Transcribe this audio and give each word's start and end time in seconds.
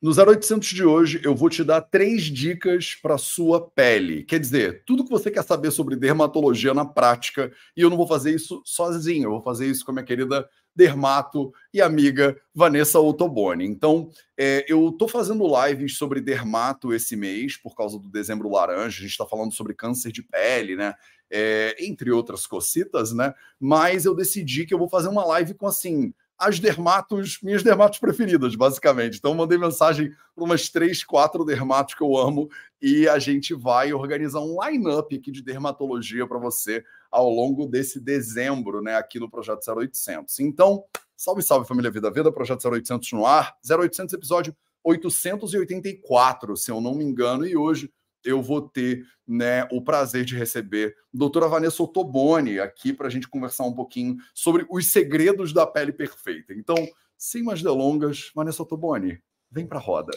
No 0.00 0.12
0800 0.12 0.68
de 0.68 0.84
hoje, 0.84 1.20
eu 1.24 1.34
vou 1.34 1.50
te 1.50 1.64
dar 1.64 1.80
três 1.80 2.22
dicas 2.22 2.94
para 2.94 3.18
sua 3.18 3.68
pele. 3.68 4.22
Quer 4.22 4.38
dizer, 4.38 4.84
tudo 4.86 5.02
que 5.02 5.10
você 5.10 5.28
quer 5.28 5.42
saber 5.42 5.72
sobre 5.72 5.96
dermatologia 5.96 6.72
na 6.72 6.84
prática, 6.84 7.50
e 7.76 7.80
eu 7.80 7.90
não 7.90 7.96
vou 7.96 8.06
fazer 8.06 8.32
isso 8.32 8.62
sozinho, 8.64 9.24
eu 9.24 9.30
vou 9.30 9.42
fazer 9.42 9.66
isso 9.66 9.84
com 9.84 9.90
a 9.90 9.94
minha 9.94 10.04
querida 10.04 10.48
dermato 10.72 11.52
e 11.74 11.82
amiga 11.82 12.40
Vanessa 12.54 13.00
Ottoboni. 13.00 13.66
Então, 13.66 14.08
é, 14.38 14.64
eu 14.68 14.90
estou 14.90 15.08
fazendo 15.08 15.44
lives 15.66 15.98
sobre 15.98 16.20
dermato 16.20 16.94
esse 16.94 17.16
mês, 17.16 17.56
por 17.56 17.74
causa 17.74 17.98
do 17.98 18.08
dezembro 18.08 18.48
laranja, 18.48 18.98
a 18.98 19.02
gente 19.02 19.10
está 19.10 19.26
falando 19.26 19.52
sobre 19.52 19.74
câncer 19.74 20.12
de 20.12 20.22
pele, 20.22 20.76
né? 20.76 20.94
É, 21.28 21.74
entre 21.80 22.12
outras 22.12 22.46
cocitas, 22.46 23.12
né? 23.12 23.34
Mas 23.58 24.04
eu 24.04 24.14
decidi 24.14 24.64
que 24.64 24.72
eu 24.72 24.78
vou 24.78 24.88
fazer 24.88 25.08
uma 25.08 25.24
live 25.24 25.54
com 25.54 25.66
assim 25.66 26.14
as 26.38 26.60
dermatos, 26.60 27.40
minhas 27.42 27.62
dermatos 27.62 27.98
preferidas, 27.98 28.54
basicamente. 28.54 29.18
Então, 29.18 29.34
mandei 29.34 29.58
mensagem 29.58 30.12
para 30.34 30.44
umas 30.44 30.68
três, 30.68 31.02
quatro 31.02 31.44
dermatos 31.44 31.94
que 31.94 32.02
eu 32.02 32.16
amo 32.16 32.48
e 32.80 33.08
a 33.08 33.18
gente 33.18 33.54
vai 33.54 33.92
organizar 33.92 34.40
um 34.40 34.56
line-up 34.64 35.14
aqui 35.16 35.32
de 35.32 35.42
dermatologia 35.42 36.26
para 36.28 36.38
você 36.38 36.84
ao 37.10 37.28
longo 37.28 37.66
desse 37.66 37.98
dezembro, 37.98 38.80
né, 38.80 38.94
aqui 38.94 39.18
no 39.18 39.28
Projeto 39.28 39.68
0800. 39.68 40.38
Então, 40.40 40.84
salve, 41.16 41.42
salve, 41.42 41.66
família 41.66 41.90
Vida 41.90 42.10
Vida, 42.10 42.30
Projeto 42.30 42.68
0800 42.68 43.12
no 43.12 43.26
ar, 43.26 43.56
0800 43.68 44.14
episódio 44.14 44.54
884, 44.84 46.56
se 46.56 46.70
eu 46.70 46.80
não 46.80 46.94
me 46.94 47.04
engano, 47.04 47.44
e 47.44 47.56
hoje 47.56 47.90
eu 48.24 48.42
vou 48.42 48.68
ter 48.68 49.04
né, 49.26 49.66
o 49.70 49.82
prazer 49.82 50.24
de 50.24 50.36
receber 50.36 50.94
a 51.14 51.18
doutora 51.18 51.48
Vanessa 51.48 51.82
Ottoboni 51.82 52.58
aqui 52.58 52.92
para 52.92 53.06
a 53.06 53.10
gente 53.10 53.28
conversar 53.28 53.64
um 53.64 53.74
pouquinho 53.74 54.16
sobre 54.34 54.66
os 54.70 54.86
segredos 54.86 55.52
da 55.52 55.66
pele 55.66 55.92
perfeita. 55.92 56.52
Então, 56.54 56.76
sem 57.16 57.42
mais 57.42 57.62
delongas, 57.62 58.30
Vanessa 58.34 58.62
Ottoboni, 58.62 59.20
vem 59.50 59.66
para 59.66 59.78
a 59.78 59.82
roda. 59.82 60.16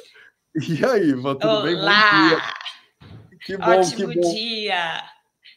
E 0.56 0.84
aí, 0.86 1.10
Ivan, 1.10 1.36
tudo 1.36 1.50
Olá. 1.50 1.64
bem? 1.64 1.76
Bom 1.76 2.28
dia. 2.28 2.42
Que 3.46 3.58
bom, 3.58 3.80
Ótimo 3.80 4.10
que 4.10 4.20
bom. 4.20 4.34
dia. 4.34 5.04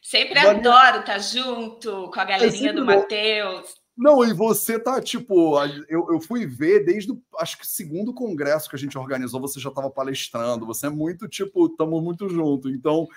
Sempre 0.01 0.35
Vanessa... 0.35 0.69
adoro 0.69 0.99
estar 0.99 1.19
junto 1.19 2.09
com 2.11 2.19
a 2.19 2.25
galerinha 2.25 2.69
é 2.69 2.73
do 2.73 2.85
Matheus. 2.85 3.75
Não, 3.97 4.25
e 4.25 4.33
você 4.33 4.77
tá, 4.77 5.01
tipo, 5.01 5.57
eu, 5.87 6.11
eu 6.11 6.19
fui 6.19 6.45
ver 6.45 6.83
desde 6.83 7.13
o, 7.13 7.21
acho 7.37 7.57
que 7.57 7.65
segundo 7.65 8.13
congresso 8.13 8.69
que 8.69 8.75
a 8.75 8.79
gente 8.79 8.97
organizou, 8.97 9.39
você 9.39 9.57
já 9.57 9.69
estava 9.69 9.89
palestrando, 9.89 10.65
você 10.65 10.87
é 10.87 10.89
muito, 10.89 11.29
tipo, 11.29 11.67
estamos 11.67 12.03
muito 12.03 12.27
junto. 12.27 12.69
Então, 12.69 13.07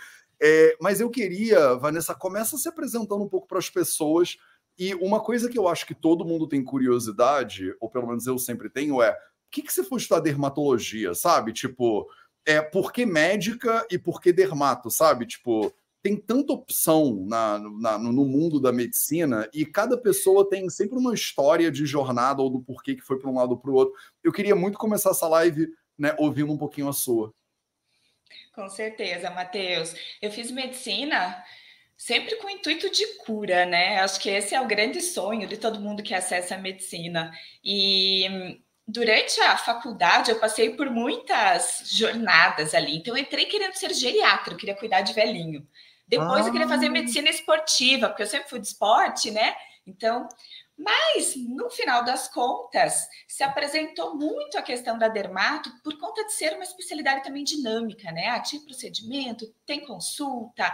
é, 0.41 0.77
mas 0.81 1.01
eu 1.01 1.11
queria, 1.11 1.75
Vanessa, 1.75 2.15
começa 2.15 2.56
se 2.56 2.69
apresentando 2.69 3.25
um 3.25 3.29
pouco 3.29 3.49
para 3.49 3.59
as 3.59 3.69
pessoas. 3.69 4.37
E 4.79 4.95
uma 4.95 5.21
coisa 5.21 5.49
que 5.49 5.59
eu 5.59 5.67
acho 5.67 5.84
que 5.84 5.95
todo 5.95 6.25
mundo 6.25 6.47
tem 6.47 6.62
curiosidade, 6.62 7.75
ou 7.81 7.91
pelo 7.91 8.06
menos 8.06 8.27
eu 8.27 8.39
sempre 8.39 8.71
tenho, 8.71 9.03
é 9.03 9.11
o 9.11 9.51
que, 9.51 9.62
que 9.62 9.73
você 9.73 9.83
foi 9.83 9.99
estudar 9.99 10.21
dermatologia, 10.21 11.12
sabe? 11.15 11.53
Tipo, 11.53 12.09
é 12.47 12.62
por 12.62 12.93
que 12.93 13.05
médica 13.05 13.84
e 13.91 13.99
por 13.99 14.21
que 14.21 14.33
dermato, 14.33 14.91
sabe? 14.91 15.27
Tipo, 15.27 15.75
tem 16.02 16.16
tanta 16.16 16.52
opção 16.52 17.24
na, 17.27 17.58
na, 17.58 17.98
no 17.98 18.24
mundo 18.24 18.60
da 18.60 18.72
medicina 18.72 19.48
e 19.52 19.66
cada 19.66 19.96
pessoa 19.96 20.48
tem 20.48 20.68
sempre 20.70 20.98
uma 20.98 21.14
história 21.14 21.70
de 21.70 21.84
jornada 21.84 22.41
ou 22.41 22.50
do 22.50 22.60
porquê 22.60 22.94
que 22.94 23.02
foi 23.02 23.18
para 23.18 23.30
um 23.30 23.36
lado 23.36 23.52
ou 23.52 23.58
para 23.58 23.70
o 23.70 23.74
outro. 23.74 23.94
Eu 24.22 24.32
queria 24.32 24.54
muito 24.54 24.78
começar 24.78 25.10
essa 25.10 25.28
live 25.28 25.69
né, 25.98 26.14
ouvindo 26.19 26.52
um 26.52 26.58
pouquinho 26.58 26.88
a 26.88 26.92
sua. 26.92 27.34
Com 28.54 28.69
certeza, 28.69 29.30
Matheus. 29.30 29.94
Eu 30.20 30.30
fiz 30.30 30.50
medicina 30.50 31.42
sempre 31.96 32.36
com 32.36 32.46
o 32.46 32.50
intuito 32.50 32.88
de 32.91 33.04
cura, 33.19 33.66
né? 33.66 33.98
Acho 34.00 34.20
que 34.20 34.30
esse 34.30 34.54
é 34.54 34.60
o 34.60 34.66
grande 34.66 35.00
sonho 35.00 35.48
de 35.48 35.56
todo 35.56 35.80
mundo 35.80 36.02
que 36.02 36.14
acessa 36.14 36.54
a 36.54 36.58
medicina. 36.58 37.32
E 37.62 38.60
durante 38.86 39.41
a 39.41 39.56
faculdade 39.56 40.30
eu 40.30 40.38
passei 40.38 40.70
por 40.70 40.91
muitas 40.91 41.82
jornadas 41.84 42.74
ali. 42.74 42.96
Então 42.96 43.16
eu 43.16 43.22
entrei 43.22 43.44
querendo 43.46 43.74
ser 43.74 43.92
geriatra, 43.92 44.54
eu 44.54 44.56
queria 44.56 44.76
cuidar 44.76 45.02
de 45.02 45.12
velhinho. 45.12 45.66
Depois 46.09 46.45
ah. 46.45 46.48
eu 46.48 46.53
queria 46.53 46.69
fazer 46.69 46.87
ah. 46.87 46.91
medicina 46.91 47.28
esportiva, 47.28 48.09
porque 48.09 48.22
eu 48.22 48.27
sempre 48.27 48.49
fui 48.49 48.59
de 48.59 48.66
esporte, 48.66 49.31
né? 49.31 49.55
Então, 49.87 50.28
mas 50.78 51.34
no 51.37 51.69
final 51.71 52.05
das 52.05 52.28
contas, 52.28 53.09
se 53.27 53.43
apresentou 53.43 54.15
muito 54.15 54.56
a 54.56 54.62
questão 54.62 54.97
da 54.97 55.09
dermato 55.09 55.71
por 55.82 55.99
conta 55.99 56.25
de 56.25 56.32
ser 56.32 56.55
uma 56.55 56.62
especialidade 56.62 57.25
também 57.25 57.43
dinâmica, 57.43 58.12
né? 58.12 58.28
Ah, 58.28 58.41
tinha 58.41 58.62
procedimento, 58.62 59.53
tem 59.66 59.84
consulta, 59.84 60.65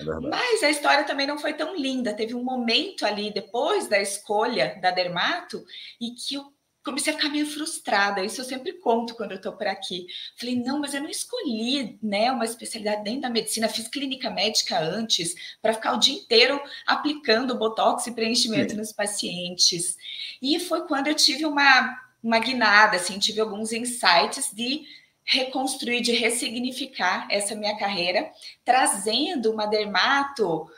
é 0.00 0.04
mas 0.04 0.64
a 0.64 0.70
história 0.70 1.04
também 1.04 1.28
não 1.28 1.38
foi 1.38 1.54
tão 1.54 1.76
linda. 1.76 2.12
Teve 2.12 2.34
um 2.34 2.42
momento 2.42 3.06
ali 3.06 3.32
depois 3.32 3.86
da 3.86 4.00
escolha 4.00 4.78
da 4.80 4.90
dermato 4.90 5.64
e 6.00 6.10
que 6.10 6.34
eu 6.34 6.52
comecei 6.84 7.12
a 7.12 7.16
ficar 7.16 7.28
meio 7.28 7.46
frustrada. 7.46 8.24
Isso 8.24 8.40
eu 8.40 8.44
sempre 8.44 8.72
conto 8.74 9.14
quando 9.14 9.32
eu 9.32 9.36
estou 9.36 9.52
por 9.52 9.66
aqui. 9.66 10.06
Falei, 10.36 10.56
não, 10.56 10.80
mas 10.80 10.94
eu 10.94 11.02
não 11.02 11.08
escolhi 11.08 11.98
né, 12.02 12.30
uma 12.30 12.44
especialidade 12.44 13.04
dentro 13.04 13.22
da 13.22 13.30
medicina, 13.30 13.68
fiz 13.68 13.88
clínica 13.88 14.30
médica 14.30 14.78
antes, 14.78 15.34
para 15.60 15.74
ficar 15.74 15.94
o 15.94 15.98
dia 15.98 16.14
inteiro 16.14 16.60
aplicando 16.86 17.58
botox 17.58 18.06
e 18.06 18.12
preenchimento 18.12 18.72
Sim. 18.72 18.78
nos 18.78 18.92
pacientes. 18.92 19.96
E 20.40 20.58
foi 20.58 20.86
quando 20.86 21.06
eu 21.06 21.14
tive 21.14 21.46
uma, 21.46 21.98
uma 22.22 22.38
guinada, 22.38 22.96
assim, 22.96 23.18
tive 23.18 23.40
alguns 23.40 23.72
insights 23.72 24.50
de 24.52 24.82
reconstruir, 25.24 26.00
de 26.00 26.12
ressignificar 26.12 27.28
essa 27.30 27.54
minha 27.54 27.76
carreira, 27.78 28.30
trazendo 28.64 29.52
uma 29.52 29.66
dermato 29.66 30.68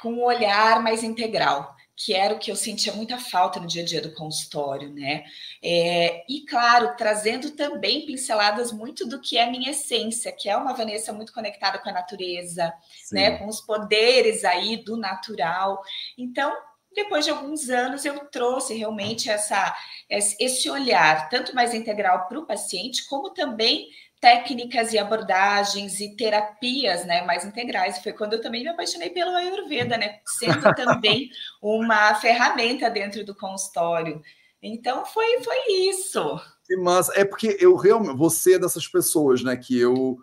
com 0.00 0.12
um 0.12 0.22
olhar 0.22 0.82
mais 0.82 1.02
integral 1.02 1.76
que 2.02 2.14
era 2.14 2.34
o 2.34 2.38
que 2.38 2.50
eu 2.50 2.56
sentia 2.56 2.94
muita 2.94 3.18
falta 3.18 3.60
no 3.60 3.66
dia 3.66 3.82
a 3.82 3.84
dia 3.84 4.00
do 4.00 4.14
consultório, 4.14 4.88
né? 4.88 5.22
É, 5.62 6.24
e 6.26 6.46
claro, 6.46 6.96
trazendo 6.96 7.50
também 7.50 8.06
pinceladas 8.06 8.72
muito 8.72 9.06
do 9.06 9.20
que 9.20 9.36
é 9.36 9.50
minha 9.50 9.72
essência, 9.72 10.32
que 10.32 10.48
é 10.48 10.56
uma 10.56 10.72
Vanessa 10.72 11.12
muito 11.12 11.30
conectada 11.30 11.78
com 11.78 11.90
a 11.90 11.92
natureza, 11.92 12.72
Sim. 13.04 13.16
né? 13.16 13.36
Com 13.36 13.46
os 13.46 13.60
poderes 13.60 14.44
aí 14.44 14.78
do 14.78 14.96
natural. 14.96 15.82
Então, 16.16 16.56
depois 16.94 17.26
de 17.26 17.32
alguns 17.32 17.68
anos, 17.68 18.02
eu 18.06 18.18
trouxe 18.30 18.72
realmente 18.72 19.28
essa, 19.28 19.76
esse 20.08 20.70
olhar, 20.70 21.28
tanto 21.28 21.54
mais 21.54 21.74
integral 21.74 22.26
para 22.28 22.38
o 22.38 22.46
paciente, 22.46 23.06
como 23.08 23.34
também 23.34 23.90
técnicas 24.20 24.92
e 24.92 24.98
abordagens 24.98 25.98
e 25.98 26.14
terapias 26.14 27.06
né, 27.06 27.24
mais 27.24 27.44
integrais. 27.44 27.98
Foi 28.02 28.12
quando 28.12 28.34
eu 28.34 28.40
também 28.40 28.62
me 28.62 28.68
apaixonei 28.68 29.10
pelo 29.10 29.30
Ayurveda, 29.30 29.96
né, 29.96 30.20
sendo 30.26 30.60
também 30.76 31.30
uma 31.62 32.14
ferramenta 32.14 32.90
dentro 32.90 33.24
do 33.24 33.34
consultório. 33.34 34.20
Então 34.62 35.06
foi, 35.06 35.42
foi 35.42 35.56
isso. 35.88 36.38
Mas 36.82 37.08
é 37.10 37.24
porque 37.24 37.56
eu 37.58 37.74
realmente, 37.74 38.16
você 38.16 38.54
é 38.54 38.58
dessas 38.58 38.86
pessoas, 38.86 39.42
né, 39.42 39.56
que 39.56 39.78
eu 39.78 40.18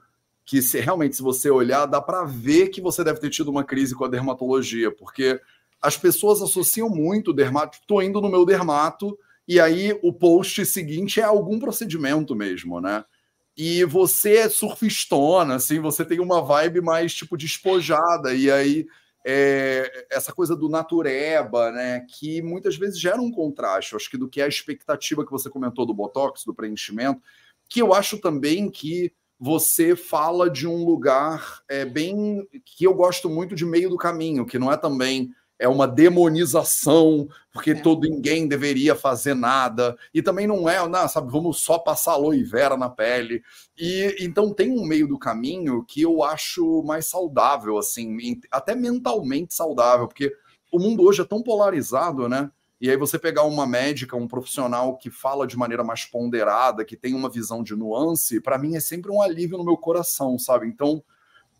que 0.45 0.61
se 0.61 0.79
realmente 0.79 1.17
se 1.17 1.21
você 1.21 1.49
olhar, 1.49 1.85
dá 1.85 2.01
para 2.01 2.23
ver 2.23 2.69
que 2.69 2.79
você 2.79 3.03
deve 3.03 3.19
ter 3.19 3.29
tido 3.29 3.51
uma 3.51 3.65
crise 3.65 3.93
com 3.93 4.05
a 4.05 4.07
dermatologia, 4.07 4.89
porque 4.89 5.41
as 5.81 5.97
pessoas 5.97 6.41
associam 6.41 6.89
muito 6.89 7.33
dermato, 7.33 7.79
tô 7.85 8.01
indo 8.01 8.21
no 8.21 8.29
meu 8.29 8.45
dermato 8.45 9.17
e 9.45 9.59
aí 9.59 9.99
o 10.01 10.13
post 10.13 10.65
seguinte 10.65 11.19
é 11.19 11.23
algum 11.23 11.59
procedimento 11.59 12.33
mesmo, 12.33 12.79
né? 12.79 13.03
E 13.57 13.83
você 13.85 14.37
é 14.37 14.49
surfistona, 14.49 15.55
assim, 15.55 15.79
você 15.79 16.05
tem 16.05 16.19
uma 16.19 16.43
vibe 16.43 16.79
mais 16.79 17.13
tipo 17.13 17.35
despojada, 17.35 18.33
e 18.33 18.51
aí 18.51 18.85
é, 19.25 20.07
essa 20.11 20.31
coisa 20.31 20.55
do 20.55 20.69
natureba, 20.69 21.71
né, 21.71 22.05
que 22.07 22.41
muitas 22.41 22.77
vezes 22.77 22.99
gera 22.99 23.19
um 23.19 23.31
contraste, 23.31 23.95
acho 23.95 24.09
que 24.11 24.17
do 24.17 24.29
que 24.29 24.39
é 24.39 24.45
a 24.45 24.47
expectativa 24.47 25.25
que 25.25 25.31
você 25.31 25.49
comentou 25.49 25.85
do 25.85 25.93
Botox, 25.93 26.45
do 26.45 26.53
preenchimento, 26.53 27.19
que 27.67 27.81
eu 27.81 27.93
acho 27.93 28.19
também 28.19 28.69
que 28.69 29.11
você 29.39 29.95
fala 29.95 30.49
de 30.49 30.67
um 30.67 30.85
lugar 30.85 31.61
é, 31.67 31.83
bem 31.83 32.47
que 32.63 32.85
eu 32.85 32.93
gosto 32.93 33.29
muito 33.29 33.55
de 33.55 33.65
meio 33.65 33.89
do 33.89 33.97
caminho, 33.97 34.45
que 34.45 34.59
não 34.59 34.71
é 34.71 34.77
também 34.77 35.31
é 35.59 35.67
uma 35.67 35.87
demonização, 35.87 37.27
porque 37.51 37.71
é. 37.71 37.75
todo 37.75 38.07
ninguém 38.07 38.47
deveria 38.47 38.95
fazer 38.95 39.33
nada, 39.33 39.97
e 40.13 40.21
também 40.21 40.45
não 40.45 40.69
é, 40.69 40.87
não, 40.87 41.07
sabe, 41.07 41.31
vamos 41.31 41.61
só 41.61 41.79
passar 41.79 42.13
aloe 42.13 42.43
vera 42.43 42.77
na 42.77 42.89
pele. 42.89 43.43
E 43.77 44.15
então 44.19 44.53
tem 44.53 44.71
um 44.71 44.85
meio 44.85 45.07
do 45.07 45.17
caminho 45.17 45.83
que 45.83 46.01
eu 46.01 46.23
acho 46.23 46.83
mais 46.83 47.07
saudável, 47.07 47.77
assim, 47.77 48.39
até 48.51 48.75
mentalmente 48.75 49.53
saudável, 49.53 50.07
porque 50.07 50.31
o 50.71 50.79
mundo 50.79 51.03
hoje 51.03 51.21
é 51.21 51.25
tão 51.25 51.41
polarizado, 51.41 52.29
né? 52.29 52.51
E 52.79 52.91
aí 52.91 52.97
você 52.97 53.17
pegar 53.17 53.43
uma 53.43 53.65
médica, 53.65 54.15
um 54.15 54.27
profissional 54.27 54.97
que 54.97 55.09
fala 55.09 55.47
de 55.47 55.57
maneira 55.57 55.83
mais 55.83 56.05
ponderada, 56.05 56.85
que 56.85 56.95
tem 56.95 57.15
uma 57.15 57.29
visão 57.29 57.63
de 57.63 57.75
nuance, 57.75 58.39
para 58.39 58.57
mim 58.59 58.75
é 58.75 58.79
sempre 58.79 59.11
um 59.11 59.19
alívio 59.19 59.57
no 59.57 59.65
meu 59.65 59.77
coração, 59.77 60.37
sabe? 60.37 60.67
Então, 60.67 61.03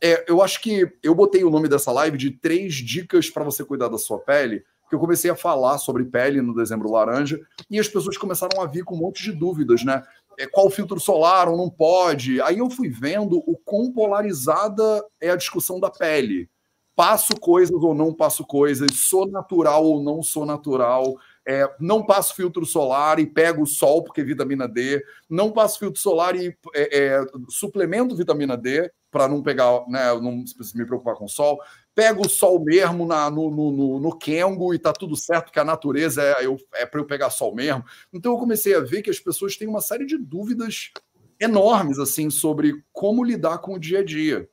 é, 0.01 0.25
eu 0.27 0.41
acho 0.41 0.61
que 0.61 0.91
eu 1.01 1.15
botei 1.15 1.43
o 1.43 1.49
nome 1.49 1.67
dessa 1.67 1.91
live 1.91 2.17
de 2.17 2.31
três 2.31 2.75
dicas 2.75 3.29
para 3.29 3.43
você 3.43 3.63
cuidar 3.63 3.87
da 3.87 3.97
sua 3.97 4.19
pele, 4.19 4.63
que 4.89 4.95
eu 4.95 4.99
comecei 4.99 5.29
a 5.29 5.35
falar 5.35 5.77
sobre 5.77 6.05
pele 6.05 6.41
no 6.41 6.55
dezembro 6.55 6.91
laranja 6.91 7.39
e 7.69 7.79
as 7.79 7.87
pessoas 7.87 8.17
começaram 8.17 8.61
a 8.61 8.65
vir 8.65 8.83
com 8.83 8.95
um 8.95 8.99
monte 8.99 9.23
de 9.23 9.31
dúvidas, 9.31 9.83
né? 9.83 10.03
É, 10.39 10.45
qual 10.45 10.69
filtro 10.69 10.99
solar 10.99 11.49
ou 11.49 11.57
não 11.57 11.69
pode? 11.69 12.39
Aí 12.41 12.59
eu 12.59 12.69
fui 12.69 12.89
vendo 12.89 13.39
o 13.39 13.57
quão 13.65 13.91
polarizada 13.91 15.03
é 15.19 15.31
a 15.31 15.35
discussão 15.35 15.79
da 15.79 15.89
pele. 15.89 16.47
Passo 16.95 17.35
coisas 17.39 17.75
ou 17.75 17.93
não 17.93 18.13
passo 18.13 18.45
coisas, 18.45 18.87
sou 18.93 19.27
natural 19.27 19.83
ou 19.83 20.01
não 20.01 20.21
sou 20.21 20.45
natural. 20.45 21.15
é, 21.45 21.69
não 21.79 22.05
passo 22.05 22.35
filtro 22.35 22.65
solar 22.65 23.19
e 23.19 23.25
pego 23.25 23.63
o 23.63 23.67
sol, 23.67 24.03
porque 24.03 24.21
vitamina 24.21 24.67
D, 24.67 25.01
não 25.29 25.51
passo 25.51 25.79
filtro 25.79 25.99
solar 25.99 26.35
e 26.35 26.55
é, 26.75 26.97
é, 26.97 27.25
suplemento 27.49 28.15
vitamina 28.15 28.57
D 28.57 28.91
para 29.09 29.27
não 29.27 29.41
pegar, 29.41 29.87
né, 29.87 30.13
não 30.13 30.43
me 30.75 30.85
preocupar 30.85 31.15
com 31.15 31.25
o 31.25 31.29
sol, 31.29 31.59
pego 31.95 32.25
o 32.25 32.29
sol 32.29 32.63
mesmo 32.63 33.05
na, 33.05 33.29
no, 33.29 33.49
no, 33.49 33.71
no, 33.71 33.99
no 33.99 34.17
Kengo 34.17 34.73
e 34.73 34.79
tá 34.79 34.93
tudo 34.93 35.15
certo, 35.15 35.51
que 35.51 35.59
a 35.59 35.65
natureza 35.65 36.21
é, 36.21 36.45
é 36.73 36.85
para 36.85 36.99
eu 36.99 37.05
pegar 37.05 37.29
sol 37.29 37.55
mesmo. 37.55 37.83
Então 38.13 38.33
eu 38.33 38.37
comecei 38.37 38.75
a 38.75 38.81
ver 38.81 39.01
que 39.01 39.09
as 39.09 39.19
pessoas 39.19 39.55
têm 39.57 39.67
uma 39.67 39.81
série 39.81 40.05
de 40.05 40.17
dúvidas 40.17 40.91
enormes 41.39 41.99
assim 41.99 42.29
sobre 42.29 42.83
como 42.91 43.23
lidar 43.23 43.59
com 43.59 43.73
o 43.73 43.79
dia 43.79 43.99
a 43.99 44.03
dia. 44.03 44.49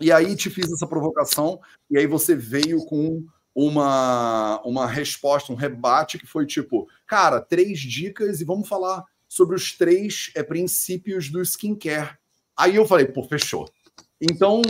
E 0.00 0.12
aí 0.12 0.36
te 0.36 0.48
fiz 0.48 0.70
essa 0.70 0.86
provocação, 0.86 1.60
e 1.90 1.98
aí 1.98 2.06
você 2.06 2.34
veio 2.36 2.84
com 2.86 3.26
uma, 3.52 4.60
uma 4.64 4.86
resposta, 4.86 5.52
um 5.52 5.56
rebate 5.56 6.16
que 6.16 6.26
foi 6.26 6.46
tipo, 6.46 6.88
cara, 7.04 7.40
três 7.40 7.80
dicas 7.80 8.40
e 8.40 8.44
vamos 8.44 8.68
falar 8.68 9.04
sobre 9.28 9.56
os 9.56 9.76
três 9.76 10.30
é, 10.36 10.44
princípios 10.44 11.28
do 11.28 11.42
skincare. 11.42 12.16
Aí 12.56 12.76
eu 12.76 12.86
falei, 12.86 13.06
pô, 13.06 13.24
fechou. 13.24 13.68
Então, 14.20 14.62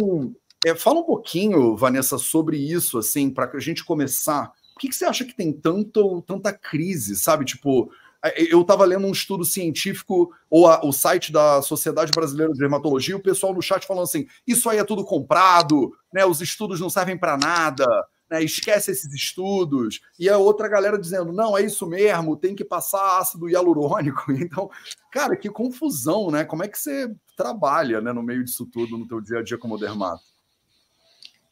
é, 0.64 0.74
fala 0.74 1.00
um 1.00 1.04
pouquinho, 1.04 1.76
Vanessa, 1.76 2.18
sobre 2.18 2.56
isso, 2.56 2.98
assim, 2.98 3.30
para 3.30 3.50
a 3.52 3.60
gente 3.60 3.84
começar. 3.84 4.52
Por 4.74 4.80
que, 4.80 4.88
que 4.88 4.94
você 4.94 5.04
acha 5.04 5.24
que 5.24 5.34
tem 5.34 5.52
tanto, 5.52 6.22
tanta 6.22 6.52
crise, 6.52 7.16
sabe? 7.16 7.44
Tipo, 7.44 7.90
é, 8.24 8.52
eu 8.52 8.62
estava 8.62 8.84
lendo 8.84 9.06
um 9.06 9.12
estudo 9.12 9.44
científico, 9.44 10.32
ou 10.50 10.66
a, 10.66 10.84
o 10.84 10.92
site 10.92 11.32
da 11.32 11.62
Sociedade 11.62 12.12
Brasileira 12.12 12.52
de 12.52 12.58
Dermatologia, 12.58 13.16
o 13.16 13.22
pessoal 13.22 13.54
no 13.54 13.62
chat 13.62 13.86
falando 13.86 14.04
assim: 14.04 14.26
isso 14.46 14.68
aí 14.68 14.78
é 14.78 14.84
tudo 14.84 15.04
comprado, 15.04 15.92
né? 16.12 16.24
Os 16.26 16.40
estudos 16.40 16.80
não 16.80 16.90
servem 16.90 17.16
para 17.16 17.36
nada, 17.36 17.86
né? 18.28 18.42
Esquece 18.42 18.90
esses 18.90 19.12
estudos. 19.14 20.00
E 20.18 20.28
a 20.28 20.36
outra 20.36 20.68
galera 20.68 20.98
dizendo: 20.98 21.32
não, 21.32 21.56
é 21.56 21.62
isso 21.62 21.86
mesmo, 21.86 22.36
tem 22.36 22.54
que 22.56 22.64
passar 22.64 23.18
ácido 23.18 23.48
hialurônico. 23.48 24.32
Então, 24.48 24.68
cara, 25.12 25.36
que 25.36 25.48
confusão, 25.48 26.30
né? 26.30 26.44
Como 26.44 26.64
é 26.64 26.68
que 26.68 26.78
você 26.78 27.14
trabalha 27.38 28.00
né, 28.00 28.12
no 28.12 28.22
meio 28.22 28.44
disso 28.44 28.66
tudo 28.66 28.98
no 28.98 29.06
teu 29.06 29.20
dia 29.20 29.38
a 29.38 29.42
dia 29.44 29.56
como 29.56 29.78
dermato? 29.78 30.24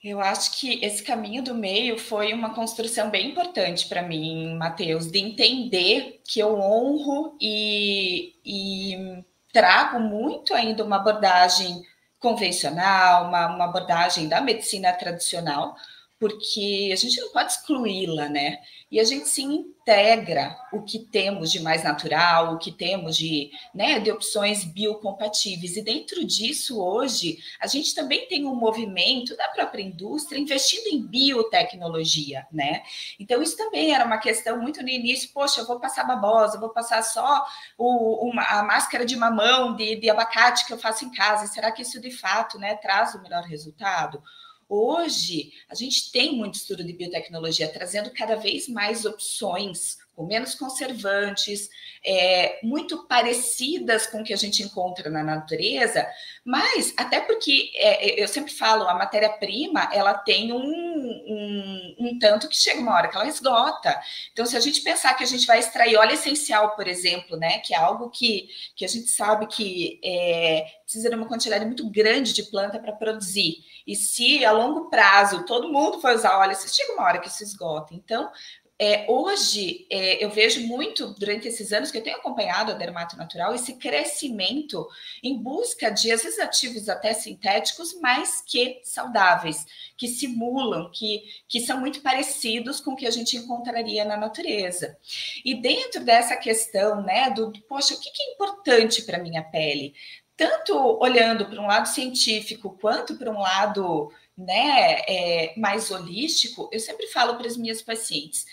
Eu 0.03 0.21
acho 0.21 0.59
que 0.59 0.85
esse 0.85 1.03
caminho 1.03 1.43
do 1.43 1.55
meio 1.55 1.99
foi 1.99 2.33
uma 2.33 2.55
construção 2.55 3.09
bem 3.09 3.31
importante 3.31 3.88
para 3.88 4.03
mim, 4.03 4.55
Matheus, 4.56 5.11
de 5.11 5.19
entender 5.19 6.21
que 6.25 6.38
eu 6.38 6.55
honro 6.61 7.37
e, 7.41 8.35
e, 8.44 9.25
trago 9.53 9.99
muito 9.99 10.55
ainda 10.55 10.85
uma 10.85 10.97
abordagem 10.97 11.83
convencional, 12.21 13.29
uma, 13.29 13.47
uma 13.47 13.65
abordagem 13.65 14.29
da 14.29 14.41
medicina 14.41 14.93
tradicional, 14.93 15.77
porque 16.19 16.91
a 16.93 16.97
gente 16.97 17.21
não 17.21 17.31
pode 17.31 17.53
excluí-la, 17.53 18.29
né? 18.29 18.59
E 18.91 18.99
a 18.99 19.05
gente 19.05 19.29
sim 19.29 19.67
integra 19.87 20.57
o 20.73 20.83
que 20.83 20.99
temos 20.99 21.53
de 21.53 21.61
mais 21.61 21.85
natural, 21.85 22.55
o 22.55 22.59
que 22.59 22.73
temos 22.73 23.17
de, 23.17 23.51
né, 23.73 24.01
de 24.01 24.11
opções 24.11 24.65
biocompatíveis. 24.65 25.77
E 25.77 25.83
dentro 25.83 26.25
disso, 26.25 26.83
hoje, 26.83 27.39
a 27.61 27.69
gente 27.69 27.95
também 27.95 28.27
tem 28.27 28.47
um 28.47 28.55
movimento 28.55 29.37
da 29.37 29.47
própria 29.49 29.83
indústria 29.83 30.41
investindo 30.41 30.89
em 30.89 31.07
biotecnologia, 31.07 32.47
né? 32.51 32.83
Então, 33.21 33.41
isso 33.43 33.57
também 33.57 33.95
era 33.95 34.05
uma 34.05 34.19
questão 34.19 34.61
muito 34.61 34.83
no 34.83 34.89
início, 34.89 35.31
poxa, 35.33 35.61
eu 35.61 35.67
vou 35.67 35.79
passar 35.79 36.05
babosa, 36.05 36.59
vou 36.59 36.71
passar 36.71 37.03
só 37.03 37.45
o, 37.79 38.29
uma, 38.29 38.43
a 38.43 38.63
máscara 38.65 39.05
de 39.05 39.15
mamão 39.17 39.77
de, 39.77 39.97
de 39.97 40.11
abacate 40.11 40.67
que 40.67 40.73
eu 40.73 40.79
faço 40.79 41.05
em 41.05 41.13
casa. 41.13 41.47
Será 41.47 41.71
que 41.71 41.83
isso 41.83 42.01
de 42.01 42.11
fato 42.11 42.59
né, 42.59 42.75
traz 42.77 43.15
o 43.15 43.23
melhor 43.23 43.45
resultado? 43.45 44.23
Hoje, 44.69 45.53
a 45.69 45.75
gente 45.75 46.11
tem 46.11 46.37
muito 46.37 46.55
estudo 46.55 46.83
de 46.83 46.93
biotecnologia 46.93 47.69
trazendo 47.69 48.11
cada 48.11 48.35
vez 48.35 48.69
mais 48.69 49.05
opções 49.05 49.99
com 50.17 50.25
menos 50.25 50.55
conservantes, 50.55 51.69
é, 52.03 52.59
muito 52.63 53.07
parecidas 53.07 54.07
com 54.07 54.23
o 54.23 54.25
que 54.25 54.33
a 54.33 54.37
gente 54.37 54.63
encontra 54.63 55.11
na 55.11 55.23
natureza, 55.23 56.09
mas 56.43 56.95
até 56.97 57.21
porque 57.21 57.71
é, 57.75 58.21
é 58.21 58.23
eu 58.23 58.27
sempre 58.27 58.51
falo, 58.51 58.89
a 58.89 58.95
matéria-prima 58.95 59.91
ela 59.93 60.15
tem 60.15 60.53
um, 60.53 60.59
um, 60.59 61.97
um, 61.99 62.19
tanto 62.19 62.49
que 62.49 62.57
chega 62.57 62.81
uma 62.81 62.95
hora 62.95 63.09
que 63.09 63.17
ela 63.17 63.29
esgota. 63.29 64.01
Então, 64.33 64.47
se 64.47 64.57
a 64.57 64.61
gente 64.61 64.81
pensar 64.81 65.15
que 65.15 65.23
a 65.23 65.27
gente 65.27 65.47
vai 65.47 65.59
extrair 65.59 65.97
óleo 65.97 66.13
essencial, 66.13 66.75
por 66.75 66.89
exemplo, 66.89 67.37
né, 67.37 67.59
que 67.59 67.75
é 67.75 67.77
algo 67.77 68.09
que, 68.09 68.49
que 68.75 68.87
a 68.87 68.89
gente 68.89 69.09
sabe 69.09 69.47
que 69.47 70.01
é, 70.03 70.67
precisa 70.83 71.11
de 71.11 71.17
uma 71.17 71.29
quantidade 71.29 71.67
muito 71.67 71.89
grande 71.91 72.33
de 72.33 72.45
planta 72.45 72.79
para 72.79 72.93
produzir. 72.93 73.57
E 73.87 73.95
se 73.95 74.45
a 74.45 74.51
longo 74.51 74.89
prazo 74.89 75.45
todo 75.45 75.73
mundo 75.73 76.01
for 76.01 76.15
usar 76.15 76.39
óleo, 76.39 76.57
chega 76.57 76.95
uma 76.95 77.05
hora 77.05 77.19
que 77.19 77.29
se 77.29 77.45
esgota. 77.45 77.95
Então, 77.95 78.31
é, 78.78 79.06
hoje, 79.08 79.87
é, 79.90 80.23
eu 80.23 80.28
vejo 80.28 80.67
muito, 80.67 81.14
durante 81.14 81.49
esses 81.49 81.73
anos 81.73 81.90
que 81.90 81.96
eu 81.96 82.02
tenho 82.02 82.19
acompanhado 82.19 82.70
a 82.70 82.75
Dermato 82.75 83.17
Natural, 83.17 83.55
esse 83.55 83.76
crescimento 83.76 84.87
em 85.23 85.38
busca 85.43 85.88
de, 85.90 86.12
às 86.12 86.23
vezes, 86.23 86.38
ativos 86.38 86.87
até 86.88 87.14
sintéticos, 87.14 87.99
mas 88.02 88.43
que 88.46 88.81
saudáveis, 88.84 89.64
que 89.96 90.06
simulam, 90.06 90.90
que, 90.93 91.23
que 91.49 91.61
são 91.61 91.81
muito 91.81 92.02
parecidos 92.02 92.78
com 92.78 92.93
o 92.93 92.96
que 92.96 93.06
a 93.06 93.11
gente 93.11 93.37
encontraria 93.38 94.05
na 94.05 94.17
natureza. 94.17 94.99
E 95.43 95.55
dentro 95.55 96.05
dessa 96.05 96.37
questão, 96.37 97.02
né, 97.02 97.31
do, 97.31 97.52
poxa, 97.67 97.94
o 97.94 98.00
que, 98.00 98.11
que 98.11 98.22
é 98.22 98.34
importante 98.34 99.02
para 99.02 99.22
minha 99.22 99.43
pele? 99.43 99.94
Tanto 100.37 100.76
olhando 101.00 101.46
para 101.46 101.62
um 101.62 101.67
lado 101.67 101.88
científico, 101.88 102.76
quanto 102.79 103.17
para 103.17 103.31
um 103.31 103.38
lado 103.38 104.12
né, 104.37 105.00
é, 105.09 105.55
mais 105.56 105.91
holístico, 105.91 106.69
eu 106.73 106.81
sempre 106.81 107.06
falo 107.09 107.37
para 107.37 107.47
as 107.47 107.56
minhas 107.56 107.81
pacientes: 107.83 108.44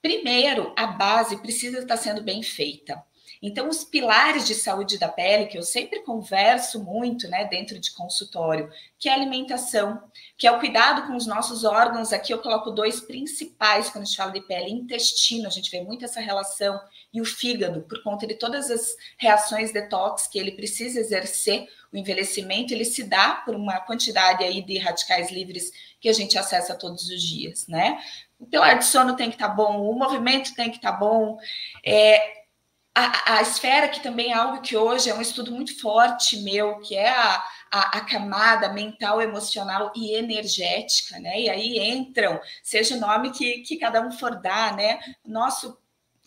primeiro, 0.00 0.72
a 0.76 0.86
base 0.86 1.36
precisa 1.38 1.80
estar 1.80 1.96
sendo 1.96 2.22
bem 2.22 2.42
feita. 2.42 3.02
Então, 3.42 3.68
os 3.68 3.84
pilares 3.84 4.46
de 4.46 4.54
saúde 4.54 4.98
da 4.98 5.08
pele, 5.08 5.46
que 5.46 5.58
eu 5.58 5.62
sempre 5.62 6.00
converso 6.02 6.82
muito, 6.82 7.28
né, 7.28 7.44
dentro 7.44 7.78
de 7.78 7.92
consultório, 7.92 8.70
que 8.98 9.08
é 9.08 9.12
alimentação, 9.12 10.02
que 10.36 10.46
é 10.46 10.52
o 10.52 10.58
cuidado 10.58 11.06
com 11.06 11.16
os 11.16 11.26
nossos 11.26 11.64
órgãos. 11.64 12.12
Aqui 12.12 12.32
eu 12.32 12.38
coloco 12.38 12.70
dois 12.70 13.00
principais 13.00 13.90
quando 13.90 14.02
a 14.02 14.06
gente 14.06 14.16
fala 14.16 14.32
de 14.32 14.40
pele: 14.40 14.70
intestino, 14.70 15.46
a 15.46 15.50
gente 15.50 15.70
vê 15.70 15.82
muito 15.82 16.04
essa 16.04 16.20
relação, 16.20 16.80
e 17.12 17.20
o 17.20 17.24
fígado, 17.24 17.82
por 17.82 18.02
conta 18.02 18.26
de 18.26 18.34
todas 18.34 18.70
as 18.70 18.96
reações 19.18 19.72
detox 19.72 20.26
que 20.26 20.38
ele 20.38 20.52
precisa 20.52 21.00
exercer 21.00 21.68
o 21.92 21.96
envelhecimento 21.96 22.74
ele 22.74 22.84
se 22.84 23.04
dá 23.04 23.36
por 23.44 23.54
uma 23.54 23.80
quantidade 23.80 24.44
aí 24.44 24.62
de 24.62 24.78
radicais 24.78 25.30
livres 25.30 25.72
que 26.00 26.08
a 26.08 26.12
gente 26.12 26.36
acessa 26.38 26.74
todos 26.74 27.08
os 27.08 27.22
dias, 27.22 27.66
né? 27.66 27.98
O 28.38 28.46
pilar 28.46 28.78
de 28.78 28.84
sono 28.84 29.16
tem 29.16 29.30
que 29.30 29.36
estar 29.36 29.48
tá 29.48 29.54
bom, 29.54 29.90
o 29.90 29.98
movimento 29.98 30.54
tem 30.54 30.70
que 30.70 30.76
estar 30.76 30.92
tá 30.92 30.98
bom. 30.98 31.38
É, 31.84 32.44
a, 32.96 33.36
a, 33.36 33.42
esfera, 33.42 33.90
que 33.90 34.02
também 34.02 34.32
é 34.32 34.34
algo 34.34 34.62
que 34.62 34.74
hoje 34.74 35.10
é 35.10 35.14
um 35.14 35.20
estudo 35.20 35.52
muito 35.52 35.78
forte 35.78 36.38
meu, 36.38 36.78
que 36.78 36.96
é 36.96 37.10
a, 37.10 37.44
a, 37.70 37.98
a, 37.98 38.00
camada 38.00 38.70
mental, 38.70 39.20
emocional 39.20 39.92
e 39.94 40.14
energética, 40.14 41.18
né? 41.20 41.42
E 41.42 41.50
aí 41.50 41.78
entram, 41.78 42.40
seja 42.62 42.96
o 42.96 43.00
nome 43.00 43.32
que, 43.32 43.58
que 43.58 43.76
cada 43.76 44.00
um 44.00 44.10
for 44.10 44.40
dar, 44.40 44.74
né? 44.74 44.98
Nosso 45.22 45.78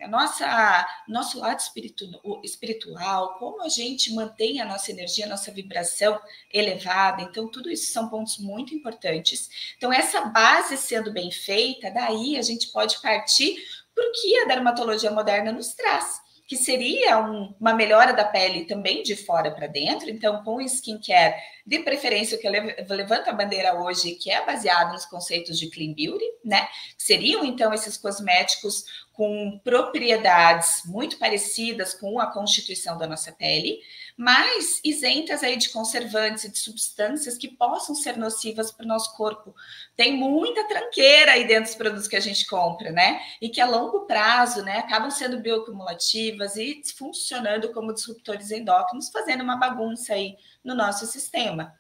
nossa 0.08 0.88
nosso 1.10 1.40
lado 1.40 1.60
espiritual, 1.60 2.40
espiritual, 2.44 3.38
como 3.40 3.64
a 3.64 3.68
gente 3.68 4.14
mantém 4.14 4.62
a 4.62 4.66
nossa 4.66 4.92
energia, 4.92 5.26
a 5.26 5.30
nossa 5.30 5.52
vibração 5.52 6.22
elevada. 6.54 7.24
Então, 7.24 7.50
tudo 7.50 7.70
isso 7.70 7.92
são 7.92 8.08
pontos 8.10 8.38
muito 8.38 8.76
importantes. 8.76 9.74
Então, 9.76 9.92
essa 9.92 10.22
base 10.22 10.78
sendo 10.78 11.12
bem 11.12 11.32
feita, 11.32 11.90
daí 11.92 12.38
a 12.38 12.44
gente 12.44 12.68
pode 12.68 13.02
partir 13.02 13.58
para 13.94 14.08
o 14.08 14.12
que 14.14 14.38
a 14.38 14.46
dermatologia 14.46 15.12
moderna 15.12 15.52
nos 15.52 15.74
traz 15.74 16.29
que 16.50 16.58
seria 16.58 17.20
um, 17.20 17.54
uma 17.60 17.76
melhora 17.76 18.12
da 18.12 18.26
pele 18.26 18.66
também 18.66 19.04
de 19.04 19.16
fora 19.16 19.52
para 19.52 19.68
dentro. 19.68 20.10
Então, 20.10 20.44
com 20.44 20.60
skincare, 20.60 21.36
de 21.64 21.78
preferência, 21.78 22.36
o 22.36 22.42
que 22.42 22.48
eu 22.48 22.96
levanto 22.96 23.30
a 23.30 23.34
bandeira 23.34 23.80
hoje, 23.80 24.16
que 24.16 24.32
é 24.32 24.44
baseado 24.44 24.92
nos 24.92 25.06
conceitos 25.06 25.60
de 25.60 25.70
clean 25.70 25.94
beauty, 25.94 26.26
né? 26.44 26.68
Seriam 26.98 27.46
então 27.46 27.72
esses 27.72 27.98
cosméticos 27.98 28.84
com 29.20 29.60
propriedades 29.66 30.84
muito 30.86 31.18
parecidas 31.18 31.94
com 31.94 32.22
a 32.22 32.28
constituição 32.28 32.98
da 32.98 33.06
nossa 33.06 33.34
pele, 33.34 33.82
mas 34.16 34.80
isentas 34.82 35.44
aí 35.44 35.58
de 35.58 35.68
conservantes 35.72 36.46
e 36.46 36.50
de 36.50 36.58
substâncias 36.58 37.38
que 37.38 37.50
possam 37.50 37.94
ser 37.94 38.16
nocivas 38.16 38.72
para 38.72 38.86
o 38.86 38.88
nosso 38.88 39.14
corpo. 39.18 39.54
Tem 39.94 40.16
muita 40.16 40.66
tranqueira 40.70 41.34
aí 41.34 41.46
dentro 41.46 41.66
dos 41.66 41.76
produtos 41.76 42.08
que 42.08 42.16
a 42.16 42.22
gente 42.22 42.46
compra, 42.46 42.94
né? 42.94 43.20
E 43.42 43.50
que 43.50 43.60
a 43.60 43.66
longo 43.66 44.06
prazo, 44.06 44.64
né, 44.64 44.78
acabam 44.78 45.12
sendo 45.12 45.42
bioacumulativas 45.42 46.56
e 46.56 46.82
funcionando 46.98 47.74
como 47.74 47.94
disruptores 47.94 48.52
endócrinos, 48.52 49.10
fazendo 49.10 49.44
uma 49.44 49.58
bagunça 49.58 50.14
aí 50.14 50.38
no 50.64 50.74
nosso 50.74 51.06
sistema. 51.06 51.76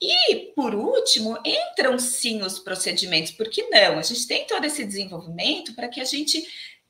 E, 0.00 0.52
por 0.54 0.74
último, 0.74 1.38
entram 1.44 1.98
sim 1.98 2.42
os 2.42 2.58
procedimentos, 2.58 3.32
porque 3.32 3.62
não? 3.70 3.98
A 3.98 4.02
gente 4.02 4.26
tem 4.26 4.46
todo 4.46 4.64
esse 4.64 4.84
desenvolvimento 4.84 5.74
para 5.74 5.88
que 5.88 6.00
a 6.00 6.04
gente 6.04 6.46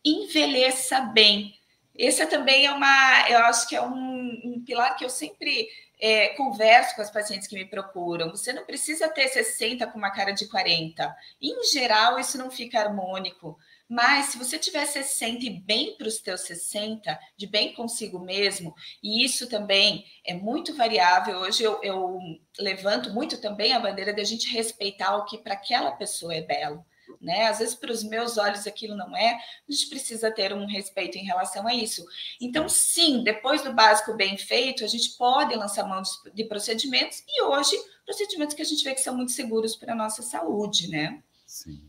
envelheça 0.07 1.01
bem. 1.01 1.55
Esse 1.95 2.25
também 2.27 2.67
é 2.67 2.73
uma, 2.73 3.29
eu 3.29 3.39
acho 3.39 3.69
que 3.69 3.75
é 3.75 3.83
um, 3.83 4.41
um 4.45 4.63
pilar 4.65 4.97
que 4.97 5.05
eu 5.05 5.11
sempre 5.11 5.69
é, 5.99 6.29
converso 6.31 6.95
com 6.95 7.03
as 7.03 7.11
pacientes 7.11 7.49
que 7.49 7.55
me 7.55 7.65
procuram. 7.65 8.31
Você 8.31 8.53
não 8.53 8.65
precisa 8.65 9.09
ter 9.09 9.29
60 9.29 9.87
com 9.87 9.99
uma 9.99 10.11
cara 10.11 10.33
de 10.33 10.47
40. 10.47 11.17
Em 11.41 11.65
geral, 11.65 12.19
isso 12.19 12.37
não 12.37 12.51
fica 12.51 12.81
harmônico. 12.81 13.59
Mas 13.89 14.27
se 14.27 14.39
você 14.39 14.59
tiver 14.59 14.85
60 14.85 15.45
e 15.47 15.51
bem 15.51 15.97
para 15.97 16.09
os 16.09 16.19
teus 16.19 16.43
60, 16.43 17.19
de 17.37 17.47
bem 17.47 17.73
consigo 17.73 18.19
mesmo, 18.19 18.75
e 19.03 19.25
isso 19.25 19.49
também 19.49 20.05
é 20.25 20.35
muito 20.35 20.75
variável. 20.77 21.39
Hoje 21.39 21.63
eu, 21.63 21.81
eu 21.83 22.19
levanto 22.59 23.11
muito 23.11 23.41
também 23.41 23.73
a 23.73 23.81
bandeira 23.81 24.13
de 24.13 24.21
a 24.21 24.25
gente 24.25 24.53
respeitar 24.53 25.17
o 25.17 25.25
que 25.25 25.39
para 25.39 25.55
aquela 25.55 25.93
pessoa 25.93 26.35
é 26.35 26.43
belo 26.43 26.85
né? 27.21 27.47
Às 27.47 27.59
vezes, 27.59 27.75
para 27.75 27.93
os 27.93 28.03
meus 28.05 28.39
olhos, 28.39 28.67
aquilo 28.67 28.97
não 28.97 29.17
é, 29.17 29.35
a 29.35 29.73
gente 29.73 29.89
precisa 29.89 30.31
ter 30.31 30.53
um 30.53 30.67
respeito 30.67 31.19
em 31.19 31.25
relação 31.25 31.67
a 31.67 31.75
isso. 31.75 32.05
Então, 32.41 32.69
sim, 32.69 33.23
depois 33.23 33.63
do 33.63 33.73
básico 33.73 34.15
bem 34.15 34.37
feito, 34.37 34.85
a 34.85 34.89
gente 34.89 35.17
pode 35.17 35.55
lançar 35.55 35.87
mão 35.89 36.03
de 36.35 36.45
procedimentos, 36.45 37.23
e 37.29 37.43
hoje, 37.43 37.77
procedimentos 38.05 38.55
que 38.55 38.63
a 38.63 38.67
gente 38.67 38.85
vê 38.85 38.95
que 38.95 39.01
são 39.01 39.17
muito 39.17 39.33
seguros 39.33 39.77
para 39.77 39.93
a 39.93 39.97
nossa 39.97 40.23
saúde, 40.23 40.89
né? 40.89 41.23
Sim. 41.47 41.83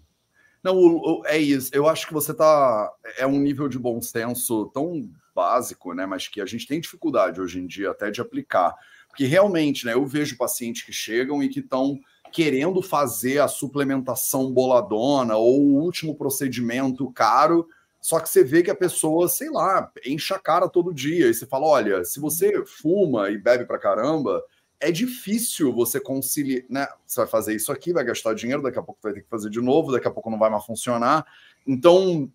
Não, 0.64 1.22
é 1.26 1.38
isso. 1.38 1.70
Eu 1.74 1.88
acho 1.88 2.08
que 2.08 2.14
você 2.14 2.32
está. 2.32 2.92
É 3.18 3.26
um 3.26 3.40
nível 3.40 3.70
de 3.70 3.80
bom 3.80 4.02
senso 4.02 4.66
tão 4.74 5.10
básico, 5.34 5.94
né? 5.94 6.06
Mas 6.06 6.28
que 6.28 6.42
a 6.42 6.46
gente 6.46 6.68
tem 6.68 6.82
dificuldade 6.82 7.40
hoje 7.40 7.60
em 7.60 7.68
dia 7.68 7.92
até 7.92 8.12
de 8.12 8.20
aplicar. 8.20 8.76
Porque 9.08 9.26
realmente, 9.26 9.86
né? 9.86 9.94
Eu 9.94 10.06
vejo 10.06 10.38
pacientes 10.38 10.82
que 10.82 10.92
chegam 10.92 11.42
e 11.42 11.48
que 11.48 11.60
estão 11.60 12.00
querendo 12.38 12.84
fazer 12.84 13.40
a 13.40 13.48
suplementação 13.48 14.52
boladona 14.52 15.36
ou 15.38 15.60
o 15.60 15.82
último 15.82 16.14
procedimento 16.14 17.12
caro, 17.12 17.68
só 18.00 18.20
que 18.20 18.30
você 18.30 18.44
vê 18.44 18.62
que 18.62 18.70
a 18.70 18.76
pessoa, 18.76 19.28
sei 19.28 19.50
lá, 19.50 19.92
enche 20.06 20.36
a 20.36 20.38
cara 20.38 20.70
todo 20.70 20.94
dia. 20.94 21.28
E 21.28 21.34
você 21.34 21.48
fala: 21.48 21.66
olha, 21.66 22.06
se 22.06 22.20
você 22.20 22.64
fuma 22.64 23.32
e 23.32 23.40
bebe 23.40 23.66
pra 23.66 23.80
caramba, 23.80 24.40
é 24.80 24.92
difícil 24.92 25.74
você 25.74 26.00
conciliar, 26.00 26.64
né? 26.70 26.88
Você 27.08 27.22
vai 27.22 27.28
fazer 27.28 27.56
isso 27.56 27.72
aqui, 27.72 27.92
vai 27.92 28.04
gastar 28.04 28.36
dinheiro, 28.36 28.62
daqui 28.62 28.78
a 28.78 28.84
pouco 28.84 29.00
vai 29.02 29.14
ter 29.14 29.22
que 29.22 29.30
fazer 29.30 29.50
de 29.50 29.60
novo, 29.60 29.92
daqui 29.92 30.08
a 30.08 30.12
pouco 30.12 30.30
não 30.30 30.38
vai 30.38 30.52
mais 30.52 30.64
funcionar. 30.64 31.26
Então, 31.66 32.32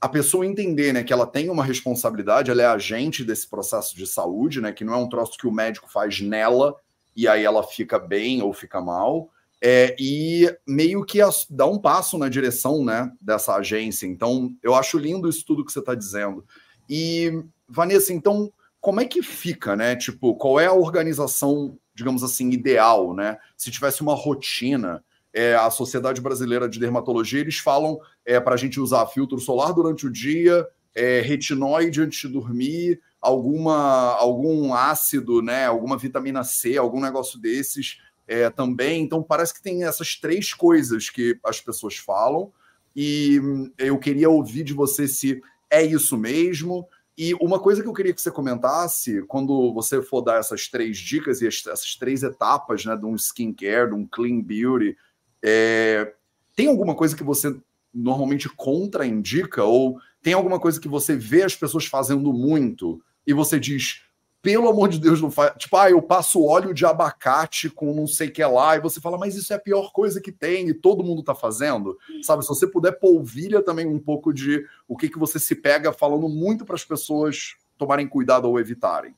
a 0.00 0.08
pessoa 0.08 0.46
entender, 0.46 0.94
né, 0.94 1.04
que 1.04 1.12
ela 1.12 1.26
tem 1.26 1.50
uma 1.50 1.62
responsabilidade, 1.62 2.50
ela 2.50 2.62
é 2.62 2.66
agente 2.66 3.22
desse 3.22 3.46
processo 3.46 3.94
de 3.94 4.06
saúde, 4.06 4.62
né, 4.62 4.72
que 4.72 4.82
não 4.82 4.94
é 4.94 4.96
um 4.96 5.10
troço 5.10 5.36
que 5.36 5.46
o 5.46 5.52
médico 5.52 5.90
faz 5.90 6.22
nela, 6.22 6.74
e 7.14 7.28
aí 7.28 7.44
ela 7.44 7.62
fica 7.62 7.98
bem 7.98 8.40
ou 8.40 8.54
fica 8.54 8.80
mal, 8.80 9.30
é, 9.64 9.94
e 9.96 10.52
meio 10.66 11.04
que 11.04 11.20
dá 11.48 11.66
um 11.66 11.78
passo 11.78 12.18
na 12.18 12.28
direção 12.28 12.84
né, 12.84 13.12
dessa 13.20 13.54
agência. 13.54 14.06
Então, 14.06 14.52
eu 14.60 14.74
acho 14.74 14.98
lindo 14.98 15.28
isso 15.28 15.44
tudo 15.46 15.64
que 15.64 15.70
você 15.70 15.78
está 15.78 15.94
dizendo. 15.94 16.44
E, 16.90 17.44
Vanessa, 17.68 18.12
então, 18.12 18.52
como 18.80 19.00
é 19.00 19.04
que 19.04 19.22
fica, 19.22 19.76
né? 19.76 19.94
Tipo, 19.94 20.34
qual 20.34 20.58
é 20.58 20.66
a 20.66 20.72
organização, 20.72 21.78
digamos 21.94 22.24
assim, 22.24 22.50
ideal, 22.50 23.14
né? 23.14 23.38
Se 23.56 23.70
tivesse 23.70 24.02
uma 24.02 24.16
rotina, 24.16 25.04
é, 25.32 25.54
a 25.54 25.70
Sociedade 25.70 26.20
Brasileira 26.20 26.68
de 26.68 26.80
Dermatologia, 26.80 27.40
eles 27.40 27.58
falam 27.58 28.00
é, 28.26 28.40
para 28.40 28.54
a 28.54 28.58
gente 28.58 28.80
usar 28.80 29.06
filtro 29.06 29.38
solar 29.38 29.72
durante 29.72 30.08
o 30.08 30.10
dia, 30.10 30.66
é, 30.92 31.20
retinóide 31.20 32.02
antes 32.02 32.20
de 32.20 32.28
dormir, 32.28 33.00
alguma 33.20 34.16
algum 34.16 34.74
ácido, 34.74 35.40
né, 35.40 35.66
alguma 35.66 35.96
vitamina 35.96 36.42
C, 36.42 36.76
algum 36.76 37.00
negócio 37.00 37.38
desses 37.38 37.98
é, 38.26 38.48
também. 38.50 39.02
Então 39.02 39.22
parece 39.22 39.54
que 39.54 39.62
tem 39.62 39.84
essas 39.84 40.16
três 40.16 40.52
coisas 40.52 41.10
que 41.10 41.38
as 41.44 41.60
pessoas 41.60 41.96
falam 41.96 42.52
e 42.94 43.40
eu 43.78 43.98
queria 43.98 44.28
ouvir 44.28 44.64
de 44.64 44.72
você 44.72 45.08
se 45.08 45.40
é 45.70 45.82
isso 45.82 46.16
mesmo. 46.16 46.86
E 47.16 47.34
uma 47.34 47.58
coisa 47.58 47.82
que 47.82 47.88
eu 47.88 47.92
queria 47.92 48.12
que 48.12 48.20
você 48.20 48.30
comentasse, 48.30 49.22
quando 49.22 49.72
você 49.72 50.00
for 50.02 50.22
dar 50.22 50.38
essas 50.38 50.68
três 50.68 50.98
dicas 50.98 51.40
e 51.40 51.46
essas 51.46 51.94
três 51.96 52.22
etapas 52.22 52.84
né, 52.84 52.96
de 52.96 53.04
um 53.04 53.14
skincare, 53.14 53.90
de 53.90 53.94
um 53.94 54.06
clean 54.06 54.40
beauty, 54.40 54.96
é, 55.42 56.14
tem 56.54 56.68
alguma 56.68 56.94
coisa 56.94 57.16
que 57.16 57.24
você 57.24 57.54
normalmente 57.92 58.48
contraindica? 58.48 59.62
Ou 59.64 59.98
tem 60.22 60.32
alguma 60.32 60.58
coisa 60.58 60.80
que 60.80 60.88
você 60.88 61.14
vê 61.14 61.42
as 61.42 61.54
pessoas 61.54 61.86
fazendo 61.86 62.32
muito 62.32 63.02
e 63.26 63.32
você 63.32 63.60
diz, 63.60 64.02
pelo 64.42 64.68
amor 64.68 64.88
de 64.88 64.98
Deus, 64.98 65.20
não 65.20 65.30
faz. 65.30 65.52
Tipo, 65.56 65.76
ah, 65.76 65.88
eu 65.88 66.02
passo 66.02 66.44
óleo 66.44 66.74
de 66.74 66.84
abacate 66.84 67.70
com 67.70 67.94
não 67.94 68.08
sei 68.08 68.28
o 68.28 68.32
que 68.32 68.44
lá, 68.44 68.76
e 68.76 68.80
você 68.80 69.00
fala, 69.00 69.16
mas 69.16 69.36
isso 69.36 69.52
é 69.52 69.56
a 69.56 69.60
pior 69.60 69.92
coisa 69.92 70.20
que 70.20 70.32
tem, 70.32 70.68
e 70.68 70.74
todo 70.74 71.04
mundo 71.04 71.22
tá 71.22 71.34
fazendo. 71.34 71.96
Sabe, 72.22 72.42
se 72.42 72.48
você 72.48 72.66
puder 72.66 72.98
polvilha 72.98 73.62
também 73.62 73.86
um 73.86 74.00
pouco 74.00 74.32
de 74.32 74.66
o 74.88 74.96
que, 74.96 75.08
que 75.08 75.18
você 75.18 75.38
se 75.38 75.54
pega 75.54 75.92
falando 75.92 76.28
muito 76.28 76.64
para 76.64 76.74
as 76.74 76.84
pessoas 76.84 77.54
tomarem 77.78 78.08
cuidado 78.08 78.48
ou 78.48 78.58
evitarem. 78.58 79.14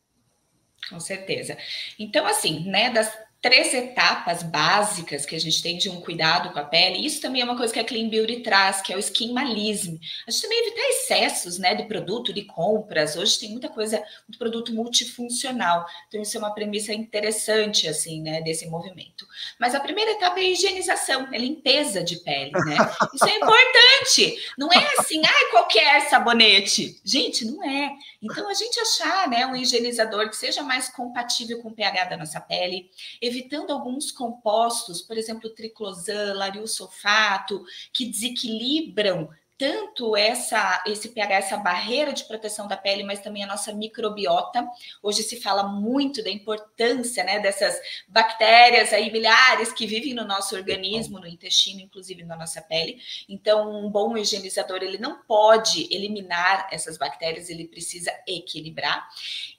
Com 0.90 1.00
certeza. 1.00 1.56
Então, 1.98 2.26
assim, 2.26 2.68
né, 2.68 2.90
das 2.90 3.10
três 3.44 3.74
etapas 3.74 4.42
básicas 4.42 5.26
que 5.26 5.36
a 5.36 5.38
gente 5.38 5.62
tem 5.62 5.76
de 5.76 5.90
um 5.90 6.00
cuidado 6.00 6.50
com 6.50 6.58
a 6.58 6.64
pele. 6.64 7.04
Isso 7.04 7.20
também 7.20 7.42
é 7.42 7.44
uma 7.44 7.58
coisa 7.58 7.74
que 7.74 7.78
a 7.78 7.84
Clean 7.84 8.08
Beauty 8.08 8.40
traz, 8.40 8.80
que 8.80 8.90
é 8.90 8.96
o 8.96 8.98
skinmalism. 8.98 9.98
A 10.26 10.30
gente 10.30 10.40
também 10.40 10.60
evitar 10.60 10.88
excessos, 10.88 11.58
né, 11.58 11.74
de 11.74 11.82
produto, 11.82 12.32
de 12.32 12.40
compras. 12.46 13.16
Hoje 13.16 13.38
tem 13.38 13.50
muita 13.50 13.68
coisa, 13.68 14.02
muito 14.26 14.38
produto 14.38 14.72
multifuncional. 14.72 15.84
Então 16.08 16.22
isso 16.22 16.34
é 16.38 16.40
uma 16.40 16.54
premissa 16.54 16.94
interessante 16.94 17.86
assim, 17.86 18.22
né, 18.22 18.40
desse 18.40 18.66
movimento. 18.66 19.26
Mas 19.60 19.74
a 19.74 19.80
primeira 19.80 20.12
etapa 20.12 20.40
é 20.40 20.44
a 20.44 20.48
higienização, 20.48 21.28
é 21.30 21.36
limpeza 21.36 22.02
de 22.02 22.16
pele, 22.20 22.50
né? 22.50 22.78
Isso 23.12 23.28
é 23.28 23.36
importante. 23.36 24.42
Não 24.56 24.72
é 24.72 24.94
assim, 24.98 25.20
ai, 25.22 25.50
qualquer 25.50 26.08
sabonete. 26.08 26.98
Gente, 27.04 27.44
não 27.44 27.62
é. 27.62 27.90
Então 28.22 28.48
a 28.48 28.54
gente 28.54 28.80
achar, 28.80 29.28
né, 29.28 29.44
um 29.46 29.54
higienizador 29.54 30.30
que 30.30 30.36
seja 30.36 30.62
mais 30.62 30.88
compatível 30.88 31.60
com 31.60 31.68
o 31.68 31.74
pH 31.74 32.04
da 32.04 32.16
nossa 32.16 32.40
pele, 32.40 32.88
evitando 33.34 33.72
alguns 33.72 34.10
compostos, 34.10 35.02
por 35.02 35.18
exemplo, 35.18 35.50
triclosan, 35.50 36.34
larisulfato, 36.34 37.64
que 37.92 38.06
desequilibram 38.06 39.28
tanto 39.64 40.14
essa 40.14 40.84
esse 40.86 41.08
pH, 41.08 41.36
essa 41.36 41.56
barreira 41.56 42.12
de 42.12 42.24
proteção 42.24 42.68
da 42.68 42.76
pele, 42.76 43.02
mas 43.02 43.20
também 43.20 43.42
a 43.42 43.46
nossa 43.46 43.72
microbiota. 43.72 44.68
Hoje 45.02 45.22
se 45.22 45.40
fala 45.40 45.62
muito 45.62 46.22
da 46.22 46.28
importância, 46.28 47.24
né, 47.24 47.40
dessas 47.40 47.80
bactérias 48.06 48.92
aí 48.92 49.10
milhares 49.10 49.72
que 49.72 49.86
vivem 49.86 50.12
no 50.12 50.26
nosso 50.26 50.54
organismo, 50.54 51.18
no 51.18 51.26
intestino, 51.26 51.80
inclusive 51.80 52.24
na 52.24 52.36
nossa 52.36 52.60
pele. 52.60 53.00
Então, 53.26 53.86
um 53.86 53.88
bom 53.88 54.14
higienizador, 54.18 54.82
ele 54.82 54.98
não 54.98 55.22
pode 55.22 55.88
eliminar 55.90 56.68
essas 56.70 56.98
bactérias, 56.98 57.48
ele 57.48 57.66
precisa 57.66 58.12
equilibrar. 58.26 59.08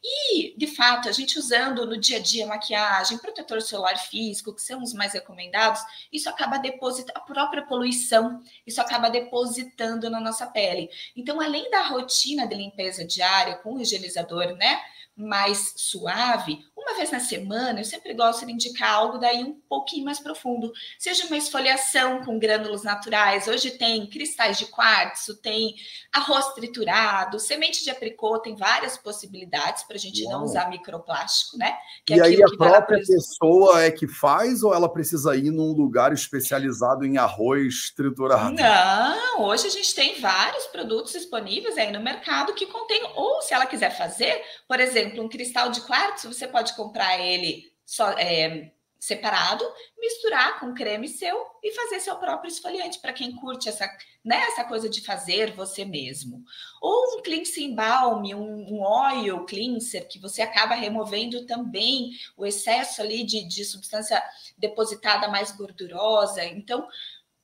E, 0.04 0.54
de 0.56 0.68
fato, 0.68 1.10
a 1.10 1.12
gente 1.12 1.40
usando 1.40 1.84
no 1.88 1.98
dia 1.98 2.18
a 2.18 2.22
dia 2.22 2.46
maquiagem, 2.46 3.18
protetor 3.18 3.60
solar 3.60 3.98
físico, 3.98 4.54
que 4.54 4.62
são 4.62 4.84
os 4.84 4.94
mais 4.94 5.14
recomendados, 5.14 5.82
isso 6.14 6.30
acaba 6.30 6.60
depositando 6.60 7.18
a 7.18 7.22
própria 7.22 7.66
poluição, 7.66 8.44
isso 8.68 8.80
acaba 8.80 9.10
depositando 9.10 9.95
na 10.10 10.20
nossa 10.20 10.48
pele. 10.48 10.90
Então, 11.16 11.42
além 11.42 11.70
da 11.70 11.84
rotina 11.84 12.48
de 12.48 12.56
limpeza 12.56 13.06
diária 13.06 13.56
com 13.56 13.76
o 13.76 13.82
higienizador, 13.82 14.56
né? 14.56 14.82
mais 15.16 15.74
suave, 15.78 16.60
uma 16.96 16.98
vez 16.98 17.12
na 17.12 17.20
semana, 17.20 17.82
eu 17.82 17.84
sempre 17.84 18.14
gosto 18.14 18.46
de 18.46 18.52
indicar 18.52 18.94
algo 18.94 19.18
daí 19.18 19.44
um 19.44 19.60
pouquinho 19.68 20.06
mais 20.06 20.20
profundo. 20.20 20.72
Seja 20.98 21.28
uma 21.28 21.38
esfoliação 21.38 22.24
com 22.24 22.40
grânulos 22.40 22.84
naturais. 22.84 23.48
Hoje 23.48 23.72
tem 23.72 24.08
cristais 24.08 24.58
de 24.58 24.66
quartzo, 24.68 25.36
tem 25.36 25.76
arroz 26.12 26.54
triturado, 26.54 27.40
semente 27.40 27.84
de 27.84 27.90
apricot, 27.90 28.42
tem 28.42 28.56
várias 28.56 28.98
possibilidades 28.98 29.84
para 29.84 29.98
a 29.98 30.00
gente 30.00 30.24
Uau. 30.24 30.34
não 30.34 30.44
usar 30.46 30.70
microplástico, 30.70 31.58
né? 31.58 31.76
Que 32.06 32.14
é 32.14 32.18
e 32.18 32.22
aí 32.22 32.44
a 32.44 32.58
própria 32.58 33.00
pessoa 33.00 33.84
é 33.84 33.92
que 33.92 34.08
faz 34.08 34.64
ou 34.64 34.74
ela 34.74 34.92
precisa 34.92 35.36
ir 35.36 35.52
num 35.52 35.74
lugar 35.74 36.14
especializado 36.14 37.06
em 37.06 37.18
arroz 37.18 37.92
triturado? 37.96 38.56
Não, 38.56 39.44
hoje 39.44 39.68
a 39.68 39.72
gente 39.72 39.94
tem 39.94 40.20
vários 40.22 40.66
produtos 40.68 41.12
disponíveis 41.12 41.78
aí 41.78 41.92
no 41.92 42.00
mercado 42.00 42.54
que 42.54 42.66
contém, 42.66 43.02
ou 43.16 43.42
se 43.42 43.54
ela 43.54 43.66
quiser 43.66 43.96
fazer, 43.98 44.42
por 44.68 44.80
exemplo, 44.80 45.24
um 45.24 45.28
cristal 45.28 45.70
de 45.70 45.82
quartzo, 45.82 46.32
você 46.32 46.48
pode 46.48 46.74
comprar 46.86 47.20
ele 47.20 47.72
só, 47.86 48.12
é, 48.12 48.72
separado, 49.06 49.64
misturar 50.00 50.60
com 50.60 50.74
creme 50.74 51.08
seu 51.08 51.46
e 51.62 51.72
fazer 51.74 52.00
seu 52.00 52.16
próprio 52.16 52.50
esfoliante 52.50 53.00
para 53.00 53.14
quem 53.14 53.36
curte 53.36 53.70
essa, 53.70 53.88
né, 54.24 54.38
essa 54.48 54.64
coisa 54.64 54.90
de 54.90 55.02
fazer 55.02 55.52
você 55.52 55.86
mesmo. 55.86 56.44
Ou 56.82 57.20
um 57.20 57.22
cleansing 57.22 57.76
balm, 57.76 58.24
um, 58.34 58.74
um 58.74 58.82
oil 58.82 59.46
cleanser 59.46 60.08
que 60.08 60.20
você 60.20 60.42
acaba 60.42 60.74
removendo 60.74 61.46
também 61.46 62.12
o 62.36 62.46
excesso 62.46 63.02
ali 63.02 63.24
de, 63.24 63.48
de 63.48 63.64
substância 63.64 64.24
depositada 64.58 65.28
mais 65.28 65.52
gordurosa. 65.52 66.44
Então, 66.44 66.88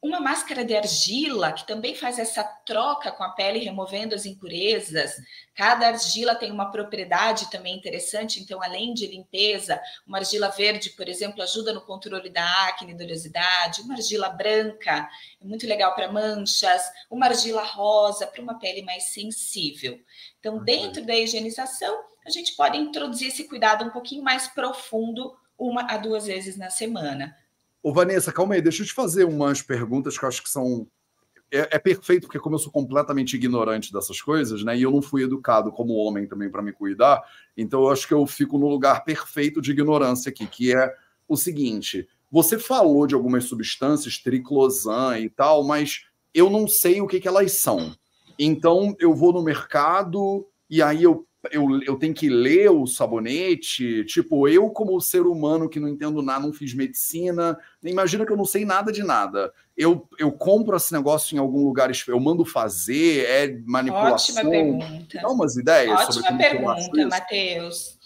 uma 0.02 0.20
máscara 0.20 0.66
de 0.66 0.76
argila, 0.76 1.54
que 1.54 1.66
também 1.68 1.94
faz 1.94 2.18
essa 2.18 2.44
troca 2.44 3.12
com 3.12 3.24
a 3.24 3.30
pele, 3.30 3.60
removendo 3.60 4.16
as 4.16 4.26
impurezas. 4.26 5.16
Cada 5.54 5.90
argila 5.90 6.34
tem 6.34 6.52
uma 6.52 6.72
propriedade 6.72 7.52
também 7.52 7.78
interessante, 7.78 8.42
então, 8.42 8.64
além 8.64 8.96
de 8.96 9.06
limpeza, 9.06 9.80
uma 10.08 10.18
argila 10.18 10.50
verde, 10.50 10.90
por 10.92 11.08
exemplo, 11.08 11.44
ajuda 11.44 11.72
no 11.72 11.82
controle 11.82 12.32
da 12.32 12.44
acne, 12.68 12.96
da 12.96 13.04
oleosidade. 13.04 13.82
Uma 13.82 13.94
argila 13.94 14.30
branca 14.30 15.08
é 15.40 15.46
muito 15.46 15.68
legal 15.68 15.94
para 15.94 16.12
manchas. 16.12 16.82
Uma 17.08 17.28
argila 17.28 17.64
rosa 17.64 18.26
para 18.26 18.42
uma 18.42 18.58
pele 18.58 18.82
mais 18.82 19.14
sensível. 19.14 20.00
Então, 20.40 20.64
dentro 20.64 21.06
da 21.06 21.16
higienização, 21.16 22.04
a 22.26 22.32
gente 22.32 22.56
pode 22.56 22.76
introduzir 22.76 23.28
esse 23.28 23.48
cuidado 23.48 23.86
um 23.86 23.92
pouquinho 23.92 24.24
mais 24.24 24.48
profundo, 24.48 25.38
uma 25.56 25.84
a 25.92 25.98
duas 25.98 26.26
vezes 26.26 26.58
na 26.58 26.72
semana 26.72 27.38
Ô, 27.84 27.92
Vanessa, 27.92 28.32
calma 28.32 28.54
aí, 28.54 28.62
deixa 28.62 28.84
eu 28.84 28.88
te 28.88 28.94
fazer 28.94 29.24
umas 29.24 29.62
perguntas 29.62 30.18
que 30.18 30.24
eu 30.24 30.30
acho 30.30 30.44
que 30.44 30.50
são 30.50 30.88
é, 31.52 31.76
é, 31.76 31.80
perfeito, 31.80 32.28
porque 32.28 32.40
como 32.40 32.56
eu 32.56 32.60
sou 32.60 32.72
completamente 32.72 33.36
ignorante 33.36 33.92
dessas 33.92 34.22
coisas, 34.22 34.64
né? 34.64 34.78
E 34.78 34.84
eu 34.84 34.92
não 34.92 35.02
fui 35.02 35.24
educado 35.24 35.72
como 35.72 35.96
homem 35.96 36.26
também 36.26 36.50
para 36.50 36.62
me 36.62 36.72
cuidar, 36.72 37.22
então 37.58 37.82
eu 37.82 37.90
acho 37.90 38.08
que 38.08 38.14
eu 38.14 38.26
fico 38.26 38.58
no 38.58 38.70
lugar 38.70 39.04
perfeito 39.04 39.62
de 39.62 39.72
ignorância 39.72 40.30
aqui, 40.30 40.48
que 40.48 40.74
é 40.74 40.94
o 41.28 41.36
seguinte: 41.36 42.08
você 42.32 42.58
falou 42.58 43.06
de 43.06 43.16
algumas 43.16 43.44
substâncias, 43.44 44.18
triclosan 44.18 45.20
e 45.20 45.30
tal, 45.30 45.64
mas 45.66 46.06
eu 46.34 46.50
não 46.50 46.68
sei 46.68 47.02
o 47.02 47.08
que, 47.08 47.20
que 47.20 47.28
elas 47.28 47.52
são. 47.54 47.94
Então 48.40 48.96
eu 48.98 49.14
vou 49.14 49.34
no 49.34 49.44
mercado 49.44 50.48
e 50.70 50.82
aí 50.82 51.04
eu 51.04 51.28
eu, 51.50 51.82
eu 51.84 51.98
tenho 51.98 52.14
que 52.14 52.30
ler 52.30 52.70
o 52.70 52.86
sabonete. 52.86 54.04
Tipo, 54.06 54.48
eu, 54.48 54.70
como 54.70 55.00
ser 55.02 55.22
humano 55.22 55.70
que 55.70 55.80
não 55.80 55.88
entendo 55.88 56.22
nada, 56.22 56.46
não 56.46 56.54
fiz 56.54 56.74
medicina, 56.74 57.58
imagina 57.84 58.26
que 58.26 58.32
eu 58.32 58.38
não 58.38 58.46
sei 58.46 58.66
nada 58.66 58.92
de 58.92 59.02
nada. 59.02 59.52
Eu, 59.76 60.08
eu 60.20 60.32
compro 60.32 60.78
esse 60.78 60.94
negócio 60.94 61.36
em 61.36 61.40
algum 61.40 61.64
lugar, 61.64 61.92
eu 62.08 62.20
mando 62.20 62.46
fazer, 62.46 63.26
é 63.26 63.60
manipulação. 63.66 64.36
Ótima 64.36 64.50
pergunta. 64.52 65.20
Dá 65.20 65.30
umas 65.30 65.56
ideias 65.56 65.94
Ótima 65.94 66.12
sobre 66.12 66.28
como 66.28 66.40
pergunta, 66.40 67.08
Matheus. 67.08 67.98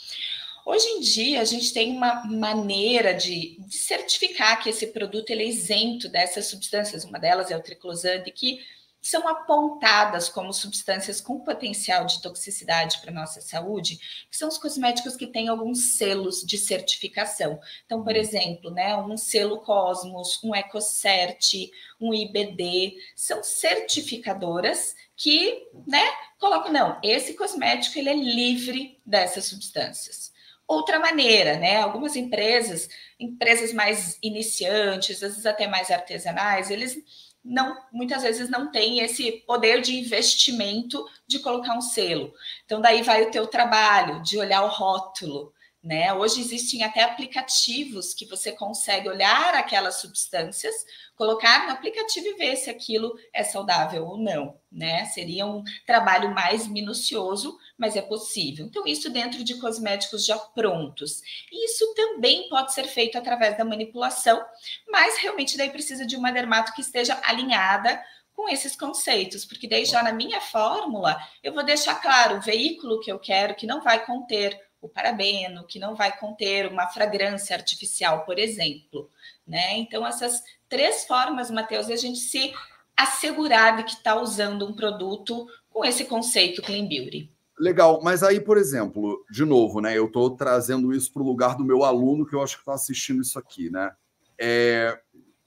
Hoje 0.66 0.88
em 0.88 1.00
dia, 1.02 1.42
a 1.42 1.46
gente 1.46 1.72
tem 1.74 1.96
uma 1.96 2.24
maneira 2.26 3.14
de, 3.14 3.60
de 3.60 3.78
certificar 3.78 4.64
que 4.64 4.70
esse 4.70 4.88
produto 4.88 5.30
ele 5.30 5.44
é 5.44 5.48
isento 5.48 6.10
dessas 6.10 6.48
substâncias. 6.48 7.04
Uma 7.04 7.20
delas 7.20 7.52
é 7.52 7.58
o 7.58 7.62
triclosan, 7.62 8.22
que 8.34 8.60
são 9.08 9.28
apontadas 9.28 10.30
como 10.30 10.52
substâncias 10.52 11.22
com 11.22 11.40
potencial 11.40 12.06
de 12.06 12.22
toxicidade 12.22 13.00
para 13.00 13.12
a 13.12 13.14
nossa 13.14 13.40
saúde, 13.40 14.00
que 14.30 14.36
são 14.36 14.48
os 14.48 14.58
cosméticos 14.58 15.16
que 15.16 15.28
têm 15.28 15.48
alguns 15.48 15.96
selos 15.96 16.42
de 16.44 16.58
certificação. 16.58 17.60
Então, 17.86 18.04
por 18.04 18.16
exemplo, 18.16 18.72
né, 18.72 18.98
um 18.98 19.16
selo 19.16 19.60
Cosmos, 19.60 20.44
um 20.44 20.56
EcoCert, 20.56 21.70
um 22.02 22.14
IBD, 22.16 22.96
são 23.16 23.44
certificadoras 23.44 24.96
que, 25.16 25.68
né, 25.86 26.04
colocam, 26.40 26.72
não, 26.72 27.00
esse 27.04 27.36
cosmético 27.36 28.00
ele 28.00 28.10
é 28.10 28.16
livre 28.16 29.00
dessas 29.06 29.46
substâncias. 29.46 30.34
Outra 30.68 30.98
maneira, 30.98 31.60
né? 31.60 31.78
Algumas 31.78 32.16
empresas, 32.16 32.90
empresas 33.20 33.72
mais 33.72 34.18
iniciantes, 34.22 35.22
às 35.22 35.34
vezes 35.34 35.46
até 35.46 35.68
mais 35.68 35.92
artesanais, 35.92 36.72
eles 36.72 36.98
não 37.46 37.78
muitas 37.92 38.24
vezes 38.24 38.50
não 38.50 38.72
tem 38.72 39.00
esse 39.00 39.32
poder 39.46 39.80
de 39.80 39.96
investimento 39.96 41.06
de 41.28 41.38
colocar 41.40 41.78
um 41.78 41.82
selo. 41.82 42.34
Então 42.66 42.82
daí 42.82 43.04
vai 43.04 43.24
o 43.24 43.32
teu 43.32 43.46
trabalho 43.46 44.22
de 44.24 44.40
olhar 44.40 44.64
o 44.64 44.70
rótulo, 44.70 45.54
né? 45.84 46.12
Hoje 46.12 46.42
existem 46.42 46.84
até 46.84 47.04
aplicativos 47.04 48.16
que 48.16 48.26
você 48.26 48.52
consegue 48.52 49.08
olhar 49.08 49.54
aquelas 49.54 50.02
substâncias, 50.02 50.74
colocar 51.16 51.68
no 51.68 51.74
aplicativo 51.74 52.26
e 52.28 52.34
ver 52.34 52.56
se 52.56 52.72
aquilo 52.72 53.16
é 53.32 53.44
saudável 53.44 54.08
ou 54.08 54.18
não, 54.18 54.58
né? 54.72 55.06
Seria 55.06 55.46
um 55.46 55.64
trabalho 55.86 56.34
mais 56.34 56.68
minucioso, 56.68 57.56
mas 57.78 57.96
é 57.96 58.02
possível. 58.02 58.66
Então, 58.66 58.86
isso 58.86 59.10
dentro 59.10 59.44
de 59.44 59.60
cosméticos 59.60 60.26
já 60.26 60.38
prontos. 60.38 61.22
Isso 61.52 61.94
também 61.94 62.48
pode 62.50 62.74
ser 62.74 62.86
feito 62.86 63.18
através 63.18 63.58
da 63.58 63.66
manipulação, 63.66 64.44
mas 64.88 65.18
realmente 65.18 65.58
daí 65.58 65.70
precisa 65.70 66.06
de 66.06 66.16
uma 66.16 66.32
dermato 66.32 66.74
que 66.74 66.82
esteja 66.82 67.20
alinhada 67.24 68.02
com 68.34 68.50
esses 68.50 68.76
conceitos, 68.76 69.46
porque 69.46 69.68
daí 69.68 69.86
já 69.86 70.04
na 70.04 70.12
minha 70.12 70.42
fórmula 70.42 71.18
eu 71.42 71.54
vou 71.54 71.64
deixar 71.64 71.96
claro 72.02 72.38
o 72.38 72.42
veículo 72.42 73.00
que 73.00 73.12
eu 73.12 73.18
quero 73.18 73.56
que 73.56 73.66
não 73.66 73.82
vai 73.82 74.06
conter 74.06 74.60
o 74.82 74.90
parabeno, 74.90 75.66
que 75.66 75.80
não 75.80 75.96
vai 75.96 76.16
conter 76.18 76.68
uma 76.68 76.88
fragrância 76.88 77.56
artificial, 77.56 78.26
por 78.26 78.38
exemplo. 78.38 79.10
Né? 79.48 79.78
Então, 79.78 80.06
essas 80.06 80.44
três 80.70 81.06
formas, 81.06 81.50
Matheus, 81.50 81.88
de 81.88 81.94
a 81.94 81.98
gente 81.98 82.20
se 82.20 82.54
assegurar 82.96 83.78
de 83.78 83.84
que 83.84 83.94
está 83.94 84.16
usando 84.16 84.68
um 84.68 84.76
produto 84.76 85.48
com 85.70 85.84
esse 85.84 86.06
conceito 86.06 86.62
Clean 86.62 86.88
Beauty. 86.88 87.35
Legal, 87.58 88.02
mas 88.04 88.22
aí, 88.22 88.40
por 88.40 88.58
exemplo, 88.58 89.24
de 89.32 89.46
novo, 89.46 89.80
né? 89.80 89.98
Eu 89.98 90.08
estou 90.08 90.32
trazendo 90.32 90.94
isso 90.94 91.12
para 91.14 91.22
o 91.22 91.26
lugar 91.26 91.56
do 91.56 91.64
meu 91.64 91.84
aluno 91.84 92.26
que 92.26 92.36
eu 92.36 92.42
acho 92.42 92.56
que 92.56 92.62
está 92.62 92.74
assistindo 92.74 93.22
isso 93.22 93.40
aqui, 93.40 93.70
né? 93.70 93.92
É, 94.38 95.00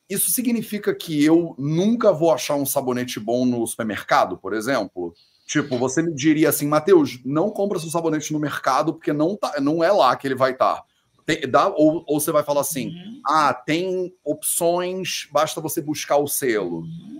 isso 0.08 0.30
significa 0.30 0.94
que 0.94 1.22
eu 1.22 1.54
nunca 1.58 2.10
vou 2.10 2.32
achar 2.32 2.54
um 2.54 2.64
sabonete 2.64 3.20
bom 3.20 3.44
no 3.44 3.66
supermercado, 3.66 4.38
por 4.38 4.54
exemplo? 4.54 5.12
Tipo, 5.46 5.76
você 5.76 6.02
me 6.02 6.14
diria 6.14 6.48
assim, 6.48 6.66
Matheus, 6.66 7.20
não 7.24 7.50
compra 7.50 7.78
seu 7.78 7.90
sabonete 7.90 8.32
no 8.32 8.38
mercado, 8.38 8.94
porque 8.94 9.12
não, 9.12 9.36
tá, 9.36 9.60
não 9.60 9.84
é 9.84 9.92
lá 9.92 10.16
que 10.16 10.26
ele 10.26 10.34
vai 10.34 10.52
estar. 10.52 10.82
Tá. 11.52 11.68
ou, 11.76 12.04
ou 12.06 12.18
você 12.18 12.32
vai 12.32 12.42
falar 12.42 12.62
assim, 12.62 12.88
uhum. 12.88 13.20
ah, 13.26 13.52
tem 13.52 14.14
opções, 14.24 15.28
basta 15.30 15.60
você 15.60 15.82
buscar 15.82 16.16
o 16.16 16.26
selo. 16.26 16.80
Uhum. 16.80 17.17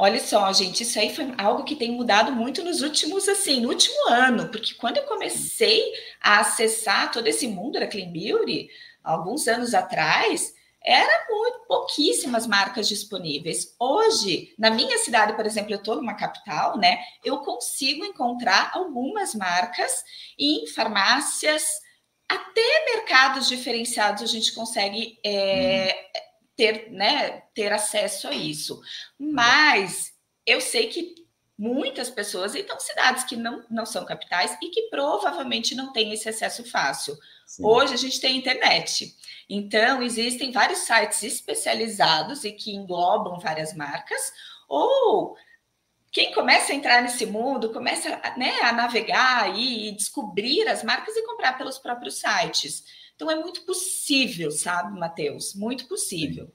Olha 0.00 0.20
só, 0.20 0.52
gente, 0.52 0.84
isso 0.84 0.96
aí 0.96 1.12
foi 1.12 1.34
algo 1.36 1.64
que 1.64 1.74
tem 1.74 1.90
mudado 1.90 2.30
muito 2.30 2.62
nos 2.62 2.82
últimos, 2.82 3.28
assim, 3.28 3.60
no 3.60 3.68
último 3.68 4.08
ano, 4.08 4.48
porque 4.48 4.74
quando 4.74 4.98
eu 4.98 5.02
comecei 5.02 5.92
a 6.22 6.38
acessar 6.38 7.10
todo 7.10 7.26
esse 7.26 7.48
mundo 7.48 7.80
da 7.80 7.86
Clean 7.88 8.08
Beauty, 8.08 8.70
alguns 9.02 9.48
anos 9.48 9.74
atrás, 9.74 10.54
era 10.84 11.26
muito 11.28 11.66
pouquíssimas 11.66 12.46
marcas 12.46 12.86
disponíveis. 12.86 13.74
Hoje, 13.76 14.54
na 14.56 14.70
minha 14.70 14.98
cidade, 14.98 15.34
por 15.34 15.44
exemplo, 15.44 15.72
eu 15.72 15.78
estou 15.78 15.96
numa 15.96 16.14
capital, 16.14 16.78
né? 16.78 17.00
Eu 17.24 17.38
consigo 17.38 18.04
encontrar 18.04 18.70
algumas 18.74 19.34
marcas 19.34 20.04
em 20.38 20.64
farmácias, 20.68 21.64
até 22.28 22.84
mercados 22.94 23.48
diferenciados 23.48 24.22
a 24.22 24.26
gente 24.26 24.52
consegue 24.52 25.18
é, 25.26 25.92
ter, 26.58 26.90
né, 26.90 27.44
ter 27.54 27.72
acesso 27.72 28.26
a 28.26 28.34
isso. 28.34 28.82
Mas 29.16 30.12
eu 30.44 30.60
sei 30.60 30.88
que 30.88 31.14
muitas 31.56 32.10
pessoas, 32.10 32.56
então 32.56 32.78
cidades 32.80 33.22
que 33.22 33.36
não, 33.36 33.64
não 33.70 33.86
são 33.86 34.04
capitais 34.04 34.58
e 34.60 34.68
que 34.68 34.82
provavelmente 34.90 35.76
não 35.76 35.92
têm 35.92 36.12
esse 36.12 36.28
acesso 36.28 36.68
fácil. 36.68 37.16
Sim. 37.46 37.64
Hoje 37.64 37.94
a 37.94 37.96
gente 37.96 38.20
tem 38.20 38.36
internet. 38.36 39.16
Então, 39.48 40.02
existem 40.02 40.50
vários 40.50 40.80
sites 40.80 41.22
especializados 41.22 42.44
e 42.44 42.50
que 42.50 42.74
englobam 42.74 43.38
várias 43.38 43.72
marcas, 43.72 44.20
ou 44.68 45.36
quem 46.10 46.32
começa 46.32 46.72
a 46.72 46.74
entrar 46.74 47.02
nesse 47.02 47.24
mundo 47.24 47.72
começa 47.72 48.20
né, 48.36 48.60
a 48.62 48.72
navegar 48.72 49.56
e 49.56 49.92
descobrir 49.92 50.66
as 50.68 50.82
marcas 50.82 51.16
e 51.16 51.24
comprar 51.24 51.56
pelos 51.56 51.78
próprios 51.78 52.16
sites. 52.16 52.84
Então, 53.18 53.28
é 53.28 53.34
muito 53.34 53.62
possível, 53.62 54.48
sabe, 54.52 54.96
Matheus? 54.96 55.52
Muito 55.52 55.88
possível. 55.88 56.52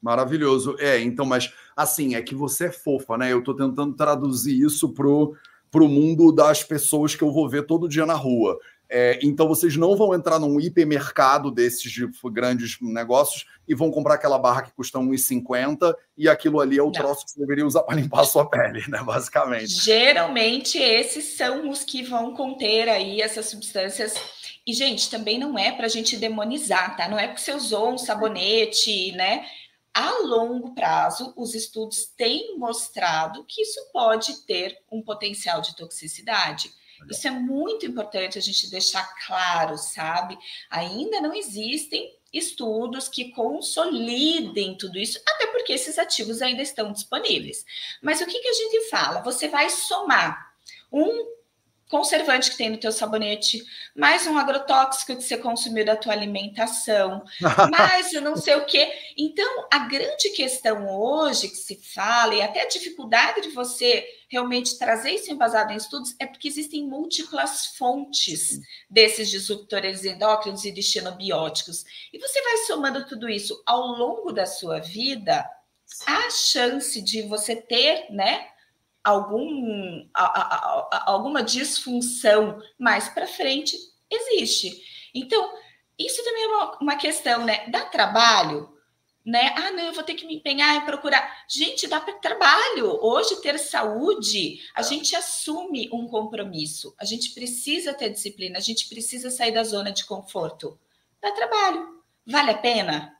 Maravilhoso. 0.00 0.76
É, 0.78 1.00
então, 1.00 1.26
mas 1.26 1.52
assim, 1.76 2.14
é 2.14 2.22
que 2.22 2.32
você 2.32 2.66
é 2.66 2.70
fofa, 2.70 3.18
né? 3.18 3.32
Eu 3.32 3.40
estou 3.40 3.56
tentando 3.56 3.92
traduzir 3.96 4.56
isso 4.56 4.90
pro, 4.90 5.34
pro 5.68 5.88
mundo 5.88 6.30
das 6.30 6.62
pessoas 6.62 7.16
que 7.16 7.24
eu 7.24 7.32
vou 7.32 7.48
ver 7.48 7.66
todo 7.66 7.88
dia 7.88 8.06
na 8.06 8.14
rua. 8.14 8.56
É, 8.88 9.18
então 9.20 9.48
vocês 9.48 9.76
não 9.76 9.96
vão 9.96 10.14
entrar 10.14 10.38
num 10.38 10.58
hipermercado 10.58 11.50
desses 11.50 11.90
de 11.90 12.08
grandes 12.30 12.78
negócios 12.80 13.44
e 13.66 13.74
vão 13.74 13.90
comprar 13.90 14.14
aquela 14.14 14.38
barra 14.38 14.62
que 14.62 14.72
custa 14.72 14.98
R$1,50 14.98 15.94
e 16.16 16.26
aquilo 16.26 16.58
ali 16.58 16.78
é 16.78 16.82
o 16.82 16.86
não. 16.86 16.92
troço 16.92 17.26
que 17.26 17.32
você 17.32 17.40
deveria 17.40 17.66
usar 17.66 17.82
para 17.82 17.96
limpar 17.96 18.20
a 18.20 18.24
sua 18.24 18.48
pele, 18.48 18.82
né? 18.88 19.02
Basicamente. 19.02 19.72
Geralmente 19.72 20.78
esses 20.78 21.36
são 21.36 21.68
os 21.68 21.84
que 21.84 22.02
vão 22.02 22.34
conter 22.34 22.88
aí 22.88 23.20
essas 23.20 23.46
substâncias. 23.46 24.14
E, 24.66 24.72
gente, 24.72 25.10
também 25.10 25.38
não 25.38 25.58
é 25.58 25.72
para 25.72 25.86
a 25.86 25.90
gente 25.90 26.16
demonizar, 26.16 26.96
tá? 26.96 27.08
Não 27.08 27.18
é 27.18 27.26
porque 27.26 27.40
você 27.40 27.52
usou 27.52 27.92
um 27.92 27.98
sabonete, 27.98 29.12
né? 29.12 29.48
A 29.94 30.20
longo 30.20 30.74
prazo, 30.74 31.32
os 31.36 31.54
estudos 31.54 32.04
têm 32.16 32.56
mostrado 32.58 33.44
que 33.44 33.62
isso 33.62 33.80
pode 33.92 34.46
ter 34.46 34.78
um 34.92 35.02
potencial 35.02 35.60
de 35.60 35.74
toxicidade. 35.74 36.70
Isso 37.10 37.26
é 37.28 37.30
muito 37.30 37.86
importante 37.86 38.38
a 38.38 38.40
gente 38.40 38.70
deixar 38.70 39.04
claro, 39.26 39.76
sabe? 39.76 40.36
Ainda 40.70 41.20
não 41.20 41.34
existem 41.34 42.16
estudos 42.32 43.08
que 43.08 43.30
consolidem 43.30 44.76
tudo 44.76 44.98
isso, 44.98 45.20
até 45.26 45.46
porque 45.46 45.72
esses 45.72 45.98
ativos 45.98 46.42
ainda 46.42 46.62
estão 46.62 46.92
disponíveis. 46.92 47.64
Mas 48.02 48.20
o 48.20 48.26
que, 48.26 48.38
que 48.38 48.48
a 48.48 48.52
gente 48.52 48.90
fala? 48.90 49.22
Você 49.22 49.48
vai 49.48 49.70
somar 49.70 50.52
um 50.92 51.37
conservante 51.88 52.50
que 52.50 52.56
tem 52.56 52.70
no 52.70 52.76
teu 52.76 52.92
sabonete, 52.92 53.64
mais 53.96 54.26
um 54.26 54.36
agrotóxico 54.36 55.16
que 55.16 55.22
você 55.22 55.38
consumiu 55.38 55.84
da 55.84 55.96
tua 55.96 56.12
alimentação, 56.12 57.24
mais 57.70 58.12
eu 58.12 58.20
não 58.20 58.36
sei 58.36 58.56
o 58.56 58.66
quê. 58.66 58.92
Então, 59.16 59.66
a 59.72 59.80
grande 59.80 60.30
questão 60.30 60.88
hoje 60.88 61.48
que 61.48 61.56
se 61.56 61.80
fala, 61.94 62.34
e 62.34 62.42
até 62.42 62.62
a 62.62 62.68
dificuldade 62.68 63.40
de 63.40 63.50
você 63.50 64.06
realmente 64.30 64.78
trazer 64.78 65.12
isso 65.12 65.32
embasado 65.32 65.72
em 65.72 65.76
estudos, 65.76 66.14
é 66.20 66.26
porque 66.26 66.48
existem 66.48 66.86
múltiplas 66.86 67.66
fontes 67.78 68.60
desses 68.90 69.30
disruptores 69.30 70.04
endócrinos 70.04 70.64
e 70.64 70.72
destinobióticos. 70.72 71.84
E 72.12 72.18
você 72.18 72.42
vai 72.42 72.58
somando 72.66 73.06
tudo 73.06 73.28
isso 73.28 73.62
ao 73.64 73.86
longo 73.86 74.30
da 74.30 74.44
sua 74.44 74.78
vida, 74.78 75.48
a 76.06 76.30
chance 76.30 77.00
de 77.00 77.22
você 77.22 77.56
ter, 77.56 78.06
né, 78.10 78.46
algum, 79.08 80.06
a, 80.14 80.24
a, 80.24 80.88
a, 80.92 81.10
alguma 81.10 81.42
disfunção 81.42 82.60
mais 82.78 83.08
para 83.08 83.26
frente 83.26 83.76
existe. 84.10 84.82
Então, 85.14 85.52
isso 85.98 86.22
também 86.24 86.44
é 86.44 86.46
uma, 86.48 86.78
uma 86.80 86.96
questão, 86.96 87.44
né? 87.44 87.66
Dá 87.68 87.84
trabalho? 87.86 88.76
né? 89.24 89.52
Ah, 89.56 89.70
não, 89.72 89.84
eu 89.84 89.92
vou 89.92 90.02
ter 90.02 90.14
que 90.14 90.24
me 90.26 90.36
empenhar 90.36 90.76
em 90.76 90.86
procurar. 90.86 91.44
Gente, 91.46 91.86
dá 91.86 92.00
para 92.00 92.14
trabalho. 92.14 92.98
Hoje, 93.04 93.42
ter 93.42 93.58
saúde, 93.58 94.58
a 94.74 94.80
gente 94.80 95.14
assume 95.14 95.90
um 95.92 96.08
compromisso. 96.08 96.94
A 96.98 97.04
gente 97.04 97.34
precisa 97.34 97.92
ter 97.92 98.08
disciplina, 98.08 98.56
a 98.56 98.62
gente 98.62 98.88
precisa 98.88 99.30
sair 99.30 99.52
da 99.52 99.62
zona 99.64 99.92
de 99.92 100.06
conforto. 100.06 100.80
Dá 101.20 101.30
trabalho. 101.32 102.02
Vale 102.26 102.52
a 102.52 102.56
pena? 102.56 103.18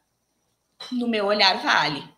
No 0.90 1.06
meu 1.06 1.26
olhar, 1.26 1.62
vale 1.62 2.17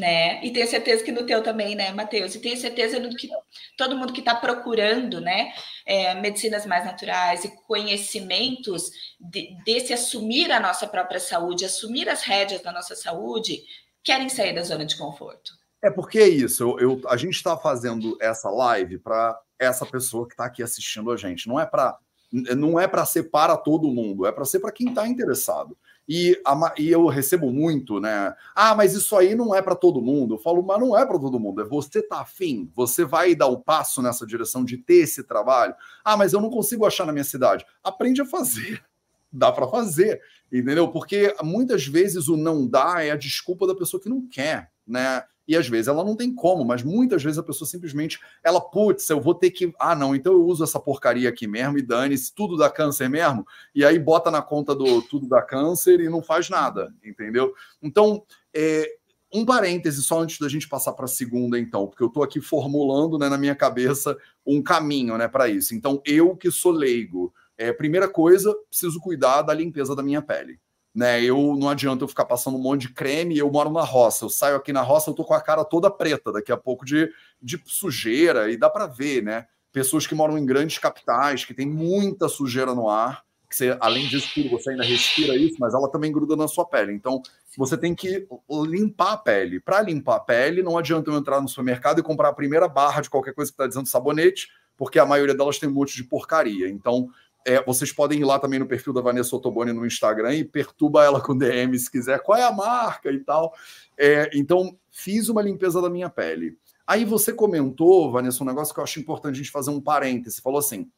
né? 0.00 0.44
E 0.44 0.50
tenho 0.50 0.66
certeza 0.66 1.04
que 1.04 1.12
no 1.12 1.24
teu 1.24 1.42
também, 1.42 1.74
né, 1.74 1.92
Matheus? 1.92 2.34
E 2.34 2.40
tenho 2.40 2.56
certeza 2.56 2.98
no 2.98 3.14
que 3.14 3.28
todo 3.76 3.96
mundo 3.96 4.12
que 4.12 4.20
está 4.20 4.34
procurando, 4.34 5.20
né, 5.20 5.52
é, 5.86 6.14
medicinas 6.14 6.66
mais 6.66 6.84
naturais 6.84 7.44
e 7.44 7.56
conhecimentos 7.66 8.90
de, 9.20 9.56
desse 9.64 9.92
assumir 9.92 10.50
a 10.50 10.58
nossa 10.58 10.86
própria 10.86 11.20
saúde, 11.20 11.64
assumir 11.64 12.08
as 12.08 12.22
rédeas 12.22 12.62
da 12.62 12.72
nossa 12.72 12.96
saúde, 12.96 13.62
querem 14.02 14.28
sair 14.28 14.54
da 14.54 14.62
zona 14.62 14.84
de 14.84 14.96
conforto. 14.96 15.52
É 15.82 15.90
porque 15.90 16.18
é 16.18 16.28
isso. 16.28 16.62
Eu, 16.62 16.78
eu 16.80 17.08
a 17.08 17.16
gente 17.16 17.34
está 17.34 17.56
fazendo 17.56 18.16
essa 18.20 18.50
live 18.50 18.98
para 18.98 19.38
essa 19.58 19.86
pessoa 19.86 20.26
que 20.26 20.32
está 20.32 20.46
aqui 20.46 20.62
assistindo 20.62 21.10
a 21.10 21.16
gente. 21.16 21.46
Não 21.46 21.60
é 21.60 21.66
para 21.66 21.96
não 22.32 22.80
é 22.80 22.88
para 22.88 23.06
ser 23.06 23.24
para 23.24 23.56
todo 23.56 23.92
mundo, 23.92 24.26
é 24.26 24.32
para 24.32 24.44
ser 24.44 24.58
para 24.58 24.72
quem 24.72 24.88
está 24.88 25.06
interessado. 25.06 25.76
E, 26.08 26.38
a, 26.46 26.74
e, 26.78 26.90
eu 26.90 27.06
recebo 27.06 27.50
muito, 27.50 27.98
né? 27.98 28.34
Ah, 28.54 28.74
mas 28.74 28.94
isso 28.94 29.16
aí 29.16 29.34
não 29.34 29.54
é 29.54 29.62
para 29.62 29.74
todo 29.74 30.02
mundo. 30.02 30.34
Eu 30.34 30.38
falo, 30.38 30.62
mas 30.62 30.78
não 30.78 30.96
é 30.96 31.06
para 31.06 31.18
todo 31.18 31.40
mundo. 31.40 31.62
É 31.62 31.64
você 31.64 32.02
tá 32.02 32.20
afim, 32.20 32.70
você 32.74 33.04
vai 33.04 33.34
dar 33.34 33.46
o 33.46 33.60
passo 33.60 34.02
nessa 34.02 34.26
direção 34.26 34.64
de 34.64 34.76
ter 34.76 35.02
esse 35.02 35.24
trabalho. 35.24 35.74
Ah, 36.04 36.16
mas 36.16 36.32
eu 36.32 36.40
não 36.40 36.50
consigo 36.50 36.84
achar 36.84 37.06
na 37.06 37.12
minha 37.12 37.24
cidade. 37.24 37.64
Aprende 37.82 38.20
a 38.20 38.26
fazer. 38.26 38.82
Dá 39.32 39.50
para 39.50 39.66
fazer, 39.66 40.20
entendeu? 40.52 40.86
Porque 40.92 41.34
muitas 41.42 41.84
vezes 41.84 42.28
o 42.28 42.36
não 42.36 42.68
dá 42.68 43.02
é 43.02 43.10
a 43.10 43.16
desculpa 43.16 43.66
da 43.66 43.74
pessoa 43.74 44.00
que 44.00 44.08
não 44.08 44.28
quer, 44.28 44.70
né? 44.86 45.24
E 45.46 45.56
às 45.56 45.68
vezes 45.68 45.88
ela 45.88 46.04
não 46.04 46.16
tem 46.16 46.34
como, 46.34 46.64
mas 46.64 46.82
muitas 46.82 47.22
vezes 47.22 47.38
a 47.38 47.42
pessoa 47.42 47.68
simplesmente, 47.68 48.18
ela, 48.42 48.60
putz, 48.60 49.08
eu 49.10 49.20
vou 49.20 49.34
ter 49.34 49.50
que. 49.50 49.72
Ah, 49.78 49.94
não, 49.94 50.14
então 50.14 50.32
eu 50.32 50.44
uso 50.44 50.64
essa 50.64 50.80
porcaria 50.80 51.28
aqui 51.28 51.46
mesmo 51.46 51.78
e 51.78 51.82
dane-se, 51.82 52.34
tudo 52.34 52.56
dá 52.56 52.70
câncer 52.70 53.08
mesmo, 53.08 53.46
e 53.74 53.84
aí 53.84 53.98
bota 53.98 54.30
na 54.30 54.42
conta 54.42 54.74
do 54.74 55.02
tudo 55.02 55.28
dá 55.28 55.42
câncer 55.42 56.00
e 56.00 56.08
não 56.08 56.22
faz 56.22 56.48
nada, 56.48 56.94
entendeu? 57.04 57.52
Então, 57.82 58.24
é, 58.54 58.88
um 59.32 59.44
parêntese 59.44 60.02
só 60.02 60.20
antes 60.20 60.38
da 60.38 60.48
gente 60.48 60.68
passar 60.68 60.92
para 60.92 61.04
a 61.04 61.08
segunda, 61.08 61.58
então, 61.58 61.86
porque 61.86 62.02
eu 62.02 62.08
estou 62.08 62.22
aqui 62.22 62.40
formulando 62.40 63.18
né, 63.18 63.28
na 63.28 63.36
minha 63.36 63.54
cabeça 63.54 64.16
um 64.46 64.62
caminho 64.62 65.18
né, 65.18 65.28
para 65.28 65.48
isso. 65.48 65.74
Então, 65.74 66.00
eu 66.04 66.36
que 66.36 66.50
sou 66.50 66.72
leigo, 66.72 67.34
é, 67.58 67.72
primeira 67.72 68.08
coisa, 68.08 68.54
preciso 68.68 69.00
cuidar 69.00 69.42
da 69.42 69.52
limpeza 69.52 69.94
da 69.94 70.02
minha 70.02 70.22
pele 70.22 70.58
né? 70.94 71.22
Eu 71.22 71.56
não 71.56 71.68
adianta 71.68 72.04
eu 72.04 72.08
ficar 72.08 72.24
passando 72.24 72.56
um 72.56 72.62
monte 72.62 72.82
de 72.82 72.94
creme, 72.94 73.36
eu 73.36 73.50
moro 73.50 73.70
na 73.70 73.82
roça, 73.82 74.24
eu 74.24 74.30
saio 74.30 74.56
aqui 74.56 74.72
na 74.72 74.82
roça, 74.82 75.10
eu 75.10 75.14
tô 75.14 75.24
com 75.24 75.34
a 75.34 75.40
cara 75.40 75.64
toda 75.64 75.90
preta 75.90 76.32
daqui 76.32 76.52
a 76.52 76.56
pouco 76.56 76.84
de, 76.84 77.10
de 77.42 77.60
sujeira, 77.66 78.50
e 78.50 78.56
dá 78.56 78.70
para 78.70 78.86
ver, 78.86 79.22
né? 79.22 79.46
Pessoas 79.72 80.06
que 80.06 80.14
moram 80.14 80.38
em 80.38 80.46
grandes 80.46 80.78
capitais, 80.78 81.44
que 81.44 81.52
tem 81.52 81.66
muita 81.66 82.28
sujeira 82.28 82.74
no 82.74 82.88
ar, 82.88 83.24
que 83.54 83.56
você, 83.56 83.76
além 83.80 84.06
disso 84.06 84.30
tudo, 84.34 84.50
você 84.50 84.70
ainda 84.70 84.84
respira 84.84 85.36
isso, 85.36 85.56
mas 85.60 85.74
ela 85.74 85.90
também 85.90 86.10
gruda 86.12 86.36
na 86.36 86.48
sua 86.48 86.64
pele. 86.64 86.92
Então, 86.92 87.22
você 87.56 87.76
tem 87.76 87.94
que 87.94 88.26
limpar 88.66 89.12
a 89.12 89.16
pele. 89.16 89.60
Para 89.60 89.82
limpar 89.82 90.16
a 90.16 90.20
pele, 90.20 90.62
não 90.62 90.76
adianta 90.76 91.10
eu 91.10 91.16
entrar 91.16 91.40
no 91.40 91.48
supermercado 91.48 92.00
e 92.00 92.02
comprar 92.02 92.30
a 92.30 92.34
primeira 92.34 92.68
barra 92.68 93.00
de 93.00 93.10
qualquer 93.10 93.32
coisa 93.32 93.50
que 93.50 93.54
está 93.54 93.66
dizendo 93.66 93.86
sabonete, 93.86 94.48
porque 94.76 94.98
a 94.98 95.06
maioria 95.06 95.34
delas 95.34 95.58
tem 95.58 95.68
um 95.68 95.72
monte 95.72 95.94
de 95.94 96.04
porcaria. 96.04 96.68
Então, 96.68 97.08
é, 97.44 97.62
vocês 97.64 97.92
podem 97.92 98.20
ir 98.20 98.24
lá 98.24 98.38
também 98.38 98.58
no 98.58 98.66
perfil 98.66 98.92
da 98.92 99.00
Vanessa 99.00 99.36
Ottoboni 99.36 99.72
no 99.72 99.86
Instagram 99.86 100.34
e 100.34 100.44
perturba 100.44 101.04
ela 101.04 101.20
com 101.20 101.36
DM 101.36 101.78
se 101.78 101.90
quiser, 101.90 102.20
qual 102.22 102.38
é 102.38 102.42
a 102.42 102.52
marca 102.52 103.10
e 103.10 103.20
tal. 103.20 103.54
É, 103.98 104.30
então, 104.32 104.76
fiz 104.90 105.28
uma 105.28 105.42
limpeza 105.42 105.80
da 105.82 105.90
minha 105.90 106.08
pele. 106.08 106.56
Aí 106.86 107.04
você 107.04 107.32
comentou, 107.32 108.10
Vanessa, 108.10 108.42
um 108.42 108.46
negócio 108.46 108.72
que 108.72 108.80
eu 108.80 108.84
acho 108.84 109.00
importante 109.00 109.34
a 109.34 109.38
gente 109.38 109.50
fazer 109.50 109.70
um 109.70 109.80
parêntese. 109.80 110.40
Falou 110.40 110.58
assim: 110.58 110.90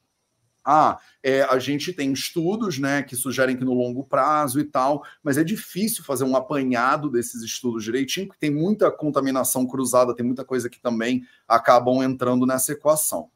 ah, 0.65 0.99
é, 1.23 1.43
a 1.43 1.59
gente 1.61 1.93
tem 1.93 2.13
estudos 2.13 2.79
né, 2.79 3.03
que 3.03 3.15
sugerem 3.15 3.57
que 3.57 3.65
no 3.65 3.73
longo 3.73 4.05
prazo 4.05 4.59
e 4.59 4.65
tal, 4.65 5.05
mas 5.23 5.39
é 5.39 5.45
difícil 5.45 6.03
fazer 6.03 6.25
um 6.25 6.37
apanhado 6.37 7.09
desses 7.09 7.43
estudos 7.43 7.85
direitinho, 7.85 8.27
porque 8.27 8.41
tem 8.41 8.51
muita 8.51 8.91
contaminação 8.91 9.65
cruzada, 9.65 10.15
tem 10.15 10.27
muita 10.27 10.45
coisa 10.45 10.69
que 10.69 10.81
também 10.81 11.25
acabam 11.47 12.03
entrando 12.03 12.45
nessa 12.45 12.73
equação. 12.73 13.31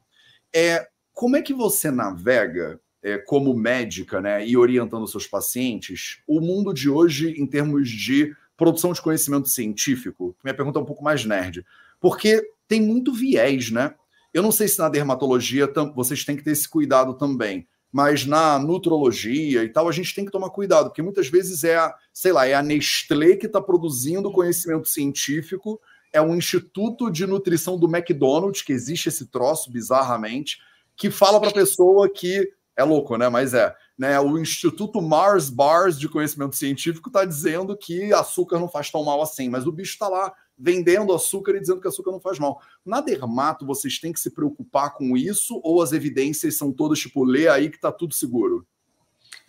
É, 0.53 0.89
como 1.13 1.37
é 1.37 1.41
que 1.41 1.53
você 1.53 1.89
navega 1.89 2.81
é, 3.03 3.17
como 3.17 3.53
médica, 3.53 4.21
né, 4.21 4.47
e 4.47 4.55
orientando 4.55 5.07
seus 5.07 5.25
pacientes, 5.25 6.19
o 6.27 6.39
mundo 6.39 6.73
de 6.73 6.89
hoje 6.89 7.31
em 7.31 7.45
termos 7.45 7.89
de 7.89 8.35
produção 8.55 8.93
de 8.93 9.01
conhecimento 9.01 9.49
científico? 9.49 10.35
Minha 10.43 10.53
pergunta 10.53 10.79
é 10.79 10.81
um 10.81 10.85
pouco 10.85 11.03
mais 11.03 11.25
nerd, 11.25 11.65
porque 11.99 12.41
tem 12.67 12.81
muito 12.81 13.13
viés, 13.13 13.71
né? 13.71 13.95
Eu 14.33 14.41
não 14.41 14.51
sei 14.51 14.67
se 14.67 14.79
na 14.79 14.87
dermatologia 14.87 15.69
vocês 15.93 16.23
têm 16.23 16.37
que 16.37 16.43
ter 16.43 16.51
esse 16.51 16.69
cuidado 16.69 17.15
também, 17.15 17.67
mas 17.91 18.25
na 18.25 18.57
nutrologia 18.57 19.63
e 19.63 19.69
tal, 19.69 19.89
a 19.89 19.91
gente 19.91 20.15
tem 20.15 20.23
que 20.23 20.31
tomar 20.31 20.49
cuidado, 20.49 20.85
porque 20.85 21.01
muitas 21.01 21.27
vezes 21.27 21.63
é 21.63 21.75
a, 21.75 21.93
sei 22.13 22.31
lá, 22.31 22.47
é 22.47 22.53
a 22.53 22.63
Nestlé 22.63 23.35
que 23.35 23.47
está 23.47 23.59
produzindo 23.59 24.31
conhecimento 24.31 24.87
científico, 24.87 25.81
é 26.13 26.21
um 26.21 26.35
instituto 26.35 27.09
de 27.09 27.25
nutrição 27.25 27.77
do 27.77 27.93
McDonald's, 27.93 28.61
que 28.61 28.71
existe 28.71 29.09
esse 29.09 29.25
troço 29.27 29.71
bizarramente, 29.71 30.59
que 30.95 31.09
fala 31.09 31.39
para 31.39 31.49
a 31.49 31.53
pessoa 31.53 32.09
que 32.09 32.51
é 32.81 32.83
louco, 32.83 33.17
né? 33.17 33.29
Mas 33.29 33.53
é. 33.53 33.73
Né? 33.97 34.19
O 34.19 34.37
Instituto 34.37 35.01
Mars 35.01 35.49
Bars 35.49 35.99
de 35.99 36.09
Conhecimento 36.09 36.55
Científico 36.55 37.09
está 37.09 37.23
dizendo 37.23 37.77
que 37.77 38.11
açúcar 38.13 38.59
não 38.59 38.67
faz 38.67 38.91
tão 38.91 39.03
mal 39.03 39.21
assim, 39.21 39.49
mas 39.49 39.65
o 39.65 39.71
bicho 39.71 39.93
está 39.93 40.07
lá 40.07 40.33
vendendo 40.57 41.13
açúcar 41.13 41.55
e 41.55 41.59
dizendo 41.59 41.81
que 41.81 41.87
açúcar 41.87 42.11
não 42.11 42.19
faz 42.19 42.37
mal. 42.37 42.61
Na 42.85 43.01
dermato, 43.01 43.65
vocês 43.65 43.99
têm 43.99 44.11
que 44.11 44.19
se 44.19 44.31
preocupar 44.31 44.93
com 44.93 45.17
isso 45.17 45.59
ou 45.63 45.81
as 45.81 45.91
evidências 45.91 46.57
são 46.57 46.71
todas 46.71 46.99
tipo, 46.99 47.23
lê 47.23 47.47
aí 47.47 47.69
que 47.69 47.77
está 47.77 47.91
tudo 47.91 48.13
seguro? 48.13 48.67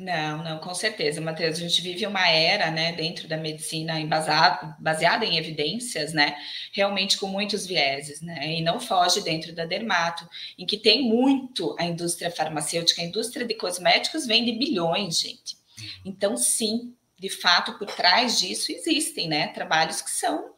Não, 0.03 0.43
não, 0.43 0.59
com 0.59 0.75
certeza, 0.75 1.21
Matheus. 1.21 1.59
A 1.59 1.61
gente 1.61 1.81
vive 1.81 2.05
uma 2.07 2.29
era, 2.29 2.73
né, 2.73 2.91
dentro 2.93 3.29
da 3.29 3.37
medicina 3.37 4.01
embasado, 4.01 4.75
baseada 4.81 5.25
em 5.25 5.38
evidências, 5.38 6.12
né, 6.12 6.37
realmente 6.73 7.17
com 7.17 7.29
muitos 7.29 7.65
vieses, 7.65 8.21
né, 8.21 8.59
e 8.59 8.62
não 8.62 8.81
foge 8.81 9.21
dentro 9.21 9.55
da 9.55 9.65
dermato, 9.65 10.29
em 10.59 10.67
que 10.67 10.77
tem 10.77 11.09
muito 11.09 11.77
a 11.79 11.85
indústria 11.85 12.33
farmacêutica, 12.33 13.01
a 13.01 13.05
indústria 13.05 13.47
de 13.47 13.55
cosméticos 13.55 14.27
vende 14.27 14.51
bilhões, 14.51 15.21
gente. 15.21 15.57
Então, 16.05 16.37
sim, 16.37 16.97
de 17.17 17.29
fato, 17.29 17.79
por 17.79 17.87
trás 17.87 18.41
disso 18.41 18.73
existem, 18.73 19.29
né, 19.29 19.47
trabalhos 19.49 20.03
que 20.03 20.11
são, 20.11 20.53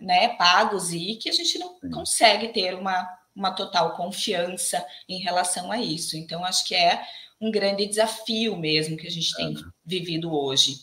né, 0.00 0.30
pagos 0.30 0.92
e 0.92 1.14
que 1.14 1.28
a 1.28 1.32
gente 1.32 1.56
não 1.56 1.78
consegue 1.92 2.48
ter 2.48 2.74
uma, 2.74 3.08
uma 3.32 3.52
total 3.52 3.94
confiança 3.94 4.84
em 5.08 5.20
relação 5.20 5.70
a 5.70 5.80
isso. 5.80 6.16
Então, 6.16 6.44
acho 6.44 6.66
que 6.66 6.74
é 6.74 7.00
um 7.42 7.50
grande 7.50 7.86
desafio 7.86 8.56
mesmo 8.56 8.96
que 8.96 9.06
a 9.06 9.10
gente 9.10 9.34
tem 9.34 9.54
é. 9.54 9.60
vivido 9.84 10.32
hoje. 10.32 10.76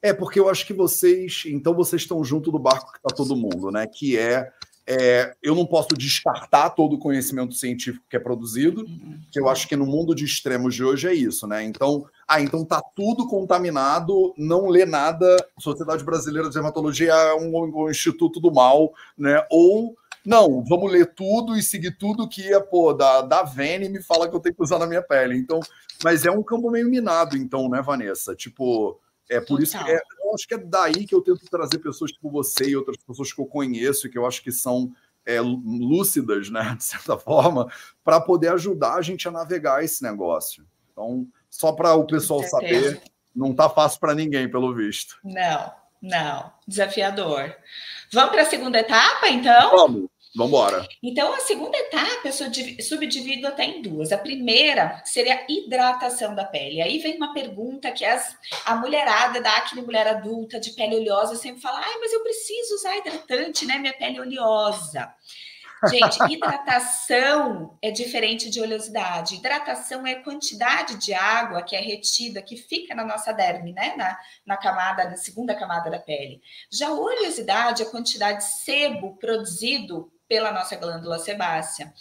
É, 0.00 0.12
porque 0.12 0.38
eu 0.38 0.48
acho 0.48 0.64
que 0.64 0.72
vocês, 0.72 1.42
então 1.46 1.74
vocês 1.74 2.02
estão 2.02 2.22
junto 2.22 2.52
do 2.52 2.58
barco 2.58 2.92
que 2.92 2.98
está 2.98 3.08
todo 3.14 3.34
mundo, 3.34 3.72
né? 3.72 3.88
Que 3.88 4.16
é, 4.16 4.52
é, 4.86 5.34
eu 5.42 5.52
não 5.56 5.66
posso 5.66 5.88
descartar 5.96 6.70
todo 6.70 6.94
o 6.94 6.98
conhecimento 6.98 7.54
científico 7.54 8.04
que 8.08 8.16
é 8.16 8.20
produzido, 8.20 8.82
uhum. 8.82 9.18
que 9.32 9.40
eu 9.40 9.48
acho 9.48 9.66
que 9.66 9.74
no 9.74 9.84
mundo 9.84 10.14
de 10.14 10.24
extremos 10.24 10.76
de 10.76 10.84
hoje 10.84 11.08
é 11.08 11.14
isso, 11.14 11.44
né? 11.48 11.64
Então, 11.64 12.06
ah, 12.28 12.40
então 12.40 12.64
tá 12.64 12.80
tudo 12.94 13.26
contaminado, 13.26 14.32
não 14.38 14.68
lê 14.68 14.86
nada. 14.86 15.36
Sociedade 15.58 16.04
Brasileira 16.04 16.48
de 16.48 16.54
Dermatologia 16.54 17.12
é 17.12 17.34
um, 17.34 17.82
um 17.82 17.90
instituto 17.90 18.38
do 18.38 18.52
mal, 18.52 18.92
né? 19.18 19.44
Ou 19.50 19.96
não, 20.26 20.64
vamos 20.64 20.90
ler 20.90 21.14
tudo 21.14 21.56
e 21.56 21.62
seguir 21.62 21.96
tudo 21.96 22.28
que 22.28 22.52
é, 22.52 22.58
pô, 22.58 22.92
da, 22.92 23.22
da 23.22 23.44
Vene 23.44 23.88
me 23.88 24.02
fala 24.02 24.28
que 24.28 24.34
eu 24.34 24.40
tenho 24.40 24.56
que 24.56 24.62
usar 24.62 24.78
na 24.78 24.86
minha 24.86 25.00
pele. 25.00 25.36
Então, 25.38 25.60
mas 26.02 26.26
é 26.26 26.30
um 26.30 26.42
campo 26.42 26.68
meio 26.68 26.90
minado, 26.90 27.36
então, 27.36 27.68
né, 27.68 27.80
Vanessa? 27.80 28.34
Tipo, 28.34 29.00
é 29.30 29.38
por 29.38 29.58
Total. 29.58 29.62
isso 29.62 29.84
que 29.84 29.90
é, 29.90 30.00
eu 30.24 30.34
acho 30.34 30.48
que 30.48 30.54
é 30.54 30.58
daí 30.58 31.06
que 31.06 31.14
eu 31.14 31.22
tento 31.22 31.44
trazer 31.48 31.78
pessoas 31.78 32.10
tipo 32.10 32.28
você 32.28 32.70
e 32.70 32.76
outras 32.76 32.96
pessoas 32.96 33.32
que 33.32 33.40
eu 33.40 33.46
conheço, 33.46 34.10
que 34.10 34.18
eu 34.18 34.26
acho 34.26 34.42
que 34.42 34.50
são 34.50 34.92
é, 35.24 35.40
lúcidas, 35.40 36.50
né, 36.50 36.74
de 36.78 36.84
certa 36.84 37.16
forma, 37.16 37.70
para 38.02 38.20
poder 38.20 38.48
ajudar 38.48 38.94
a 38.94 39.02
gente 39.02 39.28
a 39.28 39.30
navegar 39.30 39.84
esse 39.84 40.02
negócio. 40.02 40.66
Então, 40.92 41.26
só 41.48 41.72
para 41.72 41.94
o 41.94 42.04
pessoal 42.04 42.42
saber, 42.42 43.00
não 43.34 43.54
tá 43.54 43.68
fácil 43.68 44.00
para 44.00 44.14
ninguém, 44.14 44.50
pelo 44.50 44.74
visto. 44.74 45.18
Não, 45.22 45.72
não, 46.02 46.52
desafiador. 46.66 47.54
Vamos 48.12 48.30
para 48.30 48.42
a 48.42 48.46
segunda 48.46 48.78
etapa, 48.78 49.28
então? 49.28 49.70
Vamos. 49.70 50.15
Vamos 50.36 50.50
embora. 50.50 50.86
Então, 51.02 51.32
a 51.32 51.40
segunda 51.40 51.76
etapa 51.78 52.28
eu 52.28 52.32
subdivido 52.82 53.46
até 53.46 53.64
em 53.64 53.80
duas. 53.80 54.12
A 54.12 54.18
primeira 54.18 55.02
seria 55.02 55.34
a 55.34 55.46
hidratação 55.48 56.34
da 56.34 56.44
pele. 56.44 56.82
Aí 56.82 56.98
vem 56.98 57.16
uma 57.16 57.32
pergunta 57.32 57.90
que 57.90 58.04
as, 58.04 58.36
a 58.66 58.76
mulherada 58.76 59.40
da 59.40 59.50
acne 59.56 59.80
mulher 59.80 60.06
adulta 60.06 60.60
de 60.60 60.72
pele 60.72 60.96
oleosa 60.96 61.36
sempre 61.36 61.62
fala: 61.62 61.80
ai, 61.80 61.98
mas 61.98 62.12
eu 62.12 62.22
preciso 62.22 62.74
usar 62.74 62.98
hidratante, 62.98 63.64
né? 63.64 63.78
Minha 63.78 63.94
pele 63.94 64.20
oleosa. 64.20 65.10
Gente, 65.88 66.18
hidratação 66.30 67.78
é 67.80 67.90
diferente 67.90 68.50
de 68.50 68.60
oleosidade. 68.60 69.36
Hidratação 69.36 70.06
é 70.06 70.12
a 70.12 70.22
quantidade 70.22 70.96
de 70.96 71.14
água 71.14 71.62
que 71.62 71.74
é 71.74 71.80
retida, 71.80 72.42
que 72.42 72.56
fica 72.56 72.94
na 72.94 73.04
nossa 73.04 73.32
derme, 73.32 73.72
né? 73.72 73.94
Na, 73.96 74.18
na 74.44 74.56
camada, 74.58 75.08
na 75.08 75.16
segunda 75.16 75.54
camada 75.54 75.90
da 75.90 75.98
pele. 75.98 76.42
Já 76.70 76.90
oleosidade 76.90 77.82
é 77.82 77.86
a 77.86 77.90
quantidade 77.90 78.38
de 78.38 78.44
sebo 78.44 79.16
produzido 79.16 80.12
pela 80.28 80.52
nossa 80.52 80.76
glândula 80.76 81.18
sebácea. 81.18 81.92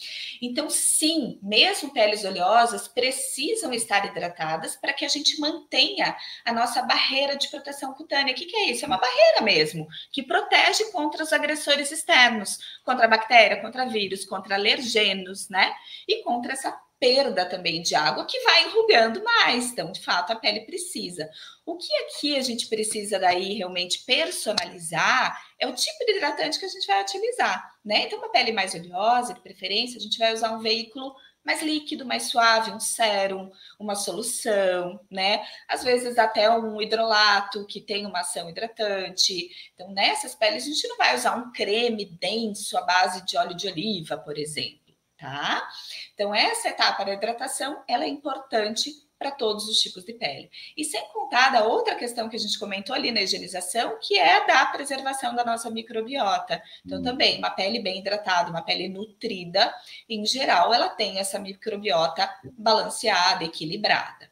Então, 0.41 0.69
sim, 0.69 1.39
mesmo 1.41 1.93
peles 1.93 2.23
oleosas 2.23 2.87
precisam 2.87 3.73
estar 3.73 4.05
hidratadas 4.05 4.75
para 4.75 4.93
que 4.93 5.05
a 5.05 5.07
gente 5.07 5.39
mantenha 5.39 6.15
a 6.43 6.51
nossa 6.51 6.81
barreira 6.81 7.35
de 7.35 7.49
proteção 7.49 7.93
cutânea. 7.93 8.33
O 8.33 8.35
que, 8.35 8.45
que 8.45 8.55
é 8.55 8.71
isso? 8.71 8.85
É 8.85 8.87
uma 8.87 8.97
barreira 8.97 9.41
mesmo, 9.41 9.87
que 10.11 10.23
protege 10.23 10.91
contra 10.91 11.23
os 11.23 11.31
agressores 11.31 11.91
externos, 11.91 12.57
contra 12.83 13.05
a 13.05 13.09
bactéria, 13.09 13.61
contra 13.61 13.85
vírus, 13.85 14.25
contra 14.25 14.55
alergenos, 14.55 15.49
né? 15.49 15.73
E 16.07 16.23
contra 16.23 16.53
essa 16.53 16.71
perda 17.05 17.45
também 17.45 17.83
de 17.83 17.93
água 17.93 18.25
que 18.25 18.39
vai 18.39 18.63
enrugando 18.63 19.23
mais. 19.23 19.71
Então, 19.71 19.91
de 19.91 20.01
fato, 20.01 20.31
a 20.31 20.35
pele 20.35 20.61
precisa. 20.61 21.29
O 21.63 21.77
que 21.77 21.93
aqui 21.97 22.35
a 22.35 22.41
gente 22.41 22.67
precisa 22.67 23.19
daí 23.19 23.53
realmente 23.53 24.03
personalizar 24.05 25.39
é 25.59 25.67
o 25.67 25.75
tipo 25.75 26.03
de 26.03 26.13
hidratante 26.13 26.57
que 26.57 26.65
a 26.65 26.69
gente 26.69 26.87
vai 26.87 27.03
utilizar, 27.03 27.75
né? 27.85 28.05
Então, 28.05 28.17
uma 28.17 28.31
pele 28.31 28.51
mais 28.51 28.73
oleosa, 28.73 29.35
de 29.35 29.41
preferência, 29.41 29.97
a 29.97 30.01
gente 30.01 30.17
vai 30.17 30.33
usar 30.33 30.51
um 30.51 30.59
veículo 30.59 31.15
mais 31.43 31.61
líquido, 31.61 32.07
mais 32.07 32.23
suave, 32.23 32.71
um 32.71 32.79
sérum, 32.79 33.51
uma 33.79 33.93
solução, 33.93 34.99
né? 35.11 35.45
Às 35.67 35.83
vezes 35.83 36.17
até 36.17 36.49
um 36.49 36.81
hidrolato 36.81 37.67
que 37.67 37.79
tem 37.79 38.07
uma 38.07 38.21
ação 38.21 38.49
hidratante. 38.49 39.47
Então, 39.75 39.91
nessas 39.91 40.33
peles 40.33 40.63
a 40.63 40.67
gente 40.67 40.87
não 40.87 40.97
vai 40.97 41.15
usar 41.15 41.35
um 41.35 41.51
creme 41.51 42.05
denso 42.19 42.75
à 42.75 42.81
base 42.81 43.23
de 43.27 43.37
óleo 43.37 43.55
de 43.55 43.67
oliva, 43.67 44.17
por 44.17 44.39
exemplo 44.39 44.84
tá? 45.17 45.67
Então, 46.13 46.33
essa 46.33 46.69
etapa 46.69 47.03
da 47.03 47.13
hidratação, 47.13 47.83
ela 47.87 48.03
é 48.03 48.07
importante 48.07 48.91
para 49.17 49.31
todos 49.31 49.67
os 49.67 49.79
tipos 49.79 50.03
de 50.03 50.13
pele. 50.13 50.51
E 50.75 50.83
sem 50.83 51.01
contar 51.07 51.49
da 51.49 51.63
outra 51.63 51.95
questão 51.95 52.27
que 52.27 52.35
a 52.35 52.39
gente 52.39 52.59
comentou 52.59 52.93
ali 52.93 53.11
na 53.11 53.21
higienização, 53.21 53.97
que 54.01 54.17
é 54.17 54.37
a 54.37 54.45
da 54.45 54.65
preservação 54.67 55.33
da 55.33 55.45
nossa 55.45 55.69
microbiota. 55.69 56.61
Então, 56.85 56.99
hum. 56.99 57.03
também, 57.03 57.37
uma 57.37 57.49
pele 57.49 57.79
bem 57.79 57.99
hidratada, 57.99 58.49
uma 58.49 58.61
pele 58.61 58.89
nutrida, 58.89 59.73
em 60.09 60.25
geral, 60.25 60.73
ela 60.73 60.89
tem 60.89 61.19
essa 61.19 61.39
microbiota 61.39 62.29
balanceada, 62.57 63.45
equilibrada. 63.45 64.29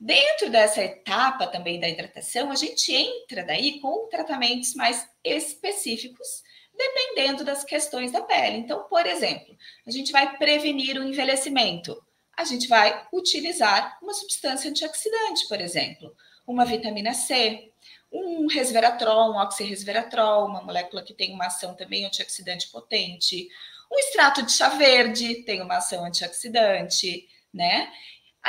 Dentro 0.00 0.48
dessa 0.48 0.82
etapa 0.82 1.46
também 1.48 1.80
da 1.80 1.88
hidratação, 1.88 2.52
a 2.52 2.54
gente 2.54 2.94
entra 2.94 3.42
daí 3.44 3.80
com 3.80 4.08
tratamentos 4.08 4.74
mais 4.74 5.08
específicos 5.24 6.44
dependendo 6.78 7.44
das 7.44 7.64
questões 7.64 8.12
da 8.12 8.22
pele. 8.22 8.58
Então, 8.58 8.84
por 8.84 9.04
exemplo, 9.04 9.56
a 9.84 9.90
gente 9.90 10.12
vai 10.12 10.38
prevenir 10.38 10.96
o 10.96 11.02
envelhecimento. 11.02 12.00
A 12.36 12.44
gente 12.44 12.68
vai 12.68 13.04
utilizar 13.12 13.98
uma 14.00 14.14
substância 14.14 14.70
antioxidante, 14.70 15.48
por 15.48 15.60
exemplo, 15.60 16.14
uma 16.46 16.64
vitamina 16.64 17.12
C, 17.12 17.72
um 18.12 18.46
resveratrol, 18.46 19.32
um 19.32 19.38
oxirresveratrol, 19.38 20.46
uma 20.46 20.62
molécula 20.62 21.02
que 21.02 21.12
tem 21.12 21.34
uma 21.34 21.46
ação 21.46 21.74
também 21.74 22.06
antioxidante 22.06 22.68
potente, 22.68 23.48
um 23.90 23.98
extrato 23.98 24.42
de 24.42 24.52
chá 24.52 24.68
verde 24.68 25.42
tem 25.42 25.60
uma 25.60 25.78
ação 25.78 26.04
antioxidante, 26.04 27.26
né? 27.52 27.90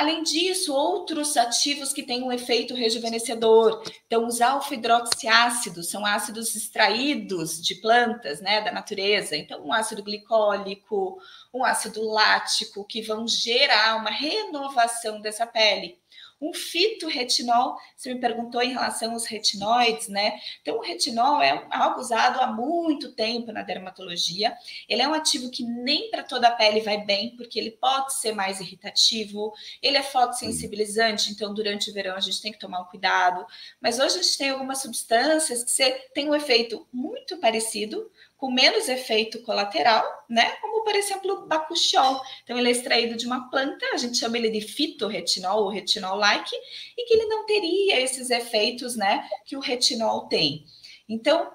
Além 0.00 0.22
disso, 0.22 0.72
outros 0.72 1.36
ativos 1.36 1.92
que 1.92 2.02
têm 2.02 2.22
um 2.22 2.32
efeito 2.32 2.72
rejuvenescedor. 2.72 3.82
Então, 4.06 4.26
os 4.26 4.40
alfa-hidroxiácidos 4.40 5.90
são 5.90 6.06
ácidos 6.06 6.56
extraídos 6.56 7.60
de 7.60 7.74
plantas, 7.74 8.40
né, 8.40 8.62
da 8.62 8.72
natureza. 8.72 9.36
Então, 9.36 9.62
um 9.62 9.70
ácido 9.70 10.02
glicólico, 10.02 11.18
um 11.52 11.62
ácido 11.62 12.02
lático, 12.02 12.82
que 12.86 13.02
vão 13.02 13.28
gerar 13.28 13.96
uma 14.00 14.08
renovação 14.08 15.20
dessa 15.20 15.46
pele 15.46 15.99
um 16.40 16.54
fitorretinol, 16.54 17.76
você 17.94 18.14
me 18.14 18.20
perguntou 18.20 18.62
em 18.62 18.72
relação 18.72 19.12
aos 19.12 19.26
retinóides, 19.26 20.08
né? 20.08 20.40
Então, 20.62 20.78
o 20.78 20.80
retinol 20.80 21.42
é 21.42 21.66
algo 21.70 22.00
usado 22.00 22.40
há 22.40 22.46
muito 22.46 23.12
tempo 23.12 23.52
na 23.52 23.62
dermatologia. 23.62 24.56
Ele 24.88 25.02
é 25.02 25.08
um 25.08 25.12
ativo 25.12 25.50
que 25.50 25.62
nem 25.62 26.10
para 26.10 26.22
toda 26.22 26.48
a 26.48 26.52
pele 26.52 26.80
vai 26.80 27.04
bem, 27.04 27.36
porque 27.36 27.58
ele 27.58 27.72
pode 27.72 28.14
ser 28.14 28.32
mais 28.32 28.60
irritativo, 28.60 29.52
ele 29.82 29.98
é 29.98 30.02
fotossensibilizante, 30.02 31.30
então 31.30 31.52
durante 31.52 31.90
o 31.90 31.94
verão 31.94 32.16
a 32.16 32.20
gente 32.20 32.40
tem 32.40 32.52
que 32.52 32.58
tomar 32.58 32.80
um 32.80 32.86
cuidado. 32.86 33.44
Mas 33.80 33.98
hoje 33.98 34.18
a 34.18 34.22
gente 34.22 34.38
tem 34.38 34.50
algumas 34.50 34.80
substâncias 34.80 35.62
que 35.62 35.70
você 35.70 35.90
tem 36.14 36.28
um 36.28 36.34
efeito 36.34 36.86
muito 36.92 37.36
parecido, 37.38 38.10
com 38.40 38.50
menos 38.50 38.88
efeito 38.88 39.42
colateral, 39.42 40.02
né? 40.26 40.52
Como, 40.62 40.82
por 40.82 40.94
exemplo, 40.94 41.30
o 41.30 41.46
bacuchiol. 41.46 42.22
Então, 42.42 42.56
ele 42.56 42.68
é 42.68 42.70
extraído 42.70 43.14
de 43.14 43.26
uma 43.26 43.50
planta, 43.50 43.84
a 43.92 43.98
gente 43.98 44.16
chama 44.16 44.38
ele 44.38 44.48
de 44.48 44.62
fitorretinol 44.62 45.64
ou 45.64 45.68
retinol-like, 45.68 46.56
e 46.96 47.04
que 47.04 47.14
ele 47.14 47.26
não 47.26 47.44
teria 47.44 48.00
esses 48.00 48.30
efeitos, 48.30 48.96
né, 48.96 49.28
que 49.44 49.56
o 49.56 49.60
retinol 49.60 50.26
tem. 50.26 50.64
Então, 51.06 51.50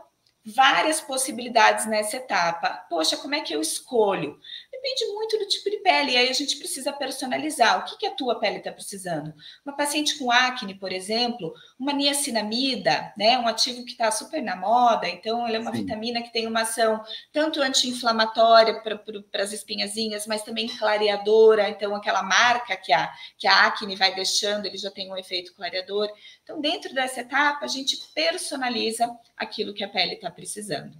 várias 0.45 1.01
possibilidades 1.01 1.87
nessa 1.87 2.17
etapa. 2.17 2.85
Poxa, 2.87 3.17
como 3.17 3.33
é 3.33 3.41
que 3.41 3.53
eu 3.53 3.59
escolho? 3.59 4.39
Depende 4.71 5.05
muito 5.07 5.39
do 5.39 5.47
tipo 5.47 5.71
de 5.71 5.77
pele, 5.77 6.11
e 6.11 6.17
aí 6.17 6.29
a 6.29 6.33
gente 6.33 6.57
precisa 6.57 6.93
personalizar. 6.93 7.79
O 7.79 7.85
que, 7.85 7.97
que 7.97 8.05
a 8.05 8.11
tua 8.11 8.39
pele 8.39 8.57
está 8.57 8.71
precisando? 8.71 9.33
Uma 9.65 9.75
paciente 9.75 10.19
com 10.19 10.29
acne, 10.29 10.75
por 10.75 10.91
exemplo, 10.91 11.51
uma 11.79 11.91
niacinamida, 11.91 13.11
né? 13.17 13.39
Um 13.39 13.47
ativo 13.47 13.83
que 13.83 13.93
está 13.93 14.11
super 14.11 14.43
na 14.43 14.55
moda, 14.55 15.07
então 15.07 15.47
ele 15.47 15.57
é 15.57 15.59
uma 15.59 15.71
Sim. 15.71 15.79
vitamina 15.81 16.21
que 16.21 16.31
tem 16.31 16.45
uma 16.45 16.61
ação 16.61 17.03
tanto 17.33 17.61
anti-inflamatória 17.61 18.83
para 18.83 19.43
as 19.43 19.51
espinhazinhas, 19.51 20.27
mas 20.27 20.43
também 20.43 20.67
clareadora, 20.67 21.69
então 21.69 21.95
aquela 21.95 22.21
marca 22.21 22.77
que 22.77 22.93
a, 22.93 23.11
que 23.37 23.47
a 23.47 23.65
acne 23.65 23.95
vai 23.95 24.13
deixando, 24.13 24.67
ele 24.67 24.77
já 24.77 24.91
tem 24.91 25.11
um 25.11 25.17
efeito 25.17 25.55
clareador. 25.55 26.07
Então, 26.45 26.61
dentro 26.61 26.93
dessa 26.93 27.21
etapa, 27.21 27.65
a 27.65 27.67
gente 27.67 27.97
personaliza 28.13 29.09
aquilo 29.35 29.73
que 29.73 29.83
a 29.83 29.89
pele 29.89 30.13
está 30.13 30.29
precisando. 30.29 30.95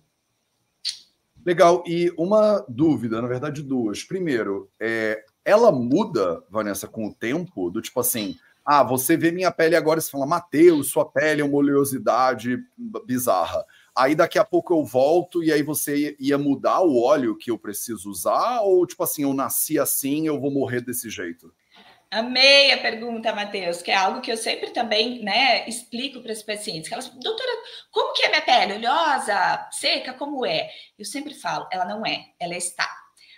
Legal. 1.46 1.84
E 1.86 2.12
uma 2.18 2.66
dúvida, 2.68 3.22
na 3.22 3.28
verdade, 3.28 3.62
duas. 3.62 4.04
Primeiro, 4.04 4.72
é, 4.80 5.24
ela 5.46 5.72
muda, 5.72 6.44
Vanessa, 6.50 6.88
com 6.88 7.06
o 7.06 7.14
tempo, 7.14 7.70
do 7.70 7.80
tipo 7.80 8.00
assim, 8.00 8.36
ah, 8.66 8.82
você 8.82 9.16
vê 9.16 9.32
minha 9.32 9.52
pele 9.52 9.76
agora 9.76 10.00
e 10.00 10.02
você 10.02 10.10
fala, 10.10 10.26
Mateus, 10.26 10.90
sua 10.90 11.06
pele 11.06 11.42
é 11.42 11.46
uma 11.46 11.58
oleosidade 11.58 12.58
bizarra. 13.06 13.64
Aí 13.96 14.16
daqui 14.16 14.40
a 14.40 14.44
pouco 14.44 14.74
eu 14.74 14.84
volto 14.84 15.44
e 15.44 15.54
aí 15.54 15.62
você 15.62 16.18
ia 16.20 16.40
mudar 16.40 16.82
o 16.82 17.00
óleo 17.00 17.38
que 17.38 17.52
eu 17.52 17.60
preciso 17.60 18.10
usar? 18.10 18.62
Ou 18.62 18.88
tipo 18.88 19.04
assim, 19.04 19.22
eu 19.22 19.34
nasci 19.36 19.78
assim, 19.78 20.26
eu 20.26 20.42
vou 20.42 20.50
morrer 20.50 20.82
desse 20.82 21.08
jeito? 21.08 21.54
Amei 22.12 22.72
a 22.72 22.78
pergunta, 22.78 23.34
Matheus, 23.34 23.82
que 23.82 23.92
é 23.92 23.96
algo 23.96 24.22
que 24.22 24.32
eu 24.32 24.38
sempre 24.38 24.72
também 24.72 25.24
né, 25.24 25.68
explico 25.68 26.22
para 26.22 26.32
as 26.32 26.44
pacientes. 26.44 26.92
Elas, 26.92 27.10
doutora, 27.10 27.52
como 27.92 28.14
que 28.14 28.24
é 28.24 28.30
minha 28.30 28.42
pele? 28.42 28.74
Oleosa, 28.74 29.68
seca, 29.72 30.14
como 30.14 30.46
é? 30.46 30.70
Eu 30.98 31.06
sempre 31.06 31.34
falo, 31.34 31.68
ela 31.72 31.86
não 31.86 32.06
é, 32.06 32.28
ela 32.40 32.56
está. 32.56 32.90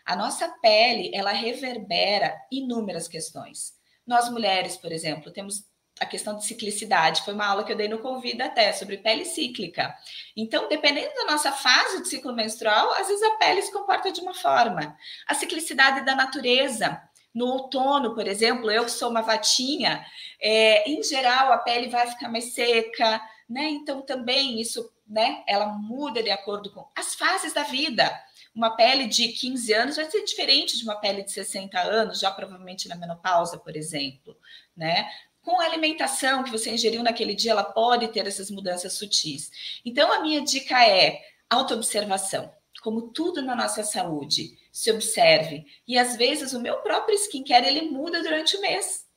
A 0.06 0.16
nossa 0.16 0.48
pele, 0.62 1.12
ela 1.14 1.32
reverbera 1.32 2.36
inúmeras 2.52 3.08
questões. 3.08 3.74
Nós 4.06 4.30
mulheres, 4.30 4.78
por 4.78 4.92
exemplo, 4.92 5.32
temos 5.32 5.66
a 6.00 6.06
questão 6.06 6.38
de 6.38 6.46
ciclicidade. 6.46 7.24
Foi 7.24 7.34
uma 7.34 7.48
aula 7.48 7.64
que 7.64 7.72
eu 7.72 7.76
dei 7.76 7.88
no 7.88 8.00
Convida 8.00 8.46
até 8.46 8.72
sobre 8.72 8.98
pele 8.98 9.26
cíclica. 9.26 9.94
Então, 10.36 10.70
dependendo 10.70 11.14
da 11.16 11.26
nossa 11.26 11.52
fase 11.52 12.02
de 12.02 12.08
ciclo 12.08 12.34
menstrual, 12.34 12.92
às 12.92 13.08
vezes 13.08 13.24
a 13.24 13.36
pele 13.36 13.62
se 13.62 13.72
comporta 13.72 14.12
de 14.12 14.22
uma 14.22 14.34
forma. 14.34 14.96
A 15.28 15.34
ciclicidade 15.34 16.06
da 16.06 16.16
natureza. 16.16 17.02
No 17.34 17.46
outono, 17.46 18.16
por 18.16 18.28
exemplo, 18.28 18.72
eu 18.72 18.86
que 18.86 18.92
sou 18.92 19.10
uma 19.10 19.22
vatinha, 19.22 20.06
é, 20.42 20.90
em 20.90 21.04
geral 21.04 21.52
a 21.52 21.58
pele 21.58 21.90
vai 21.90 22.08
ficar 22.08 22.30
mais 22.30 22.54
seca, 22.54 23.22
né? 23.50 23.70
Então 23.70 24.02
também 24.02 24.60
isso, 24.60 24.92
né? 25.08 25.44
Ela 25.48 25.68
muda 25.68 26.24
de 26.24 26.30
acordo 26.30 26.72
com 26.72 26.88
as 26.96 27.16
fases 27.16 27.54
da 27.54 27.64
vida. 27.64 28.12
Uma 28.54 28.76
pele 28.76 29.08
de 29.08 29.28
15 29.30 29.74
anos 29.74 29.96
vai 29.98 30.10
ser 30.10 30.24
diferente 30.24 30.78
de 30.78 30.84
uma 30.84 30.96
pele 30.96 31.24
de 31.24 31.32
60 31.32 31.80
anos, 31.80 32.20
já 32.20 32.32
provavelmente 32.32 32.88
na 32.90 32.96
menopausa, 32.96 33.58
por 33.58 33.76
exemplo, 33.76 34.36
né? 34.76 35.08
Com 35.42 35.62
a 35.62 35.66
alimentação 35.66 36.44
que 36.44 36.52
você 36.52 36.72
ingeriu 36.72 37.04
naquele 37.04 37.36
dia, 37.36 37.52
ela 37.52 37.64
pode 37.64 38.08
ter 38.10 38.28
essas 38.28 38.52
mudanças 38.52 38.94
sutis. 38.94 39.52
Então, 39.86 40.12
a 40.12 40.22
minha 40.22 40.42
dica 40.42 40.86
é 40.86 41.22
autoobservação 41.50 42.52
como 42.88 43.10
tudo 43.10 43.42
na 43.42 43.54
nossa 43.54 43.84
saúde, 43.84 44.58
se 44.78 44.92
observe. 44.92 45.66
E 45.88 45.98
às 45.98 46.16
vezes 46.16 46.54
o 46.54 46.62
meu 46.62 46.78
próprio 46.82 47.18
skincare 47.18 47.66
ele 47.66 47.90
muda 47.90 48.22
durante 48.22 48.56
o 48.56 48.62
mês. 48.62 49.08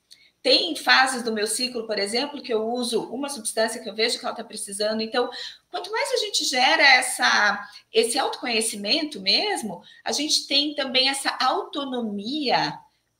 Tem 0.41 0.75
fases 0.75 1.21
do 1.21 1.31
meu 1.31 1.45
ciclo, 1.45 1.85
por 1.85 1.99
exemplo, 1.99 2.41
que 2.41 2.51
eu 2.51 2.67
uso 2.67 3.03
uma 3.11 3.29
substância 3.29 3.79
que 3.79 3.87
eu 3.87 3.93
vejo 3.93 4.17
que 4.17 4.25
ela 4.25 4.33
está 4.33 4.43
precisando. 4.43 5.01
Então, 5.01 5.29
quanto 5.69 5.91
mais 5.91 6.13
a 6.13 6.17
gente 6.17 6.45
gera 6.45 6.81
essa, 6.81 7.69
esse 7.93 8.17
autoconhecimento 8.17 9.21
mesmo, 9.21 9.83
a 10.03 10.11
gente 10.11 10.47
tem 10.47 10.73
também 10.73 11.09
essa 11.09 11.37
autonomia 11.39 12.73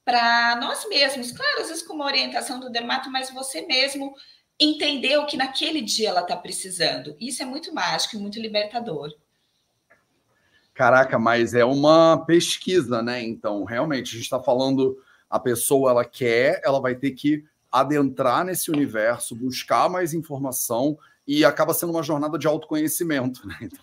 para 0.03 0.55
nós 0.55 0.89
mesmos. 0.89 1.31
Claro, 1.31 1.61
às 1.61 1.67
vezes 1.67 1.83
com 1.83 1.93
uma 1.93 2.05
orientação 2.05 2.59
do 2.59 2.71
dermato, 2.71 3.11
mas 3.11 3.29
você 3.29 3.61
mesmo 3.67 4.15
entender 4.59 5.15
o 5.19 5.27
que 5.27 5.37
naquele 5.37 5.79
dia 5.79 6.09
ela 6.09 6.21
está 6.21 6.35
precisando. 6.35 7.15
Isso 7.19 7.43
é 7.43 7.45
muito 7.45 7.71
mágico 7.71 8.15
e 8.15 8.19
muito 8.19 8.39
libertador. 8.39 9.15
Caraca, 10.81 11.19
mas 11.19 11.53
é 11.53 11.63
uma 11.63 12.25
pesquisa, 12.25 13.03
né? 13.03 13.21
Então, 13.21 13.63
realmente, 13.63 14.07
a 14.07 14.13
gente 14.13 14.23
está 14.23 14.41
falando, 14.41 14.97
a 15.29 15.39
pessoa 15.39 15.91
ela 15.91 16.03
quer, 16.03 16.59
ela 16.65 16.81
vai 16.81 16.95
ter 16.95 17.11
que 17.11 17.43
adentrar 17.71 18.43
nesse 18.43 18.71
universo, 18.71 19.35
buscar 19.35 19.87
mais 19.87 20.11
informação 20.15 20.97
e 21.27 21.45
acaba 21.45 21.71
sendo 21.71 21.91
uma 21.91 22.01
jornada 22.01 22.35
de 22.35 22.47
autoconhecimento, 22.47 23.45
né? 23.47 23.55
Então, 23.61 23.79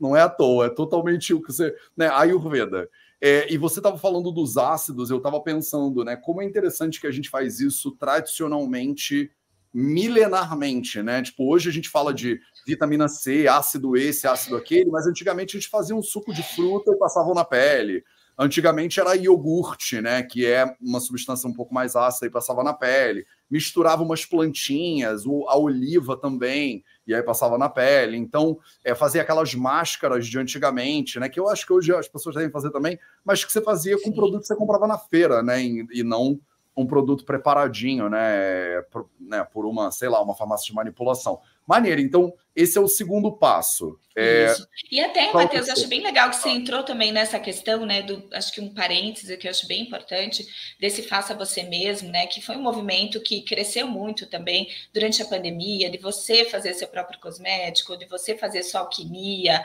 não 0.00 0.16
é 0.16 0.22
à 0.22 0.28
toa, 0.30 0.64
é 0.64 0.70
totalmente 0.70 1.34
o 1.34 1.42
que 1.42 1.52
você. 1.52 1.76
Né? 1.94 2.08
Ayurveda. 2.08 2.88
É, 3.20 3.52
e 3.52 3.58
você 3.58 3.78
estava 3.80 3.98
falando 3.98 4.32
dos 4.32 4.56
ácidos, 4.56 5.10
eu 5.10 5.18
estava 5.18 5.38
pensando, 5.42 6.02
né? 6.02 6.16
Como 6.16 6.40
é 6.40 6.46
interessante 6.46 6.98
que 6.98 7.06
a 7.06 7.12
gente 7.12 7.28
faz 7.28 7.60
isso 7.60 7.90
tradicionalmente, 7.90 9.30
milenarmente, 9.72 11.02
né? 11.02 11.22
Tipo, 11.22 11.52
hoje 11.52 11.68
a 11.68 11.72
gente 11.72 11.88
fala 11.88 12.12
de 12.12 12.40
vitamina 12.66 13.08
C, 13.08 13.46
ácido 13.46 13.96
esse, 13.96 14.26
ácido 14.26 14.56
aquele, 14.56 14.90
mas 14.90 15.06
antigamente 15.06 15.56
a 15.56 15.60
gente 15.60 15.70
fazia 15.70 15.94
um 15.94 16.02
suco 16.02 16.32
de 16.32 16.42
fruta 16.42 16.92
e 16.92 16.98
passava 16.98 17.32
na 17.34 17.44
pele. 17.44 18.04
Antigamente 18.40 19.00
era 19.00 19.16
iogurte, 19.16 20.00
né? 20.00 20.22
Que 20.22 20.46
é 20.46 20.76
uma 20.80 21.00
substância 21.00 21.48
um 21.48 21.52
pouco 21.52 21.74
mais 21.74 21.96
ácida 21.96 22.26
e 22.26 22.30
passava 22.30 22.62
na 22.62 22.72
pele. 22.72 23.26
Misturava 23.50 24.04
umas 24.04 24.24
plantinhas, 24.24 25.24
a 25.26 25.58
oliva 25.58 26.16
também, 26.16 26.84
e 27.04 27.12
aí 27.12 27.22
passava 27.22 27.58
na 27.58 27.68
pele. 27.68 28.16
Então, 28.16 28.56
é, 28.84 28.94
fazia 28.94 29.22
aquelas 29.22 29.54
máscaras 29.56 30.24
de 30.26 30.38
antigamente, 30.38 31.18
né? 31.18 31.28
Que 31.28 31.40
eu 31.40 31.48
acho 31.48 31.66
que 31.66 31.72
hoje 31.72 31.92
as 31.92 32.06
pessoas 32.06 32.36
devem 32.36 32.50
fazer 32.50 32.70
também, 32.70 32.96
mas 33.24 33.44
que 33.44 33.50
você 33.50 33.60
fazia 33.60 34.00
com 34.00 34.12
produto 34.12 34.42
que 34.42 34.46
você 34.46 34.54
comprava 34.54 34.86
na 34.86 34.98
feira, 34.98 35.42
né? 35.42 35.60
E, 35.60 35.86
e 35.92 36.02
não 36.04 36.38
um 36.78 36.86
produto 36.86 37.24
preparadinho, 37.24 38.08
né? 38.08 38.80
Por, 38.90 39.10
né? 39.20 39.44
por 39.52 39.66
uma, 39.66 39.90
sei 39.90 40.08
lá, 40.08 40.22
uma 40.22 40.34
farmácia 40.34 40.66
de 40.66 40.72
manipulação. 40.72 41.40
Maneiro. 41.66 42.00
Então, 42.00 42.32
esse 42.54 42.78
é 42.78 42.80
o 42.80 42.86
segundo 42.86 43.32
passo. 43.32 43.98
É... 44.16 44.54
E 44.90 45.00
até, 45.00 45.32
Matheus, 45.32 45.68
acho 45.68 45.88
bem 45.88 46.02
legal 46.02 46.30
que 46.30 46.36
você 46.36 46.48
entrou 46.48 46.84
também 46.84 47.10
nessa 47.10 47.38
questão, 47.40 47.84
né? 47.84 48.00
Do, 48.02 48.28
acho 48.32 48.52
que 48.52 48.60
um 48.60 48.72
parêntese 48.72 49.36
que 49.36 49.48
eu 49.48 49.50
acho 49.50 49.66
bem 49.66 49.82
importante 49.82 50.46
desse 50.78 51.02
faça 51.02 51.34
você 51.34 51.64
mesmo, 51.64 52.10
né? 52.10 52.26
Que 52.28 52.40
foi 52.40 52.56
um 52.56 52.62
movimento 52.62 53.20
que 53.20 53.42
cresceu 53.42 53.88
muito 53.88 54.26
também 54.26 54.68
durante 54.94 55.20
a 55.20 55.26
pandemia, 55.26 55.90
de 55.90 55.98
você 55.98 56.44
fazer 56.44 56.74
seu 56.74 56.86
próprio 56.86 57.20
cosmético, 57.20 57.96
de 57.96 58.06
você 58.06 58.38
fazer 58.38 58.62
sua 58.62 58.82
alquimia. 58.82 59.62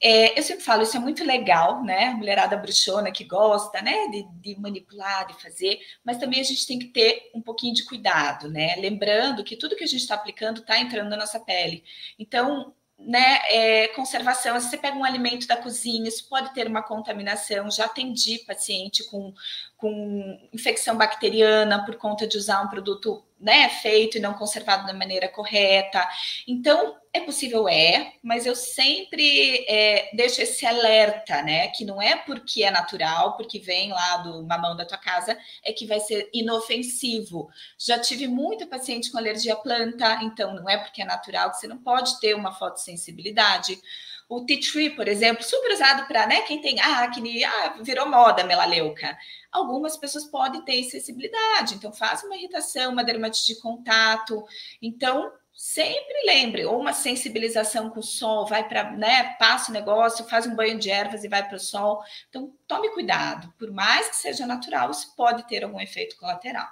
É, 0.00 0.38
eu 0.38 0.42
sempre 0.42 0.62
falo, 0.62 0.82
isso 0.82 0.96
é 0.96 1.00
muito 1.00 1.24
legal, 1.24 1.82
né? 1.82 2.10
Mulherada 2.10 2.56
bruxona 2.56 3.10
que 3.10 3.24
gosta, 3.24 3.80
né? 3.80 4.08
De, 4.08 4.24
de, 4.40 4.60
manipular, 4.60 5.26
de 5.26 5.40
fazer, 5.42 5.80
mas 6.04 6.18
também 6.18 6.40
a 6.40 6.44
gente 6.44 6.66
tem 6.66 6.78
que 6.78 6.88
ter 6.88 7.30
um 7.34 7.40
pouquinho 7.40 7.74
de 7.74 7.84
cuidado, 7.84 8.50
né? 8.50 8.76
Lembrando 8.76 9.42
que 9.42 9.56
tudo 9.56 9.76
que 9.76 9.84
a 9.84 9.86
gente 9.86 10.02
está 10.02 10.14
aplicando 10.14 10.60
está 10.60 10.78
entrando 10.78 11.08
na 11.08 11.16
nossa 11.16 11.40
pele. 11.40 11.82
Então, 12.18 12.74
né, 12.98 13.40
é, 13.50 13.88
conservação, 13.88 14.58
se 14.58 14.70
você 14.70 14.78
pega 14.78 14.96
um 14.96 15.04
alimento 15.04 15.46
da 15.46 15.56
cozinha, 15.56 16.08
isso 16.08 16.28
pode 16.28 16.52
ter 16.54 16.66
uma 16.66 16.82
contaminação. 16.82 17.70
Já 17.70 17.84
atendi 17.84 18.38
paciente 18.40 19.04
com, 19.10 19.34
com 19.76 20.48
infecção 20.52 20.96
bacteriana 20.96 21.84
por 21.84 21.96
conta 21.96 22.26
de 22.26 22.38
usar 22.38 22.62
um 22.62 22.68
produto 22.68 23.22
né, 23.38 23.68
feito 23.68 24.16
e 24.16 24.20
não 24.20 24.34
conservado 24.34 24.86
da 24.86 24.94
maneira 24.94 25.28
correta. 25.28 26.08
Então, 26.48 26.96
é 27.16 27.20
possível, 27.24 27.68
é, 27.68 28.14
mas 28.22 28.46
eu 28.46 28.54
sempre 28.54 29.64
é, 29.68 30.10
deixo 30.14 30.40
esse 30.40 30.64
alerta, 30.64 31.42
né? 31.42 31.68
Que 31.68 31.84
não 31.84 32.00
é 32.00 32.16
porque 32.16 32.62
é 32.62 32.70
natural, 32.70 33.36
porque 33.36 33.58
vem 33.58 33.90
lá 33.90 34.18
do 34.18 34.44
mamão 34.44 34.76
da 34.76 34.84
tua 34.84 34.98
casa, 34.98 35.36
é 35.64 35.72
que 35.72 35.86
vai 35.86 36.00
ser 36.00 36.28
inofensivo. 36.32 37.48
Já 37.78 37.98
tive 37.98 38.28
muita 38.28 38.66
paciente 38.66 39.10
com 39.10 39.18
alergia 39.18 39.54
à 39.54 39.56
planta, 39.56 40.20
então 40.22 40.54
não 40.54 40.68
é 40.68 40.76
porque 40.76 41.02
é 41.02 41.04
natural 41.04 41.50
que 41.50 41.58
você 41.58 41.66
não 41.66 41.78
pode 41.78 42.20
ter 42.20 42.34
uma 42.34 42.52
fotossensibilidade. 42.52 43.80
O 44.28 44.44
tea 44.44 44.60
tree, 44.60 44.90
por 44.90 45.06
exemplo, 45.06 45.44
super 45.44 45.72
usado 45.72 46.06
para 46.08 46.26
né, 46.26 46.42
quem 46.42 46.60
tem 46.60 46.80
acne, 46.80 47.44
ah, 47.44 47.76
virou 47.80 48.08
moda 48.08 48.42
melaleuca. 48.42 49.16
Algumas 49.52 49.96
pessoas 49.96 50.24
podem 50.24 50.62
ter 50.62 50.82
sensibilidade, 50.82 51.74
então 51.74 51.92
faz 51.92 52.24
uma 52.24 52.36
irritação, 52.36 52.92
uma 52.92 53.04
dermatite 53.04 53.54
de 53.54 53.60
contato. 53.60 54.44
Então, 54.82 55.30
sempre 55.56 56.26
lembre, 56.26 56.66
ou 56.66 56.78
uma 56.78 56.92
sensibilização 56.92 57.88
com 57.88 58.00
o 58.00 58.02
sol, 58.02 58.46
vai 58.46 58.68
para, 58.68 58.92
né, 58.92 59.34
passa 59.38 59.70
o 59.70 59.74
negócio, 59.74 60.26
faz 60.26 60.46
um 60.46 60.54
banho 60.54 60.78
de 60.78 60.90
ervas 60.90 61.24
e 61.24 61.28
vai 61.28 61.46
para 61.48 61.56
o 61.56 61.60
sol. 61.60 62.02
Então, 62.28 62.52
tome 62.68 62.90
cuidado, 62.90 63.50
por 63.58 63.72
mais 63.72 64.10
que 64.10 64.16
seja 64.16 64.46
natural, 64.46 64.90
isso 64.90 65.16
pode 65.16 65.48
ter 65.48 65.64
algum 65.64 65.80
efeito 65.80 66.16
colateral. 66.18 66.68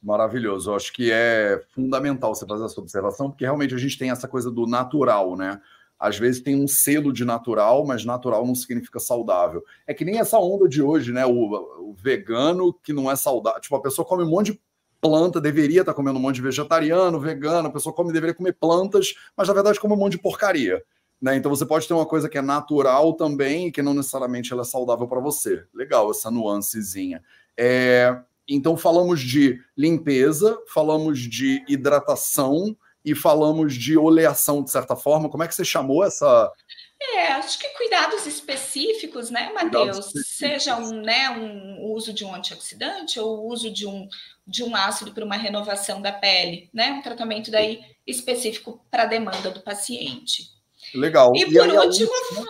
Maravilhoso, 0.00 0.70
eu 0.70 0.76
acho 0.76 0.92
que 0.92 1.10
é 1.10 1.60
fundamental 1.74 2.32
você 2.32 2.46
fazer 2.46 2.64
essa 2.64 2.80
observação, 2.80 3.30
porque 3.30 3.44
realmente 3.44 3.74
a 3.74 3.78
gente 3.78 3.98
tem 3.98 4.12
essa 4.12 4.28
coisa 4.28 4.48
do 4.48 4.64
natural, 4.64 5.36
né? 5.36 5.60
Às 5.98 6.16
vezes 6.16 6.40
tem 6.40 6.54
um 6.54 6.68
selo 6.68 7.12
de 7.12 7.24
natural, 7.24 7.84
mas 7.84 8.04
natural 8.04 8.46
não 8.46 8.54
significa 8.54 9.00
saudável. 9.00 9.64
É 9.84 9.92
que 9.92 10.04
nem 10.04 10.20
essa 10.20 10.38
onda 10.38 10.68
de 10.68 10.80
hoje, 10.80 11.12
né? 11.12 11.26
O, 11.26 11.90
o 11.90 11.94
vegano 11.94 12.72
que 12.72 12.92
não 12.92 13.10
é 13.10 13.16
saudável. 13.16 13.60
Tipo, 13.60 13.74
a 13.74 13.82
pessoa 13.82 14.06
come 14.06 14.22
um 14.22 14.30
monte 14.30 14.52
de 14.52 14.60
planta, 15.00 15.40
deveria 15.40 15.80
estar 15.80 15.94
comendo 15.94 16.18
um 16.18 16.22
monte 16.22 16.36
de 16.36 16.42
vegetariano, 16.42 17.20
vegano, 17.20 17.68
a 17.68 17.72
pessoa 17.72 17.94
come, 17.94 18.12
deveria 18.12 18.34
comer 18.34 18.54
plantas, 18.54 19.14
mas 19.36 19.48
na 19.48 19.54
verdade 19.54 19.80
come 19.80 19.94
um 19.94 19.96
monte 19.96 20.12
de 20.12 20.18
porcaria. 20.18 20.82
Né? 21.20 21.36
Então 21.36 21.50
você 21.50 21.66
pode 21.66 21.86
ter 21.86 21.94
uma 21.94 22.06
coisa 22.06 22.28
que 22.28 22.38
é 22.38 22.42
natural 22.42 23.12
também 23.14 23.66
e 23.66 23.72
que 23.72 23.82
não 23.82 23.94
necessariamente 23.94 24.52
ela 24.52 24.62
é 24.62 24.64
saudável 24.64 25.06
para 25.08 25.20
você. 25.20 25.64
Legal 25.74 26.10
essa 26.10 26.30
nuancezinha. 26.30 27.22
É, 27.56 28.16
então 28.48 28.76
falamos 28.76 29.20
de 29.20 29.60
limpeza, 29.76 30.58
falamos 30.68 31.18
de 31.18 31.64
hidratação 31.68 32.76
e 33.04 33.14
falamos 33.14 33.74
de 33.74 33.96
oleação 33.96 34.62
de 34.62 34.70
certa 34.70 34.94
forma. 34.94 35.28
Como 35.28 35.42
é 35.42 35.48
que 35.48 35.54
você 35.54 35.64
chamou 35.64 36.04
essa 36.04 36.52
é, 37.00 37.28
acho 37.32 37.58
que 37.58 37.68
cuidados 37.70 38.26
específicos, 38.26 39.30
né, 39.30 39.52
Matheus? 39.52 40.12
Seja 40.26 40.76
um, 40.76 41.00
né, 41.00 41.30
um 41.30 41.92
uso 41.92 42.12
de 42.12 42.24
um 42.24 42.34
antioxidante 42.34 43.20
ou 43.20 43.38
o 43.38 43.48
uso 43.48 43.70
de 43.70 43.86
um, 43.86 44.08
de 44.44 44.64
um 44.64 44.74
ácido 44.74 45.12
para 45.12 45.24
uma 45.24 45.36
renovação 45.36 46.02
da 46.02 46.10
pele, 46.10 46.68
né? 46.74 46.90
Um 46.90 47.02
tratamento 47.02 47.50
daí 47.50 47.84
específico 48.06 48.84
para 48.90 49.04
a 49.04 49.06
demanda 49.06 49.50
do 49.50 49.60
paciente. 49.60 50.50
Legal. 50.92 51.32
E, 51.36 51.42
e 51.42 51.52
por 51.52 51.68
último, 51.68 52.10
última... 52.10 52.46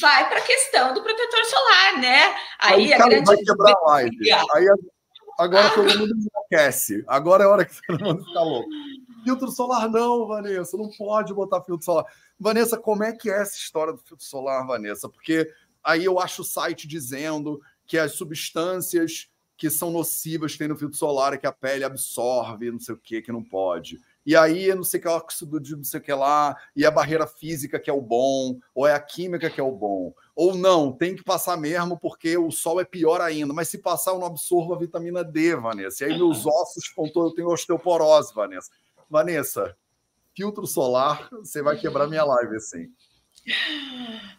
vai 0.00 0.28
para 0.28 0.38
a 0.38 0.44
questão 0.44 0.92
do 0.92 1.02
protetor 1.02 1.44
solar, 1.46 1.98
né? 1.98 2.34
Aí, 2.58 2.92
aí 2.92 2.94
a 2.94 2.98
grande... 3.06 3.24
vai 3.24 3.36
quebrar 3.38 3.72
a 3.72 3.90
live. 3.90 4.32
Aí, 4.54 4.66
agora 5.38 5.66
ah. 5.66 5.70
todo 5.70 5.98
mundo 5.98 6.14
enlouquece. 6.14 7.02
Agora 7.06 7.44
é 7.44 7.46
a 7.46 7.50
hora 7.50 7.64
que 7.64 7.74
todo 7.86 8.04
mundo 8.04 8.22
fica 8.22 8.40
louco. 8.40 8.68
Filtro 9.22 9.50
solar 9.50 9.88
não, 9.88 10.26
Vanessa, 10.26 10.76
não 10.76 10.90
pode 10.90 11.32
botar 11.32 11.62
filtro 11.62 11.84
solar. 11.84 12.04
Vanessa, 12.38 12.76
como 12.76 13.04
é 13.04 13.12
que 13.12 13.30
é 13.30 13.40
essa 13.40 13.56
história 13.56 13.92
do 13.92 13.98
filtro 14.00 14.24
solar, 14.24 14.66
Vanessa? 14.66 15.08
Porque 15.08 15.48
aí 15.82 16.04
eu 16.04 16.18
acho 16.18 16.42
o 16.42 16.44
site 16.44 16.86
dizendo 16.86 17.60
que 17.86 17.98
as 17.98 18.12
substâncias 18.12 19.28
que 19.56 19.70
são 19.70 19.92
nocivas 19.92 20.56
tem 20.56 20.66
no 20.66 20.76
filtro 20.76 20.98
solar, 20.98 21.38
que 21.38 21.46
a 21.46 21.52
pele 21.52 21.84
absorve, 21.84 22.72
não 22.72 22.80
sei 22.80 22.96
o 22.96 22.98
que, 22.98 23.22
que 23.22 23.30
não 23.30 23.44
pode. 23.44 24.00
E 24.24 24.34
aí, 24.34 24.74
não 24.74 24.82
sei 24.82 24.98
que, 24.98 25.06
óxido 25.06 25.60
de 25.60 25.76
não 25.76 25.84
sei 25.84 26.00
o 26.00 26.02
que 26.02 26.12
lá, 26.12 26.56
e 26.74 26.84
a 26.84 26.90
barreira 26.90 27.26
física 27.26 27.78
que 27.78 27.90
é 27.90 27.92
o 27.92 28.00
bom, 28.00 28.58
ou 28.74 28.86
é 28.86 28.94
a 28.94 29.00
química 29.00 29.50
que 29.50 29.60
é 29.60 29.62
o 29.62 29.70
bom. 29.70 30.12
Ou 30.34 30.56
não, 30.56 30.92
tem 30.92 31.14
que 31.14 31.22
passar 31.22 31.56
mesmo, 31.56 31.98
porque 31.98 32.36
o 32.36 32.50
sol 32.50 32.80
é 32.80 32.84
pior 32.84 33.20
ainda. 33.20 33.52
Mas 33.52 33.68
se 33.68 33.78
passar, 33.78 34.12
eu 34.12 34.18
não 34.18 34.26
absorvo 34.26 34.74
a 34.74 34.78
vitamina 34.78 35.22
D, 35.22 35.54
Vanessa. 35.54 36.04
E 36.04 36.12
aí 36.12 36.16
meus 36.18 36.46
ossos, 36.46 36.88
pontou, 36.88 37.24
eu 37.26 37.34
tenho 37.34 37.48
osteoporose, 37.48 38.34
Vanessa. 38.34 38.70
Vanessa, 39.12 39.76
filtro 40.34 40.66
solar, 40.66 41.28
você 41.30 41.62
vai 41.62 41.76
quebrar 41.76 42.08
minha 42.08 42.24
live 42.24 42.56
assim. 42.56 42.88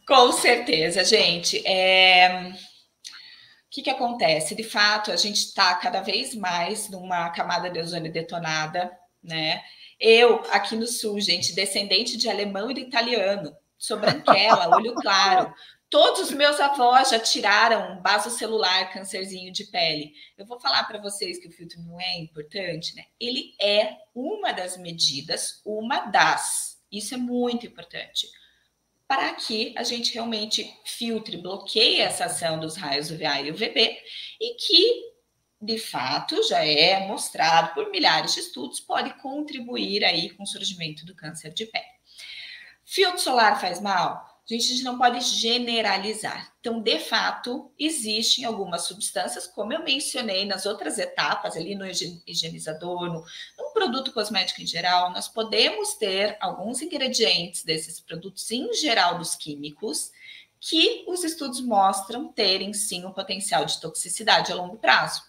Com 0.07 0.31
certeza, 0.31 1.03
gente. 1.05 1.65
É... 1.67 2.49
O 2.49 3.69
que, 3.69 3.83
que 3.83 3.89
acontece? 3.91 4.55
De 4.55 4.63
fato, 4.63 5.11
a 5.11 5.15
gente 5.15 5.45
está 5.45 5.75
cada 5.75 6.01
vez 6.01 6.33
mais 6.33 6.89
numa 6.89 7.29
camada 7.29 7.69
de 7.69 7.79
ozônio 7.79 8.11
detonada, 8.11 8.91
né? 9.23 9.61
Eu, 9.99 10.41
aqui 10.51 10.75
no 10.75 10.87
sul, 10.87 11.21
gente, 11.21 11.53
descendente 11.53 12.17
de 12.17 12.27
alemão 12.27 12.71
e 12.71 12.73
de 12.73 12.81
italiano, 12.81 13.55
sou 13.77 13.99
branquela, 13.99 14.75
olho 14.75 14.95
claro. 14.95 15.53
Todos 15.93 16.21
os 16.21 16.31
meus 16.31 16.59
avós 16.59 17.11
já 17.11 17.19
tiraram 17.19 18.01
base 18.01 18.31
celular, 18.31 18.91
câncerzinho 18.91 19.53
de 19.53 19.65
pele. 19.65 20.11
Eu 20.35 20.43
vou 20.43 20.59
falar 20.59 20.85
para 20.85 20.99
vocês 20.99 21.37
que 21.37 21.47
o 21.47 21.51
filtro 21.51 21.79
não 21.83 22.01
é 22.01 22.17
importante, 22.17 22.95
né? 22.95 23.05
Ele 23.19 23.53
é 23.61 23.97
uma 24.15 24.51
das 24.51 24.75
medidas, 24.75 25.61
uma 25.63 26.07
das. 26.07 26.81
Isso 26.91 27.13
é 27.13 27.17
muito 27.17 27.67
importante. 27.67 28.27
Para 29.07 29.35
que 29.35 29.71
a 29.77 29.83
gente 29.83 30.15
realmente 30.15 30.75
filtre, 30.83 31.37
bloqueie 31.37 32.01
essa 32.01 32.25
ação 32.25 32.59
dos 32.59 32.75
raios 32.75 33.11
UVA 33.11 33.41
e 33.41 33.51
UVB 33.51 33.95
e 34.41 34.55
que, 34.55 35.13
de 35.61 35.77
fato, 35.77 36.41
já 36.41 36.65
é 36.65 37.05
mostrado 37.05 37.75
por 37.75 37.91
milhares 37.91 38.33
de 38.33 38.39
estudos, 38.39 38.79
pode 38.79 39.13
contribuir 39.21 40.03
aí 40.03 40.31
com 40.31 40.41
o 40.41 40.47
surgimento 40.47 41.05
do 41.05 41.13
câncer 41.13 41.53
de 41.53 41.67
pele. 41.67 41.85
Filtro 42.83 43.19
solar 43.19 43.61
faz 43.61 43.79
mal? 43.79 44.32
A 44.51 44.53
gente 44.57 44.83
não 44.83 44.97
pode 44.97 45.21
generalizar. 45.21 46.53
Então, 46.59 46.81
de 46.81 46.99
fato, 46.99 47.71
existem 47.79 48.43
algumas 48.43 48.83
substâncias, 48.83 49.47
como 49.47 49.71
eu 49.71 49.83
mencionei 49.83 50.45
nas 50.45 50.65
outras 50.65 50.97
etapas, 50.97 51.55
ali 51.55 51.75
no 51.75 51.85
higienizador, 51.85 53.07
no, 53.07 53.23
no, 53.57 53.73
produto 53.73 54.11
cosmético 54.11 54.61
em 54.61 54.67
geral, 54.67 55.11
nós 55.11 55.27
podemos 55.27 55.93
ter 55.95 56.37
alguns 56.41 56.81
ingredientes 56.81 57.63
desses 57.63 57.99
produtos, 58.01 58.49
em 58.51 58.73
geral 58.73 59.17
dos 59.17 59.33
químicos, 59.33 60.11
que 60.59 61.05
os 61.07 61.23
estudos 61.23 61.61
mostram 61.61 62.31
terem 62.31 62.73
sim 62.73 63.05
um 63.05 63.13
potencial 63.13 63.65
de 63.65 63.79
toxicidade 63.79 64.51
a 64.51 64.55
longo 64.55 64.77
prazo. 64.77 65.21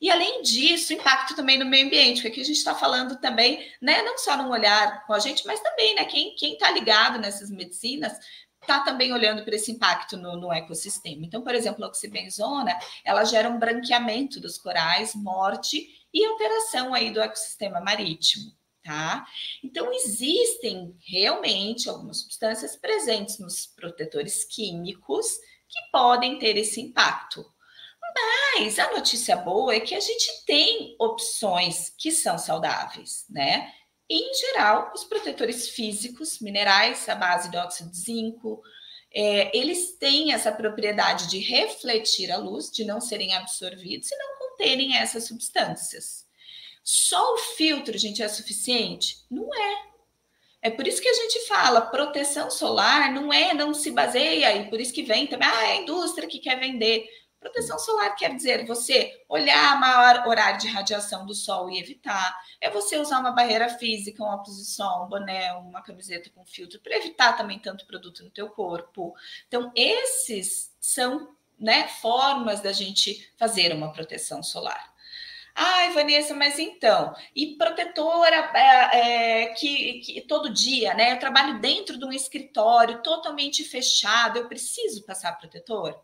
E 0.00 0.10
além 0.10 0.42
disso, 0.42 0.92
impacto 0.92 1.34
também 1.34 1.58
no 1.58 1.66
meio 1.66 1.86
ambiente, 1.86 2.16
porque 2.16 2.28
aqui 2.28 2.40
a 2.40 2.44
gente 2.44 2.56
está 2.56 2.74
falando 2.74 3.20
também, 3.20 3.68
né, 3.80 4.02
não 4.02 4.16
só 4.16 4.36
num 4.36 4.50
olhar 4.50 5.04
com 5.06 5.12
a 5.12 5.18
gente, 5.18 5.44
mas 5.44 5.60
também, 5.60 5.94
né, 5.96 6.04
quem 6.04 6.34
está 6.40 6.70
ligado 6.70 7.18
nessas 7.18 7.50
medicinas 7.50 8.12
está 8.60 8.80
também 8.80 9.12
olhando 9.12 9.44
para 9.44 9.54
esse 9.54 9.72
impacto 9.72 10.16
no, 10.16 10.36
no, 10.36 10.52
ecossistema. 10.52 11.24
Então, 11.24 11.42
por 11.42 11.54
exemplo, 11.54 11.84
a 11.84 11.88
oxibenzona, 11.88 12.78
ela 13.04 13.24
gera 13.24 13.48
um 13.48 13.58
branqueamento 13.58 14.40
dos 14.40 14.58
corais, 14.58 15.14
morte 15.14 15.88
e 16.12 16.24
alteração 16.24 16.94
aí 16.94 17.10
do 17.10 17.20
ecossistema 17.20 17.80
marítimo, 17.80 18.52
tá? 18.82 19.26
Então, 19.64 19.92
existem 19.92 20.94
realmente 21.06 21.88
algumas 21.88 22.18
substâncias 22.20 22.76
presentes 22.76 23.38
nos 23.38 23.66
protetores 23.66 24.44
químicos 24.44 25.38
que 25.68 25.90
podem 25.90 26.38
ter 26.38 26.56
esse 26.56 26.80
impacto. 26.80 27.44
Mas 28.58 28.78
a 28.78 28.90
notícia 28.92 29.36
boa 29.36 29.74
é 29.74 29.80
que 29.80 29.94
a 29.94 30.00
gente 30.00 30.44
tem 30.44 30.96
opções 30.98 31.92
que 31.96 32.10
são 32.10 32.36
saudáveis, 32.36 33.24
né? 33.30 33.72
Em 34.10 34.32
geral, 34.34 34.90
os 34.94 35.04
protetores 35.04 35.68
físicos, 35.68 36.40
minerais 36.40 37.08
à 37.08 37.14
base 37.14 37.50
de 37.50 37.56
óxido 37.56 37.90
de 37.90 37.98
zinco, 37.98 38.62
é, 39.14 39.56
eles 39.56 39.96
têm 39.96 40.32
essa 40.32 40.50
propriedade 40.50 41.28
de 41.28 41.38
refletir 41.38 42.30
a 42.30 42.36
luz, 42.36 42.70
de 42.70 42.84
não 42.84 43.00
serem 43.00 43.34
absorvidos 43.34 44.10
e 44.10 44.16
não 44.16 44.38
conterem 44.38 44.96
essas 44.96 45.26
substâncias. 45.26 46.26
Só 46.82 47.34
o 47.34 47.38
filtro, 47.38 47.96
gente, 47.98 48.22
é 48.22 48.28
suficiente? 48.28 49.18
Não 49.30 49.54
é. 49.54 49.88
É 50.60 50.70
por 50.70 50.86
isso 50.86 51.00
que 51.00 51.08
a 51.08 51.14
gente 51.14 51.46
fala, 51.46 51.82
proteção 51.82 52.50
solar 52.50 53.12
não 53.12 53.32
é, 53.32 53.54
não 53.54 53.72
se 53.72 53.90
baseia, 53.90 54.56
e 54.56 54.68
por 54.68 54.80
isso 54.80 54.92
que 54.92 55.02
vem 55.02 55.26
também, 55.26 55.48
ah, 55.48 55.66
é 55.68 55.72
a 55.72 55.76
indústria 55.76 56.26
que 56.26 56.38
quer 56.40 56.58
vender. 56.58 57.06
Proteção 57.40 57.78
solar 57.78 58.16
quer 58.16 58.34
dizer 58.34 58.66
você 58.66 59.24
olhar 59.28 59.72
a 59.72 59.76
maior 59.76 60.26
horário 60.26 60.58
de 60.58 60.66
radiação 60.66 61.24
do 61.24 61.34
sol 61.34 61.70
e 61.70 61.78
evitar. 61.78 62.36
É 62.60 62.68
você 62.68 62.98
usar 62.98 63.20
uma 63.20 63.30
barreira 63.30 63.68
física, 63.68 64.22
um 64.22 64.26
óculos 64.26 64.58
de 64.58 64.64
sol, 64.64 65.04
um 65.04 65.08
boné, 65.08 65.52
uma 65.52 65.80
camiseta 65.80 66.30
com 66.30 66.44
filtro, 66.44 66.80
para 66.80 66.96
evitar 66.96 67.36
também 67.36 67.58
tanto 67.60 67.86
produto 67.86 68.24
no 68.24 68.30
teu 68.30 68.48
corpo. 68.50 69.14
Então, 69.46 69.70
esses 69.76 70.74
são 70.80 71.36
né, 71.58 71.86
formas 71.86 72.60
da 72.60 72.72
gente 72.72 73.32
fazer 73.36 73.72
uma 73.72 73.92
proteção 73.92 74.42
solar. 74.42 74.92
Ai, 75.54 75.92
Vanessa, 75.92 76.34
mas 76.34 76.58
então, 76.58 77.12
e 77.34 77.56
protetora 77.56 78.50
é, 78.54 79.42
é, 79.42 79.46
que, 79.54 80.00
que, 80.00 80.20
todo 80.20 80.52
dia, 80.52 80.94
né? 80.94 81.12
Eu 81.12 81.18
trabalho 81.18 81.60
dentro 81.60 81.98
de 81.98 82.04
um 82.04 82.12
escritório 82.12 83.02
totalmente 83.02 83.64
fechado, 83.64 84.38
eu 84.38 84.48
preciso 84.48 85.04
passar 85.04 85.36
protetor? 85.36 86.00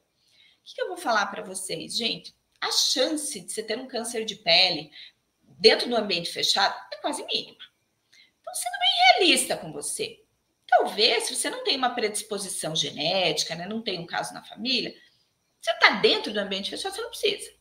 O 0.64 0.74
que, 0.74 0.80
eu 0.80 0.88
vou 0.88 0.96
falar 0.96 1.26
para 1.26 1.42
vocês, 1.42 1.94
gente? 1.94 2.34
A 2.58 2.72
chance 2.72 3.38
de 3.38 3.52
você 3.52 3.62
ter 3.62 3.78
um 3.78 3.86
câncer 3.86 4.24
de 4.24 4.36
pele 4.36 4.90
dentro 5.42 5.88
do 5.90 5.96
ambiente 5.96 6.32
fechado 6.32 6.74
é 6.90 6.96
quase 6.96 7.22
mínima. 7.26 7.58
Então, 8.40 8.54
sendo 8.54 8.78
bem 8.78 9.28
realista 9.28 9.56
com 9.58 9.70
você, 9.70 10.22
talvez, 10.66 11.24
se 11.24 11.36
você 11.36 11.50
não 11.50 11.62
tem 11.64 11.76
uma 11.76 11.94
predisposição 11.94 12.74
genética, 12.74 13.54
né, 13.54 13.66
não 13.68 13.82
tem 13.82 14.00
um 14.00 14.06
caso 14.06 14.32
na 14.32 14.42
família, 14.42 14.94
você 15.60 15.70
está 15.70 15.90
dentro 16.00 16.32
do 16.32 16.40
ambiente 16.40 16.70
fechado, 16.70 16.94
você 16.94 17.02
não 17.02 17.10
precisa. 17.10 17.52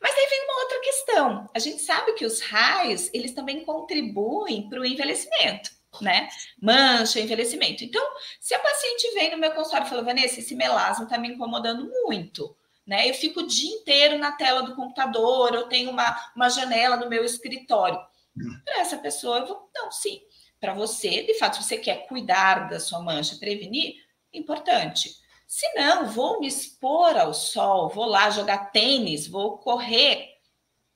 Mas 0.00 0.16
aí 0.16 0.26
vem 0.26 0.44
uma 0.44 0.62
outra 0.62 0.80
questão. 0.80 1.50
A 1.54 1.58
gente 1.58 1.82
sabe 1.82 2.14
que 2.14 2.24
os 2.24 2.40
raios, 2.40 3.10
eles 3.12 3.32
também 3.32 3.66
contribuem 3.66 4.66
para 4.70 4.80
o 4.80 4.86
envelhecimento 4.86 5.76
né? 6.02 6.28
Mancha, 6.60 7.20
envelhecimento. 7.20 7.84
Então, 7.84 8.02
se 8.40 8.54
a 8.54 8.58
paciente 8.58 9.14
vem 9.14 9.30
no 9.30 9.38
meu 9.38 9.52
consultório 9.52 9.86
e 9.86 9.90
fala, 9.90 10.02
Vanessa, 10.02 10.40
esse 10.40 10.54
melasma 10.54 11.04
está 11.04 11.18
me 11.18 11.28
incomodando 11.28 11.90
muito, 12.02 12.56
né? 12.86 13.08
Eu 13.08 13.14
fico 13.14 13.40
o 13.40 13.46
dia 13.46 13.70
inteiro 13.70 14.18
na 14.18 14.32
tela 14.32 14.62
do 14.62 14.74
computador, 14.74 15.54
eu 15.54 15.68
tenho 15.68 15.90
uma, 15.90 16.32
uma 16.34 16.48
janela 16.48 16.96
no 16.96 17.08
meu 17.08 17.24
escritório. 17.24 17.98
Para 18.64 18.80
essa 18.80 18.98
pessoa, 18.98 19.38
eu 19.38 19.46
vou, 19.46 19.70
não, 19.74 19.90
sim. 19.90 20.22
Para 20.60 20.74
você, 20.74 21.22
de 21.22 21.34
fato, 21.34 21.56
se 21.56 21.64
você 21.64 21.78
quer 21.78 22.06
cuidar 22.06 22.68
da 22.68 22.80
sua 22.80 23.00
mancha, 23.00 23.36
prevenir, 23.36 23.94
importante. 24.32 25.10
Se 25.46 25.66
não, 25.74 26.06
vou 26.06 26.40
me 26.40 26.46
expor 26.46 27.16
ao 27.16 27.32
sol, 27.32 27.88
vou 27.88 28.06
lá 28.06 28.30
jogar 28.30 28.70
tênis, 28.72 29.26
vou 29.26 29.58
correr. 29.58 30.36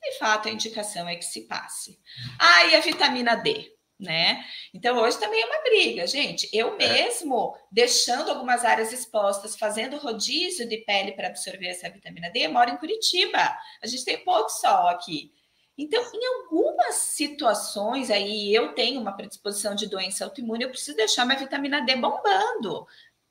De 0.03 0.19
fato, 0.19 0.49
a 0.49 0.51
indicação 0.51 1.09
é 1.09 1.17
que 1.17 1.25
se 1.25 1.43
passe. 1.43 2.01
Ah, 2.39 2.67
e 2.67 2.75
a 2.75 2.81
vitamina 2.81 3.37
D? 3.37 3.71
Né? 4.01 4.43
Então 4.73 4.97
hoje 4.99 5.19
também 5.19 5.41
é 5.41 5.47
uma 5.47 5.63
briga, 5.63 6.07
gente. 6.07 6.49
Eu 6.53 6.75
é. 6.75 6.77
mesmo 6.77 7.55
deixando 7.71 8.31
algumas 8.31 8.65
áreas 8.65 8.93
expostas, 8.93 9.57
fazendo 9.57 9.99
rodízio 9.99 10.67
de 10.67 10.79
pele 10.79 11.13
para 11.13 11.29
absorver 11.29 11.69
essa 11.69 11.91
vitamina 11.91 12.31
D, 12.31 12.49
moro 12.49 12.71
em 12.71 12.77
Curitiba. 12.79 13.57
A 13.83 13.87
gente 13.87 14.05
tem 14.05 14.25
pouco 14.25 14.49
sol 14.49 14.89
aqui. 14.89 15.33
Então, 15.77 16.03
em 16.15 16.27
algumas 16.27 16.97
situações 16.97 18.11
aí 18.11 18.55
eu 18.55 18.75
tenho 18.75 19.01
uma 19.01 19.13
predisposição 19.17 19.75
de 19.75 19.87
doença 19.87 20.25
autoimune, 20.25 20.65
eu 20.65 20.71
preciso 20.71 20.97
deixar 20.97 21.25
minha 21.25 21.39
vitamina 21.39 21.81
D 21.81 21.97
bombando. 21.97 22.87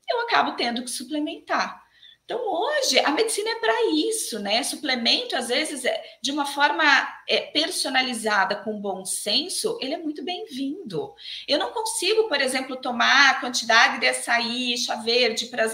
Eu 0.10 0.22
acabo 0.22 0.54
tendo 0.54 0.84
que 0.84 0.90
suplementar. 0.90 1.84
Então, 2.30 2.48
hoje, 2.48 3.00
a 3.00 3.10
medicina 3.10 3.50
é 3.50 3.56
para 3.56 3.92
isso, 3.92 4.38
né? 4.38 4.62
Suplemento, 4.62 5.36
às 5.36 5.48
vezes, 5.48 5.84
é, 5.84 6.00
de 6.22 6.30
uma 6.30 6.46
forma 6.46 6.84
é, 7.28 7.42
personalizada, 7.42 8.58
com 8.58 8.80
bom 8.80 9.04
senso, 9.04 9.80
ele 9.82 9.96
é 9.96 9.98
muito 9.98 10.24
bem-vindo. 10.24 11.12
Eu 11.48 11.58
não 11.58 11.74
consigo, 11.74 12.28
por 12.28 12.40
exemplo, 12.40 12.76
tomar 12.76 13.32
a 13.32 13.40
quantidade 13.40 14.00
de 14.00 14.06
açaí, 14.06 14.78
chá 14.78 14.98
verde, 14.98 15.48
para 15.48 15.68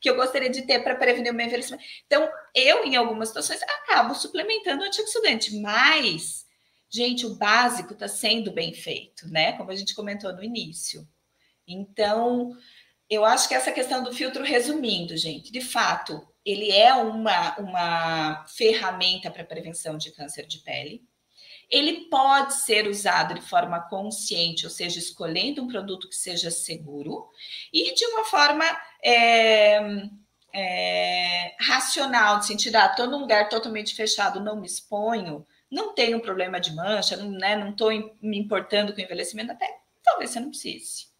que 0.00 0.08
eu 0.08 0.16
gostaria 0.16 0.48
de 0.48 0.62
ter 0.62 0.82
para 0.82 0.96
prevenir 0.96 1.30
o 1.30 1.34
meu 1.34 1.44
envelhecimento. 1.44 1.84
Então, 2.06 2.26
eu, 2.54 2.82
em 2.86 2.96
algumas 2.96 3.28
situações, 3.28 3.62
acabo 3.62 4.14
suplementando 4.14 4.82
antioxidante, 4.82 5.56
mas, 5.56 6.46
gente, 6.88 7.26
o 7.26 7.34
básico 7.34 7.92
está 7.92 8.08
sendo 8.08 8.50
bem 8.50 8.72
feito, 8.72 9.28
né? 9.28 9.52
Como 9.52 9.70
a 9.70 9.76
gente 9.76 9.94
comentou 9.94 10.32
no 10.32 10.42
início. 10.42 11.06
Então, 11.68 12.56
eu 13.08 13.24
acho 13.24 13.48
que 13.48 13.54
essa 13.54 13.72
questão 13.72 14.02
do 14.02 14.12
filtro, 14.12 14.42
resumindo, 14.44 15.16
gente, 15.16 15.52
de 15.52 15.60
fato, 15.60 16.26
ele 16.44 16.70
é 16.70 16.92
uma, 16.94 17.56
uma 17.58 18.44
ferramenta 18.46 19.30
para 19.30 19.44
prevenção 19.44 19.96
de 19.96 20.10
câncer 20.10 20.46
de 20.46 20.58
pele. 20.58 21.02
Ele 21.70 22.08
pode 22.08 22.54
ser 22.54 22.86
usado 22.86 23.34
de 23.34 23.40
forma 23.40 23.80
consciente, 23.88 24.64
ou 24.64 24.70
seja, 24.70 24.98
escolhendo 24.98 25.62
um 25.62 25.68
produto 25.68 26.08
que 26.08 26.14
seja 26.14 26.50
seguro 26.50 27.28
e 27.72 27.92
de 27.94 28.06
uma 28.06 28.24
forma 28.24 28.64
é, 29.02 29.80
é, 30.54 31.56
racional, 31.60 32.38
de 32.38 32.46
sentido, 32.46 32.76
ah, 32.76 32.86
estou 32.86 33.08
num 33.08 33.18
lugar 33.18 33.48
totalmente 33.48 33.96
fechado, 33.96 34.40
não 34.40 34.60
me 34.60 34.66
exponho, 34.66 35.44
não 35.68 35.92
tenho 35.92 36.20
problema 36.20 36.60
de 36.60 36.72
mancha, 36.72 37.16
não 37.16 37.70
estou 37.70 37.90
né, 37.90 38.10
me 38.22 38.38
importando 38.38 38.92
com 38.92 39.00
o 39.00 39.04
envelhecimento 39.04 39.50
até, 39.50 39.68
talvez 40.04 40.30
você 40.30 40.38
não 40.38 40.50
precise 40.50 41.15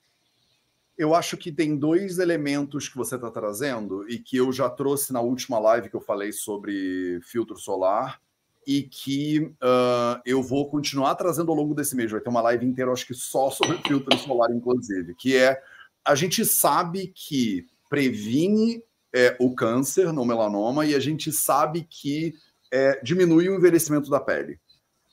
eu 0.96 1.14
acho 1.14 1.36
que 1.36 1.52
tem 1.52 1.76
dois 1.76 2.18
elementos 2.18 2.88
que 2.88 2.96
você 2.96 3.16
está 3.16 3.30
trazendo 3.30 4.08
e 4.08 4.18
que 4.18 4.36
eu 4.36 4.50
já 4.50 4.68
trouxe 4.68 5.12
na 5.12 5.20
última 5.20 5.58
live 5.58 5.90
que 5.90 5.96
eu 5.96 6.00
falei 6.00 6.32
sobre 6.32 7.20
filtro 7.22 7.58
solar 7.58 8.20
e 8.66 8.82
que 8.82 9.40
uh, 9.62 10.20
eu 10.24 10.42
vou 10.42 10.68
continuar 10.68 11.14
trazendo 11.14 11.50
ao 11.50 11.56
longo 11.56 11.74
desse 11.74 11.94
mês. 11.94 12.10
Vai 12.10 12.20
ter 12.20 12.30
uma 12.30 12.40
live 12.42 12.66
inteira, 12.66 12.90
acho 12.90 13.06
que 13.06 13.14
só 13.14 13.50
sobre 13.50 13.78
filtro 13.86 14.16
solar, 14.18 14.50
inclusive, 14.50 15.14
que 15.14 15.36
é 15.36 15.62
a 16.04 16.14
gente 16.14 16.44
sabe 16.44 17.12
que 17.14 17.66
previne 17.88 18.82
é, 19.14 19.36
o 19.40 19.54
câncer 19.54 20.12
no 20.12 20.24
melanoma 20.24 20.86
e 20.86 20.94
a 20.94 21.00
gente 21.00 21.32
sabe 21.32 21.86
que 21.88 22.34
é, 22.72 23.00
diminui 23.02 23.48
o 23.48 23.54
envelhecimento 23.54 24.10
da 24.10 24.20
pele. 24.20 24.58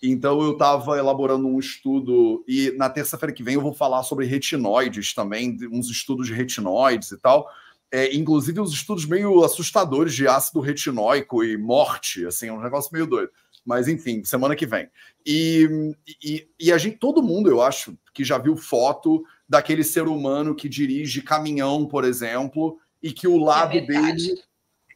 Então 0.06 0.42
eu 0.42 0.52
estava 0.52 0.98
elaborando 0.98 1.48
um 1.48 1.58
estudo 1.58 2.44
e 2.46 2.72
na 2.72 2.90
terça-feira 2.90 3.32
que 3.32 3.42
vem 3.42 3.54
eu 3.54 3.62
vou 3.62 3.74
falar 3.74 4.04
sobre 4.04 4.26
retinoides 4.26 5.14
também, 5.14 5.58
uns 5.72 5.90
estudos 5.90 6.28
de 6.28 6.34
retinoides 6.34 7.12
e 7.12 7.18
tal. 7.18 7.50
É, 7.90 8.14
inclusive 8.14 8.60
uns 8.60 8.74
estudos 8.74 9.06
meio 9.06 9.46
assustadores 9.46 10.14
de 10.14 10.28
ácido 10.28 10.60
retinóico 10.60 11.42
e 11.42 11.56
morte, 11.56 12.26
assim, 12.26 12.50
um 12.50 12.60
negócio 12.60 12.90
meio 12.92 13.08
doido. 13.08 13.32
Mas 13.66 13.88
enfim, 13.88 14.22
semana 14.26 14.58
que 14.58 14.66
vem. 14.66 14.90
E, 15.26 15.96
e, 16.22 16.50
e 16.60 16.72
a 16.74 16.78
gente, 16.78 16.98
todo 16.98 17.24
mundo, 17.24 17.50
eu 17.50 17.62
acho, 17.62 17.98
que 18.14 18.26
já 18.26 18.38
viu 18.38 18.58
foto 18.58 19.24
daquele 19.48 19.86
ser 19.86 20.08
humano 20.08 20.54
que 20.54 20.68
dirige 20.68 21.22
caminhão, 21.22 21.86
por 21.86 22.04
exemplo, 22.04 22.78
e 23.02 23.14
que 23.14 23.28
o 23.28 23.38
lado 23.38 23.78
é 23.78 23.82
dele 23.82 24.34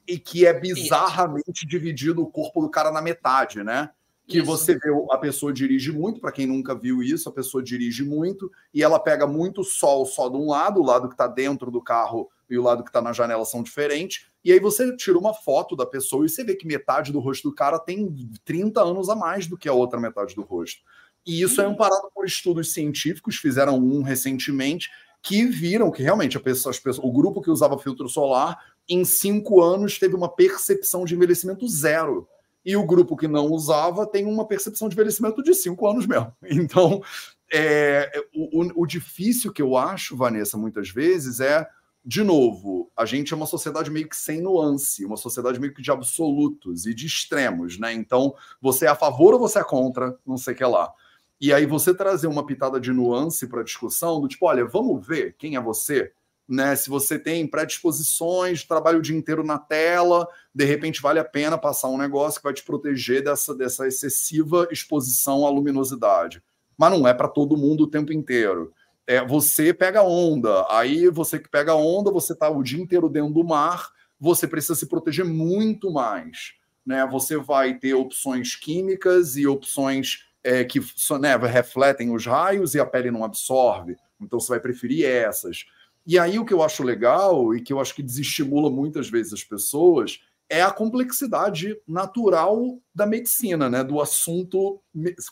e 0.05 0.19
que 0.19 0.45
é 0.45 0.59
bizarramente 0.59 1.65
dividido 1.65 2.21
o 2.21 2.27
corpo 2.27 2.61
do 2.61 2.69
cara 2.69 2.91
na 2.91 3.01
metade, 3.01 3.63
né? 3.63 3.89
Que 4.27 4.39
Isso. 4.39 4.45
você 4.45 4.77
vê 4.77 4.89
a 5.09 5.17
pessoa 5.17 5.53
dirige 5.53 5.91
muito, 5.91 6.19
para 6.19 6.33
quem 6.33 6.45
nunca 6.45 6.75
viu 6.75 7.01
isso, 7.01 7.29
a 7.29 7.31
pessoa 7.31 7.63
dirige 7.63 8.03
muito 8.03 8.51
e 8.73 8.83
ela 8.83 8.99
pega 8.99 9.25
muito 9.25 9.63
sol 9.63 10.05
só 10.05 10.27
de 10.27 10.35
um 10.35 10.49
lado, 10.49 10.81
o 10.81 10.85
lado 10.85 11.07
que 11.07 11.13
está 11.13 11.27
dentro 11.27 11.71
do 11.71 11.81
carro 11.81 12.29
e 12.49 12.57
o 12.57 12.61
lado 12.61 12.83
que 12.83 12.89
está 12.89 13.01
na 13.01 13.13
janela 13.13 13.45
são 13.45 13.63
diferentes. 13.63 14.25
E 14.43 14.51
aí 14.51 14.59
você 14.59 14.95
tira 14.97 15.17
uma 15.17 15.33
foto 15.33 15.77
da 15.77 15.85
pessoa 15.85 16.25
e 16.25 16.29
você 16.29 16.43
vê 16.43 16.55
que 16.55 16.67
metade 16.67 17.11
do 17.11 17.19
rosto 17.19 17.49
do 17.49 17.55
cara 17.55 17.79
tem 17.79 18.29
30 18.43 18.81
anos 18.81 19.07
a 19.07 19.15
mais 19.15 19.47
do 19.47 19.57
que 19.57 19.69
a 19.69 19.73
outra 19.73 19.99
metade 19.99 20.35
do 20.35 20.41
rosto. 20.41 20.81
E 21.25 21.41
isso 21.41 21.61
é 21.61 21.65
uhum. 21.65 21.73
amparado 21.73 22.09
por 22.13 22.25
estudos 22.25 22.73
científicos, 22.73 23.37
fizeram 23.37 23.77
um 23.77 24.01
recentemente, 24.01 24.89
que 25.21 25.45
viram 25.45 25.91
que 25.91 26.03
realmente 26.03 26.37
a 26.37 26.39
pessoa, 26.39 26.71
as 26.71 26.79
pessoas, 26.79 27.05
o 27.05 27.11
grupo 27.11 27.41
que 27.41 27.49
usava 27.49 27.77
filtro 27.77 28.07
solar, 28.07 28.57
em 28.87 29.03
cinco 29.03 29.61
anos, 29.61 29.99
teve 29.99 30.15
uma 30.15 30.29
percepção 30.29 31.03
de 31.03 31.15
envelhecimento 31.15 31.67
zero. 31.67 32.27
E 32.67 32.75
o 32.75 32.85
grupo 32.85 33.15
que 33.15 33.29
não 33.29 33.45
usava 33.45 34.05
tem 34.05 34.25
uma 34.25 34.45
percepção 34.45 34.89
de 34.89 34.93
envelhecimento 34.93 35.41
de 35.41 35.55
cinco 35.55 35.87
anos 35.87 36.05
mesmo. 36.05 36.35
Então, 36.51 37.01
é, 37.49 38.11
o, 38.35 38.81
o 38.83 38.85
difícil 38.85 39.53
que 39.53 39.61
eu 39.61 39.77
acho, 39.77 40.17
Vanessa, 40.17 40.57
muitas 40.57 40.89
vezes, 40.89 41.39
é 41.39 41.65
de 42.03 42.21
novo, 42.23 42.91
a 42.95 43.05
gente 43.05 43.33
é 43.33 43.37
uma 43.37 43.45
sociedade 43.45 43.89
meio 43.89 44.09
que 44.09 44.17
sem 44.17 44.41
nuance, 44.41 45.05
uma 45.05 45.15
sociedade 45.15 45.61
meio 45.61 45.73
que 45.73 45.81
de 45.81 45.91
absolutos 45.91 46.85
e 46.85 46.93
de 46.93 47.05
extremos, 47.05 47.79
né? 47.79 47.93
Então, 47.93 48.35
você 48.61 48.85
é 48.85 48.89
a 48.89 48.95
favor 48.95 49.33
ou 49.33 49.39
você 49.39 49.59
é 49.59 49.63
contra, 49.63 50.17
não 50.25 50.37
sei 50.37 50.53
o 50.53 50.57
que 50.57 50.65
lá. 50.65 50.91
E 51.39 51.53
aí 51.53 51.65
você 51.65 51.93
trazer 51.93 52.27
uma 52.27 52.45
pitada 52.45 52.81
de 52.81 52.91
nuance 52.91 53.47
para 53.47 53.61
a 53.61 53.63
discussão, 53.63 54.19
do 54.19 54.27
tipo, 54.27 54.45
olha, 54.45 54.65
vamos 54.65 55.07
ver 55.07 55.35
quem 55.37 55.55
é 55.55 55.61
você, 55.61 56.11
né? 56.47 56.75
Se 56.75 56.89
você 56.89 57.19
tem 57.19 57.45
predisposições, 57.45 58.63
trabalho 58.63 58.99
o 58.99 59.01
dia 59.01 59.17
inteiro 59.17 59.43
na 59.43 59.57
tela, 59.57 60.27
de 60.53 60.65
repente 60.65 61.01
vale 61.01 61.19
a 61.19 61.25
pena 61.25 61.57
passar 61.57 61.89
um 61.89 61.97
negócio 61.97 62.39
que 62.39 62.45
vai 62.45 62.53
te 62.53 62.63
proteger 62.63 63.23
dessa, 63.23 63.53
dessa 63.53 63.87
excessiva 63.87 64.67
exposição 64.71 65.45
à 65.45 65.49
luminosidade. 65.49 66.41
Mas 66.77 66.91
não 66.91 67.07
é 67.07 67.13
para 67.13 67.27
todo 67.27 67.57
mundo 67.57 67.83
o 67.83 67.87
tempo 67.87 68.13
inteiro 68.13 68.73
é, 69.07 69.25
você 69.25 69.73
pega 69.73 70.03
onda. 70.03 70.67
Aí 70.69 71.07
você 71.07 71.39
que 71.39 71.49
pega 71.49 71.73
onda, 71.73 72.11
você 72.11 72.33
está 72.33 72.49
o 72.49 72.61
dia 72.61 72.81
inteiro 72.81 73.07
dentro 73.07 73.33
do 73.33 73.43
mar, 73.43 73.89
você 74.19 74.45
precisa 74.45 74.75
se 74.75 74.85
proteger 74.85 75.23
muito 75.23 75.89
mais. 75.89 76.53
Né? 76.85 77.07
Você 77.07 77.37
vai 77.37 77.75
ter 77.75 77.93
opções 77.93 78.55
químicas 78.55 79.37
e 79.37 79.47
opções 79.47 80.25
é, 80.43 80.65
que 80.65 80.79
né, 81.19 81.37
refletem 81.37 82.13
os 82.13 82.25
raios 82.25 82.75
e 82.75 82.79
a 82.79 82.85
pele 82.85 83.09
não 83.09 83.23
absorve. 83.23 83.95
Então 84.19 84.39
você 84.39 84.49
vai 84.49 84.59
preferir 84.59 85.05
essas. 85.05 85.65
E 86.07 86.17
aí 86.17 86.39
o 86.39 86.45
que 86.45 86.53
eu 86.53 86.63
acho 86.63 86.83
legal 86.83 87.53
e 87.53 87.61
que 87.61 87.73
eu 87.73 87.81
acho 87.81 87.93
que 87.93 88.01
desestimula 88.01 88.69
muitas 88.69 89.09
vezes 89.09 89.33
as 89.33 89.43
pessoas 89.43 90.21
é 90.49 90.61
a 90.61 90.71
complexidade 90.71 91.77
natural 91.85 92.79
da 92.95 93.05
medicina, 93.05 93.69
né? 93.69 93.83
Do 93.83 93.99
assunto 93.99 94.81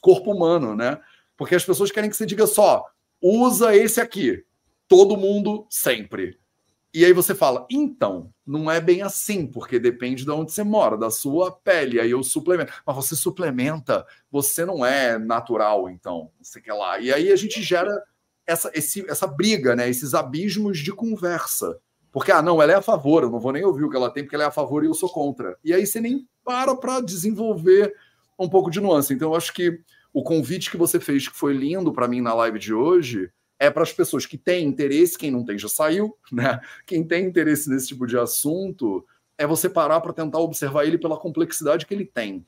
corpo 0.01 0.34
humano, 0.34 0.76
né? 0.76 0.99
Porque 1.38 1.55
as 1.55 1.63
pessoas 1.63 1.91
querem 1.91 2.09
que 2.09 2.17
você 2.17 2.26
diga 2.26 2.45
só, 2.45 2.84
usa 3.21 3.73
esse 3.73 4.01
aqui. 4.01 4.43
Todo 4.86 5.15
mundo 5.15 5.65
sempre. 5.69 6.38
E 6.93 7.03
aí 7.03 7.13
você 7.13 7.34
fala, 7.34 7.65
então, 7.69 8.34
não 8.45 8.69
é 8.69 8.80
bem 8.80 9.01
assim, 9.01 9.47
porque 9.47 9.80
depende 9.80 10.23
de 10.23 10.32
onde 10.32 10.51
você 10.51 10.63
mora, 10.63 10.97
da 10.97 11.09
sua 11.09 11.51
pele. 11.51 11.99
Aí 11.99 12.11
eu 12.11 12.23
suplemento. 12.23 12.73
Mas 12.86 12.95
você 12.95 13.15
suplementa, 13.15 14.05
você 14.30 14.65
não 14.65 14.86
é 14.86 15.17
natural, 15.17 15.89
então, 15.89 16.32
não 16.38 16.43
sei 16.43 16.61
que 16.61 16.71
lá. 16.71 16.99
E 16.99 17.13
aí 17.13 17.32
a 17.32 17.36
gente 17.36 17.61
gera 17.61 18.01
essa, 18.45 18.71
esse, 18.73 19.09
essa 19.09 19.27
briga, 19.27 19.75
né? 19.75 19.89
Esses 19.89 20.13
abismos 20.13 20.79
de 20.79 20.91
conversa. 20.91 21.77
Porque, 22.11 22.31
ah, 22.31 22.41
não, 22.41 22.61
ela 22.61 22.71
é 22.71 22.75
a 22.75 22.81
favor, 22.81 23.23
eu 23.23 23.29
não 23.29 23.39
vou 23.39 23.51
nem 23.51 23.65
ouvir 23.65 23.83
o 23.83 23.89
que 23.89 23.97
ela 23.97 24.09
tem, 24.09 24.23
porque 24.23 24.35
ela 24.35 24.45
é 24.45 24.47
a 24.47 24.51
favor 24.51 24.83
e 24.83 24.87
eu 24.87 24.93
sou 24.93 25.09
contra. 25.09 25.57
E 25.63 25.73
aí 25.73 25.85
você 25.85 25.99
nem 25.99 26.27
para 26.43 26.75
para 26.75 27.01
desenvolver 27.01 27.93
um 28.39 28.47
pouco 28.47 28.69
de 28.69 28.79
nuance. 28.79 29.13
Então, 29.13 29.31
eu 29.31 29.35
acho 29.35 29.53
que 29.53 29.79
o 30.13 30.23
convite 30.23 30.71
que 30.71 30.77
você 30.77 30.99
fez, 30.99 31.27
que 31.27 31.35
foi 31.35 31.53
lindo 31.53 31.91
para 31.91 32.07
mim 32.07 32.21
na 32.21 32.33
live 32.33 32.57
de 32.57 32.73
hoje, 32.73 33.29
é 33.59 33.69
para 33.69 33.83
as 33.83 33.91
pessoas 33.91 34.25
que 34.25 34.37
têm 34.37 34.65
interesse, 34.65 35.17
quem 35.17 35.31
não 35.31 35.43
tem 35.43 35.57
já 35.57 35.67
saiu, 35.67 36.15
né? 36.31 36.59
Quem 36.85 37.03
tem 37.03 37.25
interesse 37.25 37.69
nesse 37.69 37.89
tipo 37.89 38.05
de 38.07 38.17
assunto, 38.17 39.05
é 39.37 39.45
você 39.45 39.69
parar 39.69 39.99
para 40.01 40.13
tentar 40.13 40.39
observar 40.39 40.85
ele 40.85 40.97
pela 40.97 41.17
complexidade 41.17 41.85
que 41.85 41.93
ele 41.93 42.05
tem, 42.05 42.45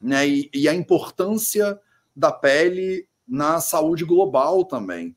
né? 0.00 0.28
E, 0.28 0.50
e, 0.52 0.68
a 0.68 0.74
importância 0.74 1.80
da 2.14 2.30
pele 2.30 3.08
na 3.26 3.60
saúde 3.60 4.04
global 4.04 4.64
também. 4.64 5.16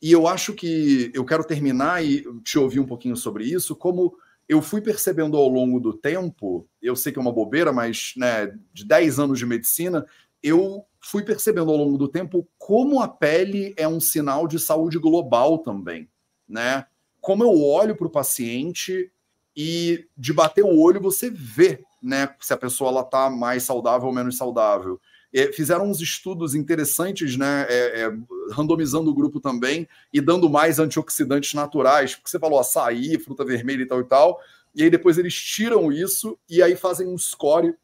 E 0.00 0.12
eu 0.12 0.28
acho 0.28 0.54
que 0.54 1.10
eu 1.14 1.24
quero 1.24 1.44
terminar 1.44 2.04
e 2.04 2.24
te 2.44 2.58
ouvir 2.58 2.80
um 2.80 2.86
pouquinho 2.86 3.16
sobre 3.16 3.44
isso, 3.44 3.74
como 3.74 4.16
eu 4.48 4.62
fui 4.62 4.80
percebendo 4.80 5.36
ao 5.36 5.48
longo 5.48 5.78
do 5.78 5.92
tempo, 5.92 6.66
eu 6.80 6.96
sei 6.96 7.12
que 7.12 7.18
é 7.18 7.22
uma 7.22 7.32
bobeira, 7.32 7.72
mas 7.72 8.14
né, 8.16 8.46
de 8.72 8.84
10 8.86 9.18
anos 9.18 9.38
de 9.38 9.44
medicina, 9.44 10.06
eu 10.42 10.84
fui 11.00 11.22
percebendo 11.22 11.70
ao 11.70 11.76
longo 11.76 11.98
do 11.98 12.08
tempo 12.08 12.48
como 12.56 13.00
a 13.00 13.08
pele 13.08 13.74
é 13.76 13.86
um 13.86 14.00
sinal 14.00 14.46
de 14.48 14.58
saúde 14.58 14.98
global 14.98 15.58
também, 15.58 16.08
né? 16.48 16.86
Como 17.20 17.44
eu 17.44 17.60
olho 17.62 17.94
para 17.96 18.06
o 18.06 18.10
paciente 18.10 19.12
e 19.54 20.06
de 20.16 20.32
bater 20.32 20.64
o 20.64 20.78
olho 20.78 21.00
você 21.00 21.28
vê, 21.30 21.84
né, 22.00 22.32
se 22.40 22.52
a 22.52 22.56
pessoa 22.56 22.90
ela 22.90 23.04
tá 23.04 23.28
mais 23.28 23.64
saudável 23.64 24.06
ou 24.06 24.14
menos 24.14 24.36
saudável. 24.36 25.00
É, 25.32 25.52
fizeram 25.52 25.90
uns 25.90 26.00
estudos 26.00 26.54
interessantes, 26.54 27.36
né, 27.36 27.66
é, 27.68 28.02
é, 28.02 28.12
randomizando 28.50 29.10
o 29.10 29.14
grupo 29.14 29.40
também 29.40 29.86
e 30.12 30.20
dando 30.20 30.48
mais 30.48 30.78
antioxidantes 30.78 31.52
naturais, 31.52 32.14
porque 32.14 32.30
você 32.30 32.38
falou 32.38 32.58
açaí, 32.58 33.18
fruta 33.18 33.44
vermelha 33.44 33.82
e 33.82 33.86
tal 33.86 34.00
e 34.00 34.04
tal, 34.04 34.40
e 34.74 34.82
aí 34.82 34.90
depois 34.90 35.18
eles 35.18 35.34
tiram 35.34 35.92
isso 35.92 36.38
e 36.48 36.62
aí 36.62 36.76
fazem 36.76 37.06
um 37.06 37.18
score 37.18 37.74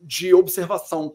de 0.00 0.34
observação. 0.34 1.14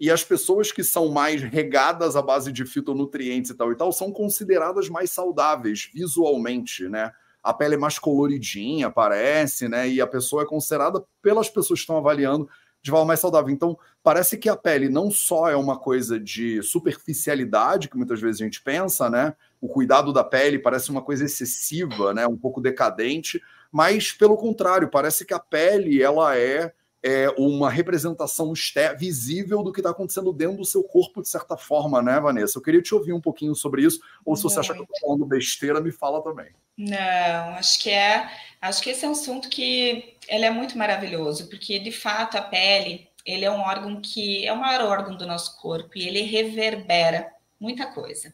E 0.00 0.10
as 0.10 0.24
pessoas 0.24 0.72
que 0.72 0.82
são 0.82 1.10
mais 1.10 1.42
regadas 1.42 2.16
à 2.16 2.22
base 2.22 2.50
de 2.50 2.64
fitonutrientes 2.64 3.50
e 3.50 3.54
tal 3.54 3.70
e 3.70 3.76
tal 3.76 3.92
são 3.92 4.10
consideradas 4.10 4.88
mais 4.88 5.10
saudáveis 5.10 5.90
visualmente, 5.92 6.88
né? 6.88 7.12
A 7.42 7.52
pele 7.52 7.74
é 7.74 7.78
mais 7.78 7.98
coloridinha, 7.98 8.90
parece, 8.90 9.68
né? 9.68 9.88
E 9.88 10.00
a 10.00 10.06
pessoa 10.06 10.42
é 10.42 10.46
considerada 10.46 11.04
pelas 11.20 11.50
pessoas 11.50 11.80
que 11.80 11.82
estão 11.82 11.98
avaliando 11.98 12.48
de 12.82 12.90
valor 12.90 13.04
mais 13.04 13.20
saudável. 13.20 13.50
Então, 13.50 13.78
parece 14.02 14.38
que 14.38 14.48
a 14.48 14.56
pele 14.56 14.88
não 14.88 15.10
só 15.10 15.48
é 15.48 15.56
uma 15.56 15.78
coisa 15.78 16.18
de 16.18 16.62
superficialidade, 16.62 17.88
que 17.88 17.96
muitas 17.96 18.20
vezes 18.20 18.40
a 18.40 18.44
gente 18.44 18.62
pensa, 18.62 19.10
né? 19.10 19.34
O 19.60 19.68
cuidado 19.68 20.12
da 20.12 20.24
pele 20.24 20.58
parece 20.58 20.90
uma 20.90 21.02
coisa 21.02 21.24
excessiva, 21.24 22.14
né? 22.14 22.26
Um 22.26 22.36
pouco 22.36 22.60
decadente, 22.60 23.40
mas 23.70 24.12
pelo 24.12 24.36
contrário, 24.36 24.88
parece 24.88 25.24
que 25.24 25.34
a 25.34 25.38
pele 25.38 26.02
ela 26.02 26.36
é 26.36 26.72
é, 27.02 27.28
uma 27.38 27.70
representação 27.70 28.52
visível 28.98 29.62
do 29.62 29.72
que 29.72 29.80
está 29.80 29.90
acontecendo 29.90 30.32
dentro 30.32 30.58
do 30.58 30.64
seu 30.64 30.82
corpo, 30.82 31.22
de 31.22 31.28
certa 31.28 31.56
forma, 31.56 32.02
né, 32.02 32.20
Vanessa? 32.20 32.58
Eu 32.58 32.62
queria 32.62 32.82
te 32.82 32.94
ouvir 32.94 33.12
um 33.12 33.20
pouquinho 33.20 33.54
sobre 33.54 33.82
isso, 33.82 34.00
ou 34.24 34.36
se 34.36 34.42
você 34.42 34.60
acha 34.60 34.74
que 34.74 34.80
eu 34.80 34.84
estou 34.84 35.00
falando 35.00 35.26
besteira, 35.26 35.80
me 35.80 35.90
fala 35.90 36.22
também. 36.22 36.50
Não, 36.76 37.54
acho 37.56 37.80
que 37.80 37.90
é, 37.90 38.30
acho 38.60 38.82
que 38.82 38.90
esse 38.90 39.04
é 39.04 39.08
um 39.08 39.12
assunto 39.12 39.48
que 39.48 40.16
ele 40.28 40.44
é 40.44 40.50
muito 40.50 40.76
maravilhoso, 40.76 41.48
porque 41.48 41.78
de 41.78 41.92
fato 41.92 42.36
a 42.36 42.42
pele, 42.42 43.08
ele 43.24 43.44
é 43.44 43.50
um 43.50 43.60
órgão 43.60 44.00
que 44.00 44.46
é 44.46 44.52
o 44.52 44.60
maior 44.60 44.86
órgão 44.86 45.16
do 45.16 45.26
nosso 45.26 45.60
corpo 45.60 45.90
e 45.96 46.06
ele 46.06 46.22
reverbera 46.22 47.32
muita 47.58 47.86
coisa. 47.86 48.32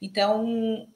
Então, 0.00 0.86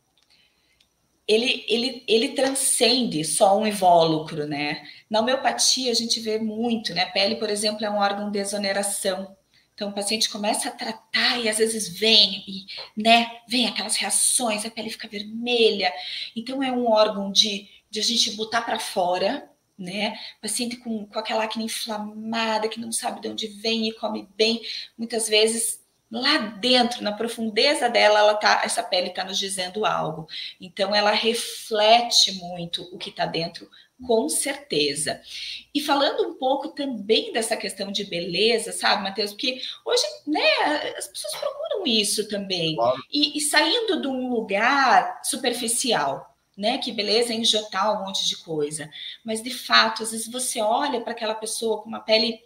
ele, 1.31 1.65
ele, 1.69 2.05
ele 2.09 2.29
transcende 2.31 3.25
só 3.25 3.57
um 3.57 3.65
invólucro, 3.65 4.49
né? 4.49 4.85
Na 5.09 5.21
homeopatia, 5.21 5.93
a 5.93 5.95
gente 5.95 6.19
vê 6.19 6.41
muito, 6.41 6.93
né? 6.93 7.03
A 7.03 7.11
pele, 7.11 7.37
por 7.37 7.49
exemplo, 7.49 7.85
é 7.85 7.91
um 7.91 7.99
órgão 7.99 8.33
de 8.33 8.41
exoneração. 8.41 9.37
Então, 9.73 9.91
o 9.91 9.93
paciente 9.93 10.29
começa 10.29 10.69
a 10.69 10.73
tratar 10.73 11.39
e 11.39 11.49
às 11.49 11.59
vezes 11.59 11.89
vem, 11.89 12.43
e, 12.49 12.67
né? 13.01 13.31
Vem 13.49 13.69
aquelas 13.69 13.95
reações, 13.95 14.67
a 14.67 14.71
pele 14.73 14.91
fica 14.91 15.07
vermelha. 15.07 15.93
Então, 16.35 16.61
é 16.65 16.73
um 16.73 16.91
órgão 16.91 17.31
de, 17.31 17.69
de 17.89 18.01
a 18.01 18.03
gente 18.03 18.33
botar 18.33 18.63
para 18.63 18.81
fora, 18.81 19.49
né? 19.79 20.19
Paciente 20.43 20.79
com, 20.79 21.07
com 21.07 21.19
aquela 21.21 21.45
acne 21.45 21.65
inflamada, 21.65 22.69
que 22.69 22.81
não 22.81 22.91
sabe 22.91 23.21
de 23.21 23.29
onde 23.29 23.47
vem 23.47 23.89
e 23.89 23.93
come 23.93 24.29
bem, 24.37 24.61
muitas 24.99 25.29
vezes 25.29 25.80
lá 26.11 26.39
dentro, 26.39 27.03
na 27.05 27.13
profundeza 27.13 27.89
dela, 27.89 28.19
ela 28.19 28.35
tá, 28.35 28.63
essa 28.65 28.83
pele 28.83 29.09
está 29.09 29.23
nos 29.23 29.39
dizendo 29.39 29.87
algo. 29.87 30.27
Então, 30.61 30.95
ela 30.95 31.13
reflete 31.13 32.33
muito 32.33 32.83
o 32.93 32.99
que 32.99 33.11
está 33.11 33.27
dentro, 33.27 33.71
com 34.07 34.29
certeza. 34.29 35.21
E 35.75 35.81
falando 35.81 36.27
um 36.27 36.35
pouco 36.35 36.69
também 36.69 37.33
dessa 37.33 37.57
questão 37.57 37.93
de 37.93 38.05
beleza, 38.05 38.73
sabe, 38.73 39.03
Matheus? 39.03 39.31
Porque 39.31 39.61
hoje, 39.85 40.03
né, 40.27 40.95
as 40.97 41.07
pessoas 41.07 41.35
procuram 41.37 41.87
isso 41.87 42.29
também. 42.29 42.75
Claro. 42.75 43.01
E, 43.13 43.39
e 43.39 43.41
saindo 43.41 44.01
de 44.01 44.09
um 44.09 44.31
lugar 44.31 45.21
superficial, 45.23 46.35
né? 46.57 46.79
Que 46.79 46.91
beleza 46.91 47.33
é 47.33 47.37
injetar 47.37 48.01
um 48.01 48.07
monte 48.07 48.27
de 48.27 48.37
coisa. 48.39 48.91
Mas, 49.25 49.43
de 49.43 49.51
fato, 49.51 50.03
às 50.03 50.11
vezes 50.11 50.27
você 50.31 50.61
olha 50.61 51.01
para 51.01 51.13
aquela 51.13 51.35
pessoa 51.35 51.83
com 51.83 51.89
uma 51.89 52.01
pele 52.01 52.41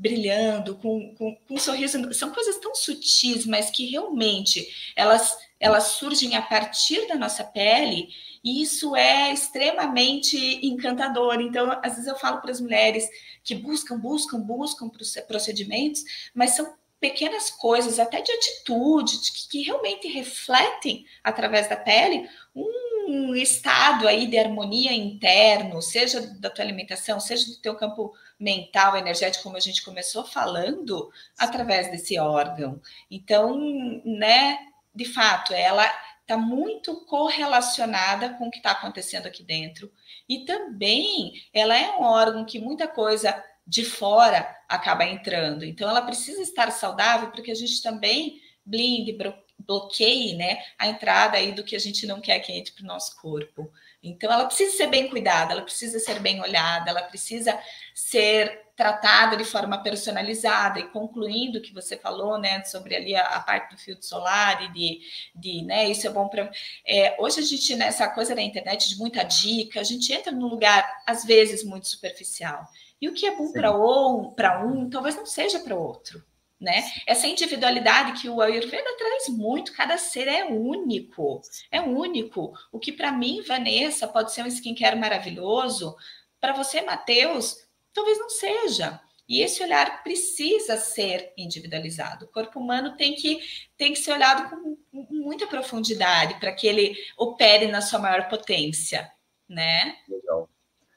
brilhando, 0.00 0.76
com, 0.76 1.14
com, 1.14 1.36
com, 1.36 1.54
um 1.54 1.58
sorriso. 1.58 2.12
São 2.14 2.30
coisas 2.30 2.58
tão 2.58 2.74
sutis, 2.74 3.44
mas 3.44 3.70
que 3.70 3.84
realmente 3.86 4.66
elas, 4.96 5.36
elas 5.60 5.84
surgem 5.84 6.34
a 6.34 6.40
partir 6.42 7.06
da 7.06 7.16
nossa 7.16 7.44
pele, 7.44 8.08
e 8.42 8.62
isso 8.62 8.96
é 8.96 9.30
extremamente 9.30 10.66
encantador. 10.66 11.38
Então, 11.42 11.70
às 11.84 11.92
vezes 11.92 12.06
eu 12.06 12.16
falo 12.16 12.40
para 12.40 12.50
as 12.50 12.60
mulheres 12.60 13.06
que 13.44 13.54
buscam, 13.54 13.98
buscam, 13.98 14.40
buscam 14.40 14.90
procedimentos, 15.28 16.02
mas 16.34 16.52
são 16.56 16.74
pequenas 16.98 17.50
coisas, 17.50 17.98
até 17.98 18.22
de 18.22 18.32
atitude, 18.32 19.18
que, 19.18 19.48
que 19.50 19.62
realmente 19.62 20.08
refletem 20.08 21.04
através 21.22 21.68
da 21.68 21.76
pele 21.76 22.28
um 22.54 23.34
estado 23.34 24.06
aí 24.06 24.26
de 24.26 24.38
harmonia 24.38 24.92
interno, 24.92 25.82
seja 25.82 26.20
da 26.38 26.48
tua 26.48 26.64
alimentação, 26.64 27.18
seja 27.20 27.46
do 27.46 27.56
teu 27.56 27.74
campo 27.74 28.14
mental, 28.40 28.96
energético, 28.96 29.44
como 29.44 29.58
a 29.58 29.60
gente 29.60 29.84
começou 29.84 30.24
falando, 30.24 31.12
através 31.38 31.90
desse 31.90 32.18
órgão. 32.18 32.80
Então, 33.10 33.58
né, 34.04 34.58
de 34.94 35.04
fato, 35.04 35.52
ela 35.52 35.84
está 36.22 36.38
muito 36.38 37.04
correlacionada 37.04 38.30
com 38.34 38.48
o 38.48 38.50
que 38.50 38.56
está 38.56 38.70
acontecendo 38.70 39.26
aqui 39.26 39.42
dentro. 39.42 39.92
E 40.26 40.46
também 40.46 41.34
ela 41.52 41.76
é 41.76 41.90
um 41.90 42.02
órgão 42.02 42.44
que 42.46 42.58
muita 42.58 42.88
coisa 42.88 43.44
de 43.66 43.84
fora 43.84 44.48
acaba 44.68 45.04
entrando. 45.04 45.64
Então, 45.64 45.88
ela 45.88 46.02
precisa 46.02 46.40
estar 46.40 46.70
saudável 46.70 47.30
porque 47.30 47.50
a 47.50 47.54
gente 47.54 47.82
também 47.82 48.40
blinde, 48.64 49.16
bloqueie 49.58 50.34
né, 50.34 50.62
a 50.78 50.86
entrada 50.86 51.36
aí 51.36 51.52
do 51.52 51.64
que 51.64 51.76
a 51.76 51.78
gente 51.78 52.06
não 52.06 52.20
quer 52.20 52.40
que 52.40 52.52
entre 52.52 52.72
para 52.72 52.84
o 52.84 52.86
nosso 52.86 53.20
corpo. 53.20 53.70
Então, 54.02 54.32
ela 54.32 54.46
precisa 54.46 54.76
ser 54.76 54.86
bem 54.86 55.08
cuidada, 55.08 55.52
ela 55.52 55.62
precisa 55.62 55.98
ser 55.98 56.20
bem 56.20 56.40
olhada, 56.40 56.90
ela 56.90 57.02
precisa 57.02 57.58
ser 57.94 58.70
tratada 58.74 59.36
de 59.36 59.44
forma 59.44 59.82
personalizada. 59.82 60.80
E 60.80 60.88
concluindo 60.88 61.58
o 61.58 61.62
que 61.62 61.74
você 61.74 61.96
falou, 61.96 62.38
né, 62.38 62.64
sobre 62.64 62.96
ali 62.96 63.14
a, 63.14 63.26
a 63.26 63.40
parte 63.40 63.74
do 63.74 63.80
filtro 63.80 64.06
solar 64.06 64.62
e 64.64 64.72
de, 64.72 65.00
de 65.34 65.62
né, 65.62 65.88
isso 65.88 66.06
é 66.06 66.10
bom 66.10 66.28
para. 66.28 66.50
É, 66.86 67.14
hoje 67.18 67.40
a 67.40 67.42
gente, 67.42 67.76
nessa 67.76 68.08
coisa 68.08 68.34
da 68.34 68.40
internet 68.40 68.88
de 68.88 68.96
muita 68.96 69.22
dica, 69.22 69.80
a 69.80 69.84
gente 69.84 70.10
entra 70.12 70.32
num 70.32 70.48
lugar, 70.48 71.02
às 71.06 71.24
vezes, 71.24 71.62
muito 71.62 71.86
superficial. 71.86 72.66
E 73.00 73.08
o 73.08 73.14
que 73.14 73.26
é 73.26 73.36
bom 73.36 73.52
para 73.52 73.70
um, 73.76 74.30
para 74.30 74.64
um, 74.64 74.88
talvez 74.88 75.16
não 75.16 75.26
seja 75.26 75.58
para 75.58 75.74
outro 75.74 76.24
né? 76.60 76.82
Essa 77.06 77.26
individualidade 77.26 78.20
que 78.20 78.28
o 78.28 78.40
Ayurveda 78.40 78.96
traz 78.98 79.28
muito, 79.28 79.72
cada 79.72 79.96
ser 79.96 80.28
é 80.28 80.44
único, 80.44 81.40
é 81.70 81.80
único. 81.80 82.52
O 82.70 82.78
que 82.78 82.92
para 82.92 83.10
mim, 83.10 83.42
Vanessa, 83.42 84.06
pode 84.06 84.32
ser 84.32 84.42
um 84.42 84.48
skincare 84.48 84.98
maravilhoso, 84.98 85.96
para 86.40 86.52
você, 86.52 86.82
Matheus, 86.82 87.56
talvez 87.92 88.18
não 88.18 88.28
seja. 88.28 89.00
E 89.28 89.42
esse 89.42 89.62
olhar 89.62 90.02
precisa 90.02 90.76
ser 90.76 91.32
individualizado. 91.38 92.24
O 92.24 92.28
corpo 92.28 92.58
humano 92.58 92.96
tem 92.96 93.14
que, 93.14 93.38
tem 93.76 93.92
que 93.92 93.98
ser 94.00 94.12
olhado 94.12 94.50
com 94.50 94.76
muita 95.08 95.46
profundidade 95.46 96.40
para 96.40 96.52
que 96.52 96.66
ele 96.66 96.96
opere 97.16 97.68
na 97.68 97.80
sua 97.80 98.00
maior 98.00 98.28
potência, 98.28 99.08
né? 99.48 99.96
Legal. 100.08 100.50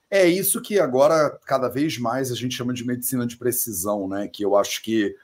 É 0.10 0.26
isso 0.26 0.62
que 0.62 0.80
agora, 0.80 1.40
cada 1.46 1.68
vez 1.68 1.98
mais, 2.00 2.32
a 2.32 2.36
gente 2.36 2.56
chama 2.56 2.74
de 2.74 2.84
medicina 2.84 3.28
de 3.28 3.38
precisão, 3.38 4.08
né? 4.08 4.28
Que 4.28 4.44
eu 4.44 4.56
acho 4.56 4.82
que 4.82 5.16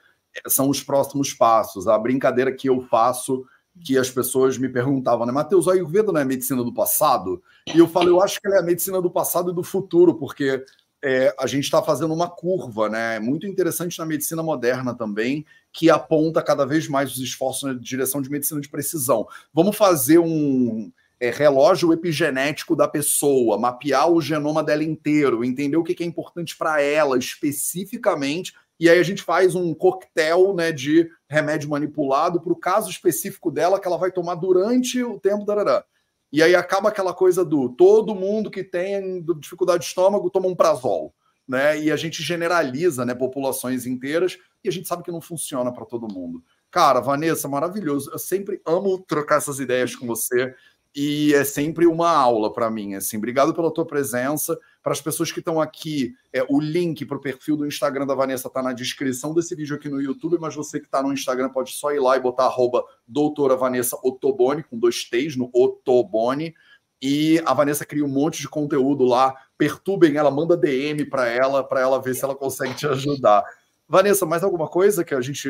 são 0.46 0.68
os 0.68 0.82
próximos 0.82 1.32
passos. 1.32 1.88
A 1.88 1.98
brincadeira 1.98 2.52
que 2.52 2.68
eu 2.68 2.80
faço, 2.82 3.44
que 3.84 3.96
as 3.96 4.10
pessoas 4.10 4.58
me 4.58 4.68
perguntavam, 4.68 5.26
né, 5.26 5.32
Matheus, 5.32 5.68
a 5.68 5.72
Ayurveda 5.72 6.12
não 6.12 6.20
é 6.20 6.24
medicina 6.24 6.62
do 6.62 6.72
passado? 6.72 7.42
E 7.72 7.78
eu 7.78 7.88
falo, 7.88 8.08
eu 8.08 8.22
acho 8.22 8.40
que 8.40 8.46
ela 8.46 8.56
é 8.56 8.60
a 8.60 8.64
medicina 8.64 9.00
do 9.00 9.10
passado 9.10 9.50
e 9.50 9.54
do 9.54 9.62
futuro, 9.62 10.14
porque 10.14 10.64
é, 11.02 11.34
a 11.38 11.46
gente 11.46 11.64
está 11.64 11.82
fazendo 11.82 12.12
uma 12.12 12.28
curva, 12.28 12.88
né? 12.88 13.18
Muito 13.18 13.46
interessante 13.46 13.98
na 13.98 14.04
medicina 14.04 14.42
moderna 14.42 14.94
também, 14.94 15.46
que 15.72 15.88
aponta 15.88 16.42
cada 16.42 16.66
vez 16.66 16.88
mais 16.88 17.12
os 17.12 17.18
esforços 17.18 17.62
na 17.62 17.72
direção 17.72 18.20
de 18.20 18.30
medicina 18.30 18.60
de 18.60 18.68
precisão. 18.68 19.26
Vamos 19.52 19.76
fazer 19.76 20.18
um 20.18 20.92
é, 21.18 21.30
relógio 21.30 21.92
epigenético 21.92 22.76
da 22.76 22.86
pessoa, 22.86 23.58
mapear 23.58 24.10
o 24.10 24.20
genoma 24.20 24.62
dela 24.62 24.84
inteiro, 24.84 25.44
entender 25.44 25.76
o 25.76 25.84
que 25.84 26.02
é 26.02 26.06
importante 26.06 26.56
para 26.56 26.82
ela 26.82 27.16
especificamente 27.18 28.52
e 28.80 28.88
aí 28.88 28.98
a 28.98 29.02
gente 29.02 29.22
faz 29.22 29.54
um 29.54 29.74
coquetel 29.74 30.54
né, 30.54 30.72
de 30.72 31.06
remédio 31.28 31.68
manipulado 31.68 32.40
para 32.40 32.52
o 32.52 32.56
caso 32.56 32.88
específico 32.90 33.50
dela 33.50 33.78
que 33.78 33.86
ela 33.86 33.98
vai 33.98 34.10
tomar 34.10 34.36
durante 34.36 35.02
o 35.02 35.20
tempo 35.20 35.44
da 35.44 35.84
E 36.32 36.42
aí 36.42 36.54
acaba 36.54 36.88
aquela 36.88 37.12
coisa 37.12 37.44
do 37.44 37.68
todo 37.68 38.14
mundo 38.14 38.50
que 38.50 38.64
tem 38.64 39.22
dificuldade 39.38 39.80
de 39.80 39.88
estômago 39.88 40.30
toma 40.30 40.48
um 40.48 40.56
prazol, 40.56 41.14
né? 41.46 41.78
E 41.78 41.92
a 41.92 41.96
gente 41.96 42.22
generaliza, 42.22 43.04
né, 43.04 43.14
populações 43.14 43.84
inteiras 43.84 44.38
e 44.64 44.68
a 44.70 44.72
gente 44.72 44.88
sabe 44.88 45.02
que 45.02 45.12
não 45.12 45.20
funciona 45.20 45.70
para 45.70 45.84
todo 45.84 46.12
mundo. 46.12 46.42
Cara, 46.70 47.00
Vanessa, 47.00 47.46
maravilhoso. 47.48 48.10
Eu 48.10 48.18
sempre 48.18 48.62
amo 48.64 48.98
trocar 49.06 49.36
essas 49.36 49.60
ideias 49.60 49.94
com 49.94 50.06
você 50.06 50.54
e 50.94 51.32
é 51.34 51.44
sempre 51.44 51.86
uma 51.86 52.10
aula 52.10 52.52
para 52.52 52.70
mim. 52.70 52.94
Assim, 52.94 53.16
obrigado 53.16 53.54
pela 53.54 53.72
tua 53.72 53.86
presença. 53.86 54.58
Para 54.82 54.92
as 54.92 55.00
pessoas 55.00 55.30
que 55.30 55.38
estão 55.38 55.60
aqui, 55.60 56.14
é, 56.32 56.44
o 56.48 56.58
link 56.58 57.04
para 57.04 57.16
o 57.16 57.20
perfil 57.20 57.56
do 57.56 57.66
Instagram 57.66 58.06
da 58.06 58.14
Vanessa 58.14 58.48
está 58.48 58.62
na 58.62 58.72
descrição 58.72 59.32
desse 59.32 59.54
vídeo 59.54 59.76
aqui 59.76 59.88
no 59.88 60.00
YouTube, 60.00 60.38
mas 60.40 60.54
você 60.54 60.80
que 60.80 60.86
está 60.86 61.02
no 61.02 61.12
Instagram 61.12 61.50
pode 61.50 61.72
só 61.72 61.92
ir 61.92 62.00
lá 62.00 62.16
e 62.16 62.20
botar 62.20 62.44
arroba 62.44 62.84
doutora 63.06 63.56
Vanessa 63.56 63.96
com 63.96 64.78
dois 64.78 65.04
T's 65.04 65.36
no 65.36 65.48
Otoboni. 65.52 66.54
E 67.00 67.40
a 67.46 67.54
Vanessa 67.54 67.86
cria 67.86 68.04
um 68.04 68.08
monte 68.08 68.40
de 68.40 68.48
conteúdo 68.48 69.04
lá. 69.04 69.34
Perturbem 69.56 70.16
ela, 70.16 70.30
manda 70.30 70.56
DM 70.56 71.04
para 71.06 71.28
ela, 71.28 71.62
para 71.62 71.80
ela 71.80 72.00
ver 72.00 72.14
se 72.14 72.24
ela 72.24 72.34
consegue 72.34 72.74
te 72.74 72.86
ajudar. 72.86 73.44
Vanessa, 73.88 74.26
mais 74.26 74.42
alguma 74.42 74.68
coisa 74.68 75.04
que 75.04 75.14
a 75.14 75.20
gente. 75.20 75.48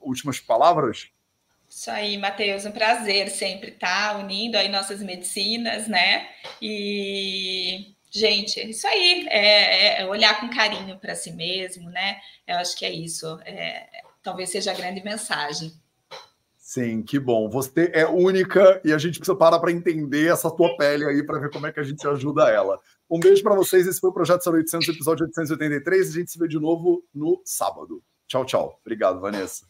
Últimas 0.00 0.40
palavras? 0.40 1.12
Isso 1.74 1.90
aí, 1.90 2.18
Matheus, 2.18 2.66
um 2.66 2.70
prazer 2.70 3.30
sempre 3.30 3.70
estar 3.70 4.18
unindo 4.18 4.58
aí 4.58 4.68
nossas 4.68 5.02
medicinas, 5.02 5.88
né? 5.88 6.28
E 6.60 7.94
Gente, 8.14 8.60
isso 8.68 8.86
aí, 8.86 9.26
é, 9.30 10.02
é 10.02 10.06
olhar 10.06 10.38
com 10.38 10.50
carinho 10.50 10.98
para 10.98 11.14
si 11.14 11.32
mesmo, 11.32 11.88
né? 11.88 12.18
Eu 12.46 12.56
acho 12.56 12.76
que 12.76 12.84
é 12.84 12.92
isso. 12.92 13.26
É, 13.46 13.88
talvez 14.22 14.50
seja 14.50 14.70
a 14.70 14.74
grande 14.74 15.02
mensagem. 15.02 15.72
Sim, 16.58 17.02
que 17.02 17.18
bom. 17.18 17.48
Você 17.48 17.90
é 17.94 18.06
única 18.06 18.82
e 18.84 18.92
a 18.92 18.98
gente 18.98 19.18
precisa 19.18 19.36
parar 19.36 19.58
para 19.58 19.72
entender 19.72 20.30
essa 20.30 20.50
tua 20.50 20.76
pele 20.76 21.06
aí 21.06 21.22
para 21.22 21.38
ver 21.38 21.50
como 21.50 21.66
é 21.66 21.72
que 21.72 21.80
a 21.80 21.82
gente 21.82 22.06
ajuda 22.06 22.50
ela. 22.50 22.78
Um 23.10 23.18
beijo 23.18 23.42
para 23.42 23.54
vocês. 23.54 23.86
Esse 23.86 23.98
foi 23.98 24.10
o 24.10 24.14
Projeto 24.14 24.46
0800, 24.46 24.88
episódio 24.90 25.24
883. 25.24 26.10
A 26.10 26.12
gente 26.12 26.30
se 26.30 26.38
vê 26.38 26.46
de 26.46 26.58
novo 26.58 27.02
no 27.14 27.40
sábado. 27.46 28.02
Tchau, 28.28 28.44
tchau. 28.44 28.78
Obrigado, 28.82 29.20
Vanessa. 29.20 29.64